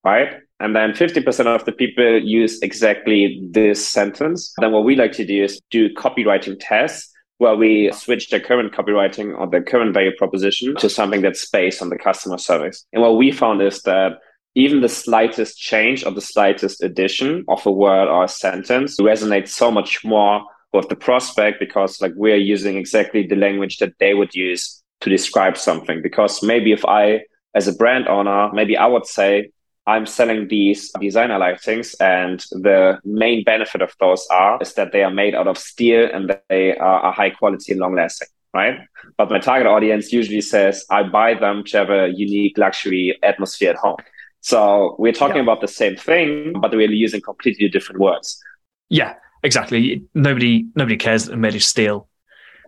right? 0.03 0.37
And 0.59 0.75
then 0.75 0.91
50% 0.91 1.45
of 1.47 1.65
the 1.65 1.71
people 1.71 2.19
use 2.19 2.59
exactly 2.61 3.39
this 3.51 3.87
sentence. 3.87 4.53
Then 4.59 4.71
what 4.71 4.83
we 4.83 4.95
like 4.95 5.11
to 5.13 5.25
do 5.25 5.43
is 5.43 5.61
do 5.69 5.93
copywriting 5.93 6.57
tests 6.59 7.11
where 7.37 7.55
we 7.55 7.91
switch 7.91 8.29
the 8.29 8.39
current 8.39 8.71
copywriting 8.71 9.37
or 9.37 9.47
the 9.47 9.61
current 9.61 9.93
value 9.93 10.15
proposition 10.15 10.75
to 10.75 10.89
something 10.89 11.21
that's 11.21 11.49
based 11.49 11.81
on 11.81 11.89
the 11.89 11.97
customer 11.97 12.37
service. 12.37 12.85
And 12.93 13.01
what 13.01 13.17
we 13.17 13.31
found 13.31 13.61
is 13.63 13.81
that 13.83 14.13
even 14.55 14.81
the 14.81 14.89
slightest 14.89 15.57
change 15.57 16.05
or 16.05 16.11
the 16.11 16.21
slightest 16.21 16.83
addition 16.83 17.45
of 17.47 17.65
a 17.65 17.71
word 17.71 18.07
or 18.07 18.25
a 18.25 18.27
sentence 18.27 18.99
resonates 18.99 19.49
so 19.49 19.71
much 19.71 20.03
more 20.03 20.43
with 20.73 20.89
the 20.89 20.95
prospect 20.95 21.59
because 21.59 22.01
like 22.01 22.13
we're 22.15 22.35
using 22.35 22.77
exactly 22.77 23.25
the 23.25 23.35
language 23.35 23.77
that 23.77 23.93
they 23.99 24.13
would 24.13 24.33
use 24.33 24.81
to 25.01 25.09
describe 25.09 25.57
something. 25.57 26.01
Because 26.01 26.43
maybe 26.43 26.71
if 26.71 26.85
I, 26.85 27.21
as 27.55 27.67
a 27.67 27.73
brand 27.73 28.07
owner, 28.07 28.51
maybe 28.53 28.77
I 28.77 28.87
would 28.87 29.05
say, 29.05 29.51
I'm 29.87 30.05
selling 30.05 30.47
these 30.47 30.91
designer 31.01 31.39
lightings, 31.39 31.95
and 31.99 32.39
the 32.51 32.99
main 33.03 33.43
benefit 33.43 33.81
of 33.81 33.95
those 33.99 34.25
are 34.29 34.59
is 34.61 34.75
that 34.75 34.91
they 34.91 35.03
are 35.03 35.09
made 35.09 35.33
out 35.33 35.47
of 35.47 35.57
steel 35.57 36.07
and 36.13 36.31
they 36.49 36.77
are 36.77 37.11
high 37.11 37.31
quality 37.31 37.71
and 37.71 37.81
long 37.81 37.95
lasting, 37.95 38.27
right? 38.53 38.79
But 39.17 39.31
my 39.31 39.39
target 39.39 39.65
audience 39.65 40.13
usually 40.13 40.41
says, 40.41 40.85
I 40.91 41.01
buy 41.03 41.33
them 41.33 41.63
to 41.65 41.77
have 41.77 41.89
a 41.89 42.09
unique 42.15 42.59
luxury 42.59 43.17
atmosphere 43.23 43.71
at 43.71 43.77
home. 43.77 43.97
So 44.41 44.95
we're 44.97 45.13
talking 45.13 45.37
yeah. 45.37 45.43
about 45.43 45.61
the 45.61 45.67
same 45.67 45.95
thing, 45.95 46.53
but 46.59 46.71
we're 46.71 46.91
using 46.91 47.21
completely 47.21 47.69
different 47.69 48.01
words. 48.01 48.41
Yeah, 48.89 49.15
exactly. 49.43 50.03
Nobody 50.13 50.65
nobody 50.75 50.97
cares 50.97 51.23
that 51.23 51.29
they're 51.29 51.37
made 51.37 51.55
of 51.55 51.63
steel, 51.63 52.09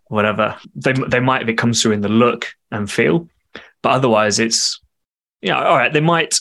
whatever. 0.08 0.58
They 0.76 0.94
they 0.94 1.20
might 1.20 1.42
if 1.42 1.50
it 1.50 1.58
comes 1.58 1.82
through 1.82 1.94
in 1.94 2.02
the 2.02 2.10
look 2.10 2.54
and 2.72 2.90
feel, 2.90 3.28
but 3.82 3.92
otherwise 3.92 4.40
it's 4.40 4.80
yeah. 5.42 5.62
all 5.62 5.78
right. 5.78 5.92
They 5.92 6.00
might 6.00 6.40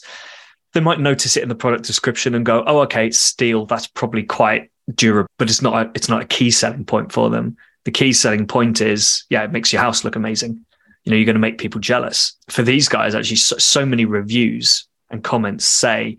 they 0.74 0.80
might 0.80 1.00
notice 1.00 1.36
it 1.36 1.42
in 1.42 1.48
the 1.48 1.54
product 1.54 1.84
description 1.84 2.34
and 2.34 2.46
go, 2.46 2.62
oh, 2.66 2.80
okay, 2.80 3.06
it's 3.06 3.18
steel. 3.18 3.66
That's 3.66 3.86
probably 3.86 4.22
quite 4.22 4.70
durable, 4.94 5.28
but 5.38 5.48
it's 5.48 5.62
not 5.62 5.86
a, 5.86 5.90
it's 5.94 6.08
not 6.08 6.22
a 6.22 6.26
key 6.26 6.50
selling 6.50 6.84
point 6.84 7.10
for 7.10 7.30
them. 7.30 7.56
The 7.84 7.90
key 7.90 8.12
selling 8.12 8.46
point 8.46 8.80
is 8.82 9.24
yeah, 9.30 9.42
it 9.44 9.52
makes 9.52 9.72
your 9.72 9.82
house 9.82 10.04
look 10.04 10.14
amazing. 10.14 10.64
You 11.04 11.10
know, 11.10 11.16
you're 11.16 11.26
going 11.26 11.34
to 11.34 11.40
make 11.40 11.58
people 11.58 11.80
jealous. 11.80 12.34
For 12.48 12.62
these 12.62 12.88
guys, 12.88 13.14
actually, 13.14 13.36
so, 13.36 13.58
so 13.58 13.84
many 13.84 14.04
reviews 14.04 14.86
and 15.12 15.22
comments 15.22 15.64
say, 15.64 16.18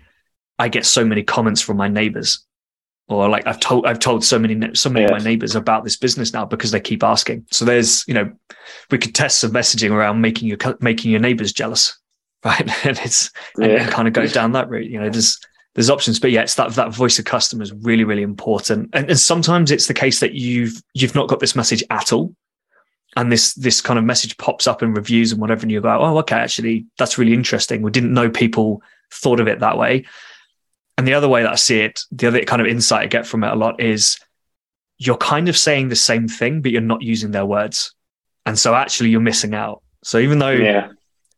I 0.58 0.70
get 0.70 0.86
so 0.86 1.04
many 1.04 1.24
comments 1.24 1.62
from 1.62 1.78
my 1.78 1.88
neighbors 1.88 2.46
or 3.08 3.30
like 3.30 3.46
I've 3.46 3.60
told 3.60 3.86
I've 3.86 4.00
told 4.00 4.24
so 4.24 4.39
many 4.39 4.76
so 4.76 4.89
many 4.89 5.04
yes. 5.04 5.12
of 5.12 5.18
my 5.18 5.24
neighbors 5.24 5.56
about 5.56 5.84
this 5.84 5.98
business 5.98 6.34
now 6.34 6.46
because 6.46 6.72
they 6.72 6.80
keep 6.80 7.04
asking. 7.04 7.46
So 7.52 7.66
there's 7.66 8.08
you 8.08 8.14
know 8.14 8.32
we 8.91 8.98
could 8.98 9.14
test 9.14 9.39
some 9.39 9.52
messaging 9.52 9.91
around 9.91 10.22
making 10.22 10.48
your 10.48 10.58
making 10.80 11.12
your 11.12 11.20
neighbors 11.20 11.52
jealous, 11.52 11.98
right? 12.46 12.86
And 12.86 12.98
it's 13.00 13.32
yeah. 13.58 13.84
and 13.84 13.91
kind 13.91 14.08
of 14.08 14.14
go 14.14 14.28
down 14.28 14.54
that 14.54 14.70
route. 14.70 14.89
You 14.89 15.00
know, 15.00 15.10
there's 15.10 15.39
there's 15.76 15.89
options, 15.89 16.20
but 16.20 16.32
yeah, 16.32 16.41
it's 16.41 16.56
that 16.56 16.72
that 16.76 16.94
voice 16.94 17.20
of 17.20 17.26
customer 17.26 17.64
is 17.64 17.74
really 17.74 18.04
really 18.04 18.22
important. 18.22 18.89
And, 18.94 19.10
and 19.10 19.20
sometimes 19.20 19.72
it's 19.72 19.88
the 19.88 19.94
case 19.94 20.20
that 20.22 20.34
you've 20.34 20.82
you've 20.94 21.16
not 21.16 21.28
got 21.28 21.39
this 21.39 21.56
message 21.56 21.84
at 21.89 22.14
all, 22.14 22.34
and 23.16 23.32
this 23.32 23.53
this 23.53 23.82
kind 23.82 23.99
of 23.99 24.05
message 24.05 24.38
pops 24.38 24.68
up 24.68 24.82
in 24.84 24.93
reviews 24.93 25.32
and 25.32 25.41
whatever, 25.41 25.61
and 25.61 25.72
you 25.72 25.82
go, 25.82 25.97
oh, 25.99 26.18
okay, 26.20 26.36
actually 26.36 26.86
that's 26.97 27.18
really 27.18 27.34
interesting. 27.34 27.82
We 27.82 27.91
didn't 27.91 28.14
know 28.14 28.30
people 28.30 28.82
thought 29.11 29.39
of 29.39 29.47
it 29.47 29.59
that 29.59 29.78
way 29.78 30.05
and 30.97 31.07
the 31.07 31.14
other 31.14 31.28
way 31.28 31.43
that 31.43 31.51
I 31.51 31.55
see 31.55 31.80
it, 31.80 32.01
the 32.11 32.28
other 32.28 32.43
kind 32.43 32.61
of 32.61 32.68
insight 32.68 33.03
I 33.03 33.07
get 33.07 33.26
from 33.26 33.43
it 33.43 33.51
a 33.51 33.55
lot 33.55 33.82
is 33.82 34.20
you're 34.99 35.18
kind 35.18 35.49
of 35.49 35.57
saying 35.57 35.89
the 35.89 35.95
same 35.95 36.28
thing, 36.28 36.61
but 36.61 36.72
you're 36.72 36.82
not 36.82 37.01
using 37.01 37.32
their 37.32 37.45
words. 37.45 37.93
And 38.45 38.57
so 38.57 38.76
actually 38.76 39.09
you're 39.09 39.22
missing 39.22 39.55
out. 39.55 39.82
So 40.03 40.20
even 40.20 40.39
though 40.39 40.51
yeah. 40.51 40.89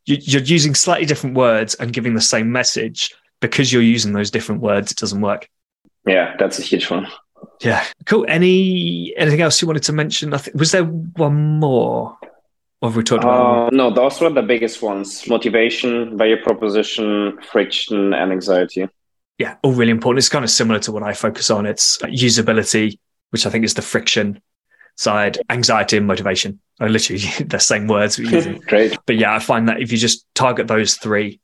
you're 0.05 0.41
using 0.41 0.75
slightly 0.75 1.05
different 1.05 1.37
words 1.37 1.75
and 1.75 1.93
giving 1.93 2.15
the 2.15 2.21
same 2.21 2.51
message, 2.51 3.15
because 3.39 3.71
you're 3.71 3.81
using 3.81 4.11
those 4.11 4.31
different 4.31 4.61
words, 4.61 4.91
it 4.91 4.97
doesn't 4.97 5.21
work. 5.21 5.47
Yeah, 6.05 6.35
that's 6.37 6.59
a 6.59 6.61
huge 6.61 6.89
one. 6.89 7.07
Yeah, 7.61 7.85
cool. 8.05 8.25
Any 8.27 9.13
anything 9.17 9.41
else 9.41 9.61
you 9.61 9.67
wanted 9.67 9.83
to 9.83 9.93
mention? 9.93 10.33
I 10.33 10.37
think 10.37 10.57
was 10.57 10.71
there 10.71 10.83
one 10.83 11.59
more? 11.59 12.17
Or 12.81 12.89
have 12.89 12.97
we 12.97 13.03
talked 13.03 13.23
about? 13.23 13.67
Uh, 13.67 13.69
no, 13.75 13.89
those 13.89 14.19
were 14.19 14.29
the 14.29 14.41
biggest 14.41 14.81
ones: 14.81 15.27
motivation, 15.27 16.17
value 16.17 16.41
proposition, 16.41 17.39
friction, 17.41 18.13
and 18.13 18.31
anxiety 18.31 18.87
yeah, 19.37 19.55
all 19.63 19.73
really 19.73 19.91
important. 19.91 20.19
It's 20.19 20.29
kind 20.29 20.45
of 20.45 20.51
similar 20.51 20.79
to 20.79 20.91
what 20.91 21.03
I 21.03 21.13
focus 21.13 21.49
on. 21.49 21.65
It's 21.65 21.97
usability, 21.99 22.97
which 23.31 23.45
I 23.45 23.49
think 23.49 23.65
is 23.65 23.73
the 23.73 23.81
friction 23.81 24.41
side, 24.97 25.37
anxiety 25.49 25.97
and 25.97 26.07
motivation 26.07 26.59
are 26.79 26.89
literally 26.89 27.21
the 27.45 27.59
same 27.59 27.87
words 27.87 28.17
we're 28.17 28.31
using. 28.31 28.59
Great. 28.67 28.97
But 29.05 29.17
yeah, 29.17 29.35
I 29.35 29.39
find 29.39 29.67
that 29.67 29.81
if 29.81 29.91
you 29.91 29.97
just 29.97 30.25
target 30.35 30.67
those 30.67 30.95
three, 30.95 31.41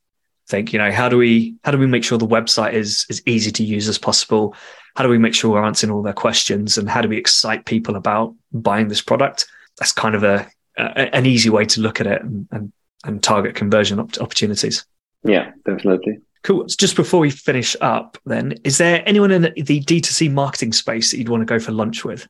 think, 0.48 0.74
you 0.74 0.80
know, 0.80 0.92
how 0.92 1.10
do 1.10 1.18
we 1.18 1.56
how 1.64 1.72
do 1.72 1.78
we 1.78 1.88
make 1.88 2.04
sure 2.04 2.18
the 2.18 2.28
website 2.28 2.74
is 2.74 3.06
as 3.10 3.22
easy 3.26 3.52
to 3.52 3.64
use 3.64 3.88
as 3.90 3.98
possible? 3.98 4.56
How 4.96 5.04
do 5.04 5.10
we 5.10 5.18
make 5.18 5.34
sure 5.34 5.52
we're 5.52 5.64
answering 5.64 5.92
all 5.92 6.02
their 6.02 6.14
questions? 6.14 6.78
And 6.78 6.90
how 6.90 7.02
do 7.02 7.10
we 7.10 7.18
excite 7.18 7.66
people 7.66 7.96
about 7.96 8.36
buying 8.52 8.88
this 8.88 9.02
product? 9.02 9.48
That's 9.78 9.92
kind 9.94 10.16
of 10.16 10.24
a, 10.24 10.48
a 10.78 11.16
an 11.16 11.26
easy 11.26 11.50
way 11.50 11.66
to 11.66 11.82
look 11.82 12.02
at 12.02 12.08
it 12.08 12.22
and, 12.22 12.48
and, 12.52 12.72
and 13.06 13.24
target 13.24 13.56
conversion 13.56 14.00
op- 14.00 14.20
opportunities. 14.20 14.86
Yeah, 15.24 15.52
definitely. 15.66 16.20
Cool. 16.44 16.66
Just 16.66 16.96
before 16.96 17.20
we 17.20 17.30
finish 17.30 17.76
up, 17.82 18.18
then, 18.26 18.56
is 18.64 18.80
there 18.80 19.04
anyone 19.06 19.32
in 19.32 19.44
the 19.44 19.50
D2C 19.84 20.32
marketing 20.32 20.74
space 20.74 21.12
that 21.12 21.18
you'd 21.18 21.30
want 21.30 21.42
to 21.42 21.46
go 21.46 21.60
for 21.60 21.72
lunch 21.72 22.04
with? 22.04 22.28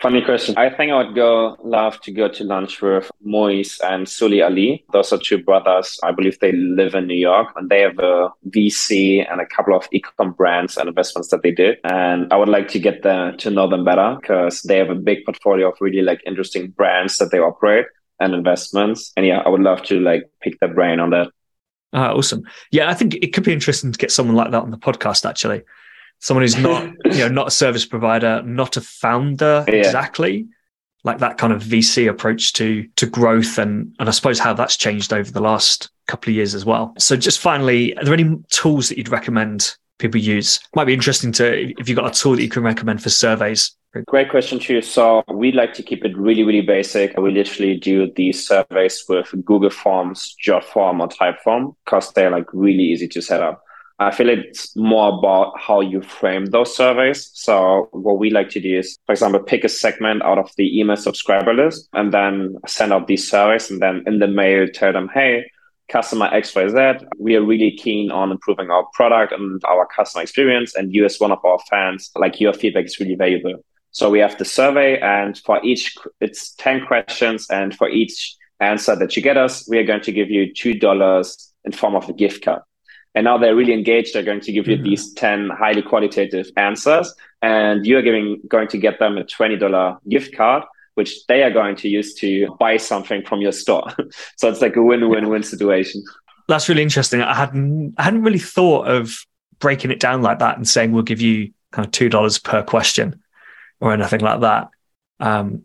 Funny 0.00 0.22
question. 0.22 0.54
I 0.56 0.70
think 0.70 0.92
I 0.92 0.96
would 0.96 1.14
go 1.14 1.58
love 1.62 2.00
to 2.02 2.10
go 2.10 2.26
to 2.26 2.42
lunch 2.42 2.80
with 2.80 3.10
Moiz 3.26 3.78
and 3.84 4.08
Suli 4.08 4.40
Ali. 4.40 4.82
Those 4.94 5.12
are 5.12 5.18
two 5.18 5.42
brothers. 5.42 5.98
I 6.02 6.10
believe 6.10 6.38
they 6.38 6.52
live 6.52 6.94
in 6.94 7.06
New 7.06 7.18
York 7.18 7.48
and 7.54 7.68
they 7.68 7.82
have 7.82 7.98
a 7.98 8.30
VC 8.48 9.30
and 9.30 9.42
a 9.42 9.46
couple 9.46 9.76
of 9.76 9.86
ecom 9.90 10.34
brands 10.34 10.78
and 10.78 10.88
investments 10.88 11.28
that 11.28 11.42
they 11.42 11.50
did. 11.50 11.78
And 11.84 12.32
I 12.32 12.36
would 12.36 12.48
like 12.48 12.68
to 12.68 12.78
get 12.78 13.02
them 13.02 13.36
to 13.38 13.50
know 13.50 13.68
them 13.68 13.84
better 13.84 14.16
because 14.18 14.62
they 14.62 14.78
have 14.78 14.88
a 14.88 14.94
big 14.94 15.26
portfolio 15.26 15.68
of 15.68 15.76
really 15.82 16.00
like 16.00 16.22
interesting 16.24 16.70
brands 16.70 17.18
that 17.18 17.30
they 17.30 17.38
operate 17.38 17.84
and 18.20 18.34
investments. 18.34 19.12
And 19.18 19.26
yeah, 19.26 19.40
I 19.40 19.50
would 19.50 19.60
love 19.60 19.82
to 19.84 20.00
like 20.00 20.30
pick 20.40 20.58
their 20.60 20.72
brain 20.72 20.98
on 20.98 21.10
that. 21.10 21.28
Ah, 21.92 22.12
awesome. 22.12 22.44
Yeah, 22.70 22.88
I 22.88 22.94
think 22.94 23.16
it 23.16 23.34
could 23.34 23.44
be 23.44 23.52
interesting 23.52 23.92
to 23.92 23.98
get 23.98 24.12
someone 24.12 24.36
like 24.36 24.50
that 24.52 24.62
on 24.62 24.70
the 24.70 24.78
podcast. 24.78 25.28
Actually, 25.28 25.62
someone 26.20 26.42
who's 26.42 26.56
not 26.56 26.84
you 27.06 27.18
know 27.18 27.28
not 27.28 27.48
a 27.48 27.50
service 27.50 27.84
provider, 27.84 28.42
not 28.42 28.76
a 28.76 28.80
founder 28.80 29.64
yeah. 29.68 29.74
exactly, 29.74 30.46
like 31.04 31.18
that 31.18 31.38
kind 31.38 31.52
of 31.52 31.62
VC 31.62 32.08
approach 32.08 32.52
to 32.54 32.86
to 32.96 33.06
growth, 33.06 33.58
and 33.58 33.94
and 33.98 34.08
I 34.08 34.12
suppose 34.12 34.38
how 34.38 34.54
that's 34.54 34.76
changed 34.76 35.12
over 35.12 35.30
the 35.30 35.40
last 35.40 35.90
couple 36.06 36.30
of 36.30 36.36
years 36.36 36.54
as 36.54 36.64
well. 36.64 36.94
So, 36.98 37.16
just 37.16 37.38
finally, 37.38 37.96
are 37.96 38.04
there 38.04 38.14
any 38.14 38.36
tools 38.50 38.88
that 38.88 38.98
you'd 38.98 39.08
recommend 39.08 39.76
people 39.98 40.20
use? 40.20 40.60
Might 40.74 40.84
be 40.84 40.94
interesting 40.94 41.32
to 41.32 41.74
if 41.78 41.88
you've 41.88 41.98
got 41.98 42.14
a 42.14 42.18
tool 42.18 42.36
that 42.36 42.42
you 42.42 42.48
can 42.48 42.62
recommend 42.62 43.02
for 43.02 43.10
surveys 43.10 43.76
Great 44.06 44.30
question 44.30 44.60
too. 44.60 44.82
So 44.82 45.24
we 45.32 45.50
like 45.50 45.74
to 45.74 45.82
keep 45.82 46.04
it 46.04 46.16
really, 46.16 46.44
really 46.44 46.60
basic. 46.60 47.16
We 47.16 47.32
literally 47.32 47.76
do 47.76 48.10
these 48.14 48.46
surveys 48.46 49.04
with 49.08 49.32
Google 49.44 49.70
Forms, 49.70 50.36
Jotform, 50.44 51.00
or 51.00 51.08
Typeform 51.08 51.74
because 51.84 52.12
they're 52.12 52.30
like 52.30 52.46
really 52.52 52.84
easy 52.84 53.08
to 53.08 53.20
set 53.20 53.42
up. 53.42 53.64
I 54.00 54.10
feel 54.10 54.30
it's 54.30 54.74
more 54.74 55.18
about 55.18 55.60
how 55.60 55.82
you 55.82 56.00
frame 56.00 56.46
those 56.46 56.74
surveys. 56.74 57.30
So 57.34 57.90
what 57.92 58.18
we 58.18 58.30
like 58.30 58.48
to 58.50 58.60
do 58.60 58.78
is, 58.78 58.96
for 59.04 59.12
example, 59.12 59.40
pick 59.40 59.62
a 59.62 59.68
segment 59.68 60.22
out 60.22 60.38
of 60.38 60.50
the 60.56 60.80
email 60.80 60.96
subscriber 60.96 61.52
list 61.52 61.86
and 61.92 62.10
then 62.10 62.56
send 62.66 62.94
out 62.94 63.08
these 63.08 63.30
surveys 63.30 63.70
and 63.70 63.82
then 63.82 64.02
in 64.06 64.18
the 64.18 64.26
mail 64.26 64.66
tell 64.72 64.94
them, 64.94 65.10
hey, 65.12 65.44
customer 65.90 66.30
XYZ, 66.30 67.04
we 67.18 67.36
are 67.36 67.44
really 67.44 67.76
keen 67.76 68.10
on 68.10 68.30
improving 68.30 68.70
our 68.70 68.86
product 68.94 69.34
and 69.34 69.62
our 69.64 69.86
customer 69.94 70.22
experience. 70.22 70.74
And 70.74 70.94
you 70.94 71.04
as 71.04 71.20
one 71.20 71.32
of 71.32 71.44
our 71.44 71.58
fans, 71.68 72.10
like 72.14 72.40
your 72.40 72.54
feedback 72.54 72.86
is 72.86 72.98
really 72.98 73.16
valuable. 73.16 73.62
So 73.90 74.08
we 74.08 74.20
have 74.20 74.38
the 74.38 74.44
survey, 74.44 75.00
and 75.00 75.36
for 75.36 75.62
each, 75.64 75.96
it's 76.20 76.54
10 76.54 76.86
questions. 76.86 77.48
And 77.50 77.74
for 77.76 77.88
each 77.88 78.36
answer 78.60 78.94
that 78.96 79.16
you 79.16 79.22
get 79.22 79.36
us, 79.36 79.68
we 79.68 79.78
are 79.78 79.84
going 79.84 80.02
to 80.02 80.12
give 80.12 80.30
you 80.30 80.52
$2 80.54 81.52
in 81.64 81.72
form 81.72 81.96
of 81.96 82.08
a 82.08 82.12
gift 82.12 82.44
card. 82.44 82.62
And 83.14 83.24
now 83.24 83.38
they're 83.38 83.56
really 83.56 83.72
engaged. 83.72 84.14
They're 84.14 84.22
going 84.22 84.40
to 84.40 84.52
give 84.52 84.68
you 84.68 84.76
mm-hmm. 84.76 84.84
these 84.84 85.12
10 85.14 85.50
highly 85.50 85.82
qualitative 85.82 86.46
answers, 86.56 87.12
and 87.42 87.84
you're 87.84 88.02
giving, 88.02 88.40
going 88.48 88.68
to 88.68 88.78
get 88.78 88.98
them 88.98 89.18
a 89.18 89.24
$20 89.24 89.98
gift 90.08 90.36
card, 90.36 90.62
which 90.94 91.26
they 91.26 91.42
are 91.42 91.50
going 91.50 91.76
to 91.76 91.88
use 91.88 92.14
to 92.14 92.56
buy 92.60 92.76
something 92.76 93.22
from 93.22 93.40
your 93.40 93.52
store. 93.52 93.84
so 94.36 94.48
it's 94.48 94.60
like 94.60 94.76
a 94.76 94.82
win-win-win 94.82 95.42
situation. 95.42 96.04
That's 96.48 96.68
really 96.68 96.82
interesting. 96.82 97.20
I 97.20 97.34
hadn't, 97.34 97.94
I 97.98 98.04
hadn't 98.04 98.22
really 98.22 98.38
thought 98.38 98.88
of 98.88 99.24
breaking 99.58 99.90
it 99.90 100.00
down 100.00 100.22
like 100.22 100.38
that 100.40 100.56
and 100.56 100.68
saying 100.68 100.92
we'll 100.92 101.02
give 101.02 101.20
you 101.20 101.52
kind 101.72 101.86
of 101.86 101.92
$2 101.92 102.44
per 102.44 102.62
question 102.62 103.22
or 103.80 103.92
anything 103.92 104.20
like 104.20 104.40
that. 104.40 104.68
Um, 105.20 105.64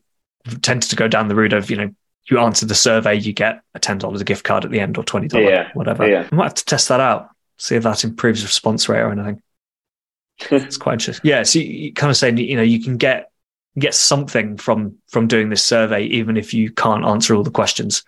tended 0.62 0.90
to 0.90 0.96
go 0.96 1.08
down 1.08 1.28
the 1.28 1.36
route 1.36 1.54
of, 1.54 1.70
you 1.70 1.78
know, 1.78 1.90
you 2.30 2.40
answer 2.40 2.66
the 2.66 2.76
survey, 2.76 3.16
you 3.16 3.34
get 3.34 3.62
a 3.74 3.80
$10 3.80 4.26
gift 4.26 4.44
card 4.44 4.66
at 4.66 4.72
the 4.72 4.80
end 4.80 4.98
or 4.98 5.04
$20, 5.04 5.34
yeah. 5.34 5.70
whatever. 5.74 6.08
Yeah. 6.08 6.28
I 6.32 6.36
might 6.36 6.46
have 6.46 6.54
to 6.56 6.66
test 6.66 6.90
that 6.90 7.00
out, 7.00 7.30
see 7.58 7.76
if 7.76 7.84
that 7.84 8.04
improves 8.04 8.44
response 8.44 8.88
rate 8.90 9.02
or 9.02 9.12
anything. 9.12 9.42
it's 10.52 10.78
quite 10.78 10.94
interesting. 10.94 11.30
Yeah. 11.30 11.44
So 11.44 11.60
you, 11.60 11.66
you 11.66 11.94
kind 11.94 12.12
of 12.12 12.18
saying, 12.18 12.38
you 12.38 12.56
know, 12.56 12.64
you 12.64 12.82
can 12.82 12.98
get, 12.98 13.32
get 13.78 13.94
something 13.94 14.58
from, 14.58 14.96
from 15.08 15.28
doing 15.28 15.50
this 15.50 15.64
survey, 15.64 16.04
even 16.06 16.38
if 16.38 16.54
you 16.54 16.72
can't 16.72 17.06
answer 17.06 17.36
all 17.36 17.44
the 17.44 17.52
questions. 17.52 18.04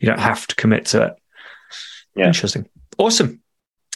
You 0.00 0.06
don't 0.06 0.20
have 0.20 0.46
to 0.48 0.54
commit 0.56 0.86
to 0.86 1.06
it. 1.06 1.14
Yeah. 2.16 2.26
Interesting. 2.26 2.68
Awesome. 2.98 3.40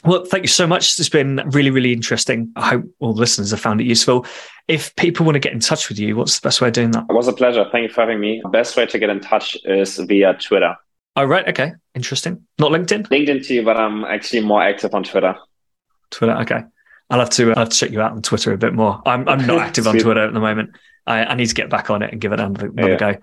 Well, 0.05 0.25
thank 0.25 0.43
you 0.43 0.49
so 0.49 0.67
much. 0.67 0.99
It's 0.99 1.09
been 1.09 1.41
really, 1.51 1.69
really 1.69 1.91
interesting. 1.91 2.51
I 2.55 2.69
hope 2.69 2.85
all 2.99 3.13
the 3.13 3.19
listeners 3.19 3.51
have 3.51 3.59
found 3.59 3.81
it 3.81 3.85
useful. 3.85 4.25
If 4.67 4.95
people 4.95 5.25
want 5.25 5.35
to 5.35 5.39
get 5.39 5.53
in 5.53 5.59
touch 5.59 5.89
with 5.89 5.97
you, 5.99 6.15
what's 6.15 6.39
the 6.39 6.47
best 6.47 6.61
way 6.61 6.67
of 6.67 6.73
doing 6.73 6.91
that? 6.91 7.05
It 7.09 7.13
was 7.13 7.27
a 7.27 7.33
pleasure. 7.33 7.65
Thank 7.71 7.89
you 7.89 7.93
for 7.93 8.01
having 8.01 8.19
me. 8.19 8.39
The 8.43 8.49
best 8.49 8.77
way 8.77 8.85
to 8.85 8.99
get 8.99 9.09
in 9.09 9.19
touch 9.19 9.57
is 9.65 9.97
via 9.97 10.35
Twitter. 10.35 10.75
Oh, 11.17 11.25
right. 11.25 11.47
Okay. 11.47 11.73
Interesting. 11.95 12.45
Not 12.59 12.71
LinkedIn? 12.71 13.07
LinkedIn 13.07 13.43
too, 13.43 13.65
but 13.65 13.75
I'm 13.75 14.05
actually 14.05 14.41
more 14.41 14.61
active 14.61 14.93
on 14.93 15.03
Twitter. 15.03 15.35
Twitter. 16.11 16.37
Okay. 16.41 16.61
I'll 17.09 17.19
have 17.19 17.31
to, 17.31 17.49
I'll 17.49 17.57
have 17.57 17.69
to 17.69 17.77
check 17.77 17.89
you 17.89 18.01
out 18.01 18.11
on 18.11 18.21
Twitter 18.21 18.53
a 18.53 18.57
bit 18.57 18.75
more. 18.75 19.01
I'm, 19.03 19.27
I'm 19.27 19.47
not 19.47 19.59
active 19.67 19.87
on 19.87 19.97
Twitter 19.97 20.23
at 20.23 20.33
the 20.33 20.39
moment. 20.39 20.77
I, 21.07 21.23
I, 21.23 21.33
need 21.33 21.47
to 21.47 21.55
get 21.55 21.71
back 21.71 21.89
on 21.89 22.03
it 22.03 22.11
and 22.11 22.21
give 22.21 22.33
it 22.33 22.39
another, 22.39 22.67
another 22.67 22.91
yeah. 22.91 22.97
go. 22.97 23.15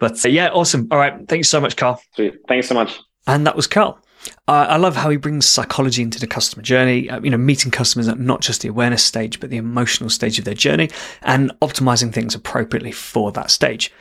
But 0.00 0.24
uh, 0.24 0.28
yeah, 0.28 0.48
awesome. 0.48 0.88
All 0.90 0.98
right. 0.98 1.28
Thanks 1.28 1.48
so 1.48 1.60
much, 1.60 1.76
Carl. 1.76 2.02
Sweet. 2.16 2.34
Thanks 2.48 2.66
so 2.66 2.74
much. 2.74 2.98
And 3.28 3.46
that 3.46 3.54
was 3.54 3.68
Carl. 3.68 4.00
Uh, 4.48 4.66
I 4.68 4.76
love 4.76 4.96
how 4.96 5.08
he 5.10 5.16
brings 5.16 5.46
psychology 5.46 6.02
into 6.02 6.18
the 6.18 6.26
customer 6.26 6.64
journey, 6.64 7.08
uh, 7.08 7.20
you 7.20 7.30
know, 7.30 7.36
meeting 7.36 7.70
customers 7.70 8.08
at 8.08 8.18
not 8.18 8.40
just 8.40 8.62
the 8.62 8.68
awareness 8.68 9.04
stage, 9.04 9.38
but 9.38 9.50
the 9.50 9.56
emotional 9.56 10.10
stage 10.10 10.40
of 10.40 10.44
their 10.44 10.54
journey 10.54 10.90
and 11.22 11.52
optimizing 11.62 12.12
things 12.12 12.34
appropriately 12.34 12.90
for 12.90 13.30
that 13.32 13.52
stage. 13.52 13.92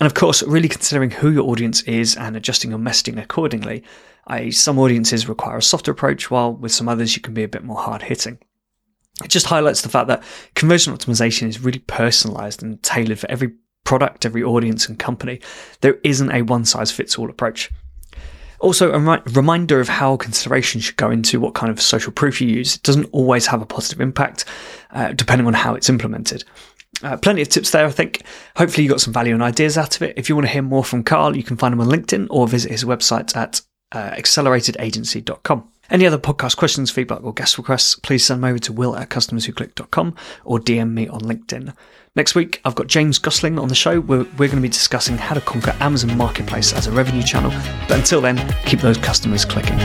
And 0.00 0.06
of 0.06 0.14
course, 0.14 0.42
really 0.42 0.68
considering 0.68 1.10
who 1.10 1.30
your 1.30 1.48
audience 1.48 1.82
is 1.82 2.16
and 2.16 2.34
adjusting 2.34 2.70
your 2.70 2.80
messaging 2.80 3.22
accordingly. 3.22 3.84
Some 4.50 4.78
audiences 4.78 5.28
require 5.28 5.58
a 5.58 5.62
softer 5.62 5.90
approach, 5.90 6.30
while 6.30 6.54
with 6.54 6.72
some 6.72 6.88
others 6.88 7.14
you 7.14 7.22
can 7.22 7.34
be 7.34 7.42
a 7.42 7.48
bit 7.48 7.64
more 7.64 7.76
hard 7.76 8.02
hitting. 8.02 8.38
It 9.22 9.28
just 9.28 9.46
highlights 9.46 9.82
the 9.82 9.90
fact 9.90 10.08
that 10.08 10.22
conversion 10.54 10.96
optimization 10.96 11.48
is 11.48 11.60
really 11.60 11.80
personalized 11.80 12.62
and 12.62 12.82
tailored 12.82 13.18
for 13.18 13.30
every 13.30 13.52
product, 13.84 14.24
every 14.24 14.42
audience 14.42 14.88
and 14.88 14.98
company. 14.98 15.40
There 15.82 15.98
isn't 16.02 16.30
a 16.30 16.42
one 16.42 16.64
size 16.64 16.90
fits 16.90 17.18
all 17.18 17.28
approach. 17.28 17.70
Also, 18.60 18.92
a 18.92 19.22
reminder 19.32 19.80
of 19.80 19.88
how 19.88 20.16
consideration 20.18 20.80
should 20.80 20.96
go 20.96 21.10
into 21.10 21.40
what 21.40 21.54
kind 21.54 21.70
of 21.70 21.80
social 21.80 22.12
proof 22.12 22.40
you 22.40 22.48
use. 22.48 22.76
It 22.76 22.82
doesn't 22.82 23.08
always 23.10 23.46
have 23.46 23.62
a 23.62 23.66
positive 23.66 24.02
impact, 24.02 24.44
uh, 24.90 25.12
depending 25.12 25.46
on 25.46 25.54
how 25.54 25.74
it's 25.74 25.88
implemented. 25.88 26.44
Uh, 27.02 27.16
plenty 27.16 27.42
of 27.42 27.48
tips 27.48 27.70
there, 27.70 27.86
I 27.86 27.90
think. 27.90 28.22
Hopefully, 28.56 28.84
you 28.84 28.90
got 28.90 29.00
some 29.00 29.12
value 29.12 29.34
and 29.34 29.42
ideas 29.42 29.78
out 29.78 29.96
of 29.96 30.02
it. 30.02 30.18
If 30.18 30.28
you 30.28 30.34
want 30.34 30.46
to 30.46 30.52
hear 30.52 30.62
more 30.62 30.84
from 30.84 31.02
Carl, 31.02 31.36
you 31.36 31.42
can 31.42 31.56
find 31.56 31.72
him 31.72 31.80
on 31.80 31.88
LinkedIn 31.88 32.26
or 32.30 32.46
visit 32.46 32.70
his 32.70 32.84
website 32.84 33.36
at 33.36 33.62
uh, 33.92 34.10
acceleratodagency.com. 34.10 35.68
Any 35.90 36.06
other 36.06 36.18
podcast 36.18 36.56
questions, 36.56 36.90
feedback, 36.90 37.24
or 37.24 37.34
guest 37.34 37.58
requests, 37.58 37.96
please 37.96 38.24
send 38.24 38.42
them 38.42 38.50
over 38.50 38.60
to 38.60 38.72
will 38.72 38.96
at 38.96 39.10
customerswhoclick.com 39.10 40.14
or 40.44 40.60
DM 40.60 40.92
me 40.92 41.08
on 41.08 41.20
LinkedIn. 41.22 41.74
Next 42.14 42.34
week, 42.34 42.60
I've 42.64 42.74
got 42.76 42.86
James 42.86 43.18
Gosling 43.18 43.58
on 43.58 43.68
the 43.68 43.74
show. 43.74 44.00
We're, 44.00 44.24
we're 44.36 44.48
going 44.48 44.56
to 44.56 44.60
be 44.60 44.68
discussing 44.68 45.16
how 45.16 45.34
to 45.34 45.40
conquer 45.40 45.74
Amazon 45.80 46.16
Marketplace 46.16 46.72
as 46.72 46.86
a 46.86 46.92
revenue 46.92 47.22
channel. 47.22 47.50
But 47.88 47.98
until 47.98 48.20
then, 48.20 48.36
keep 48.66 48.80
those 48.80 48.98
customers 48.98 49.44
clicking. 49.44 49.78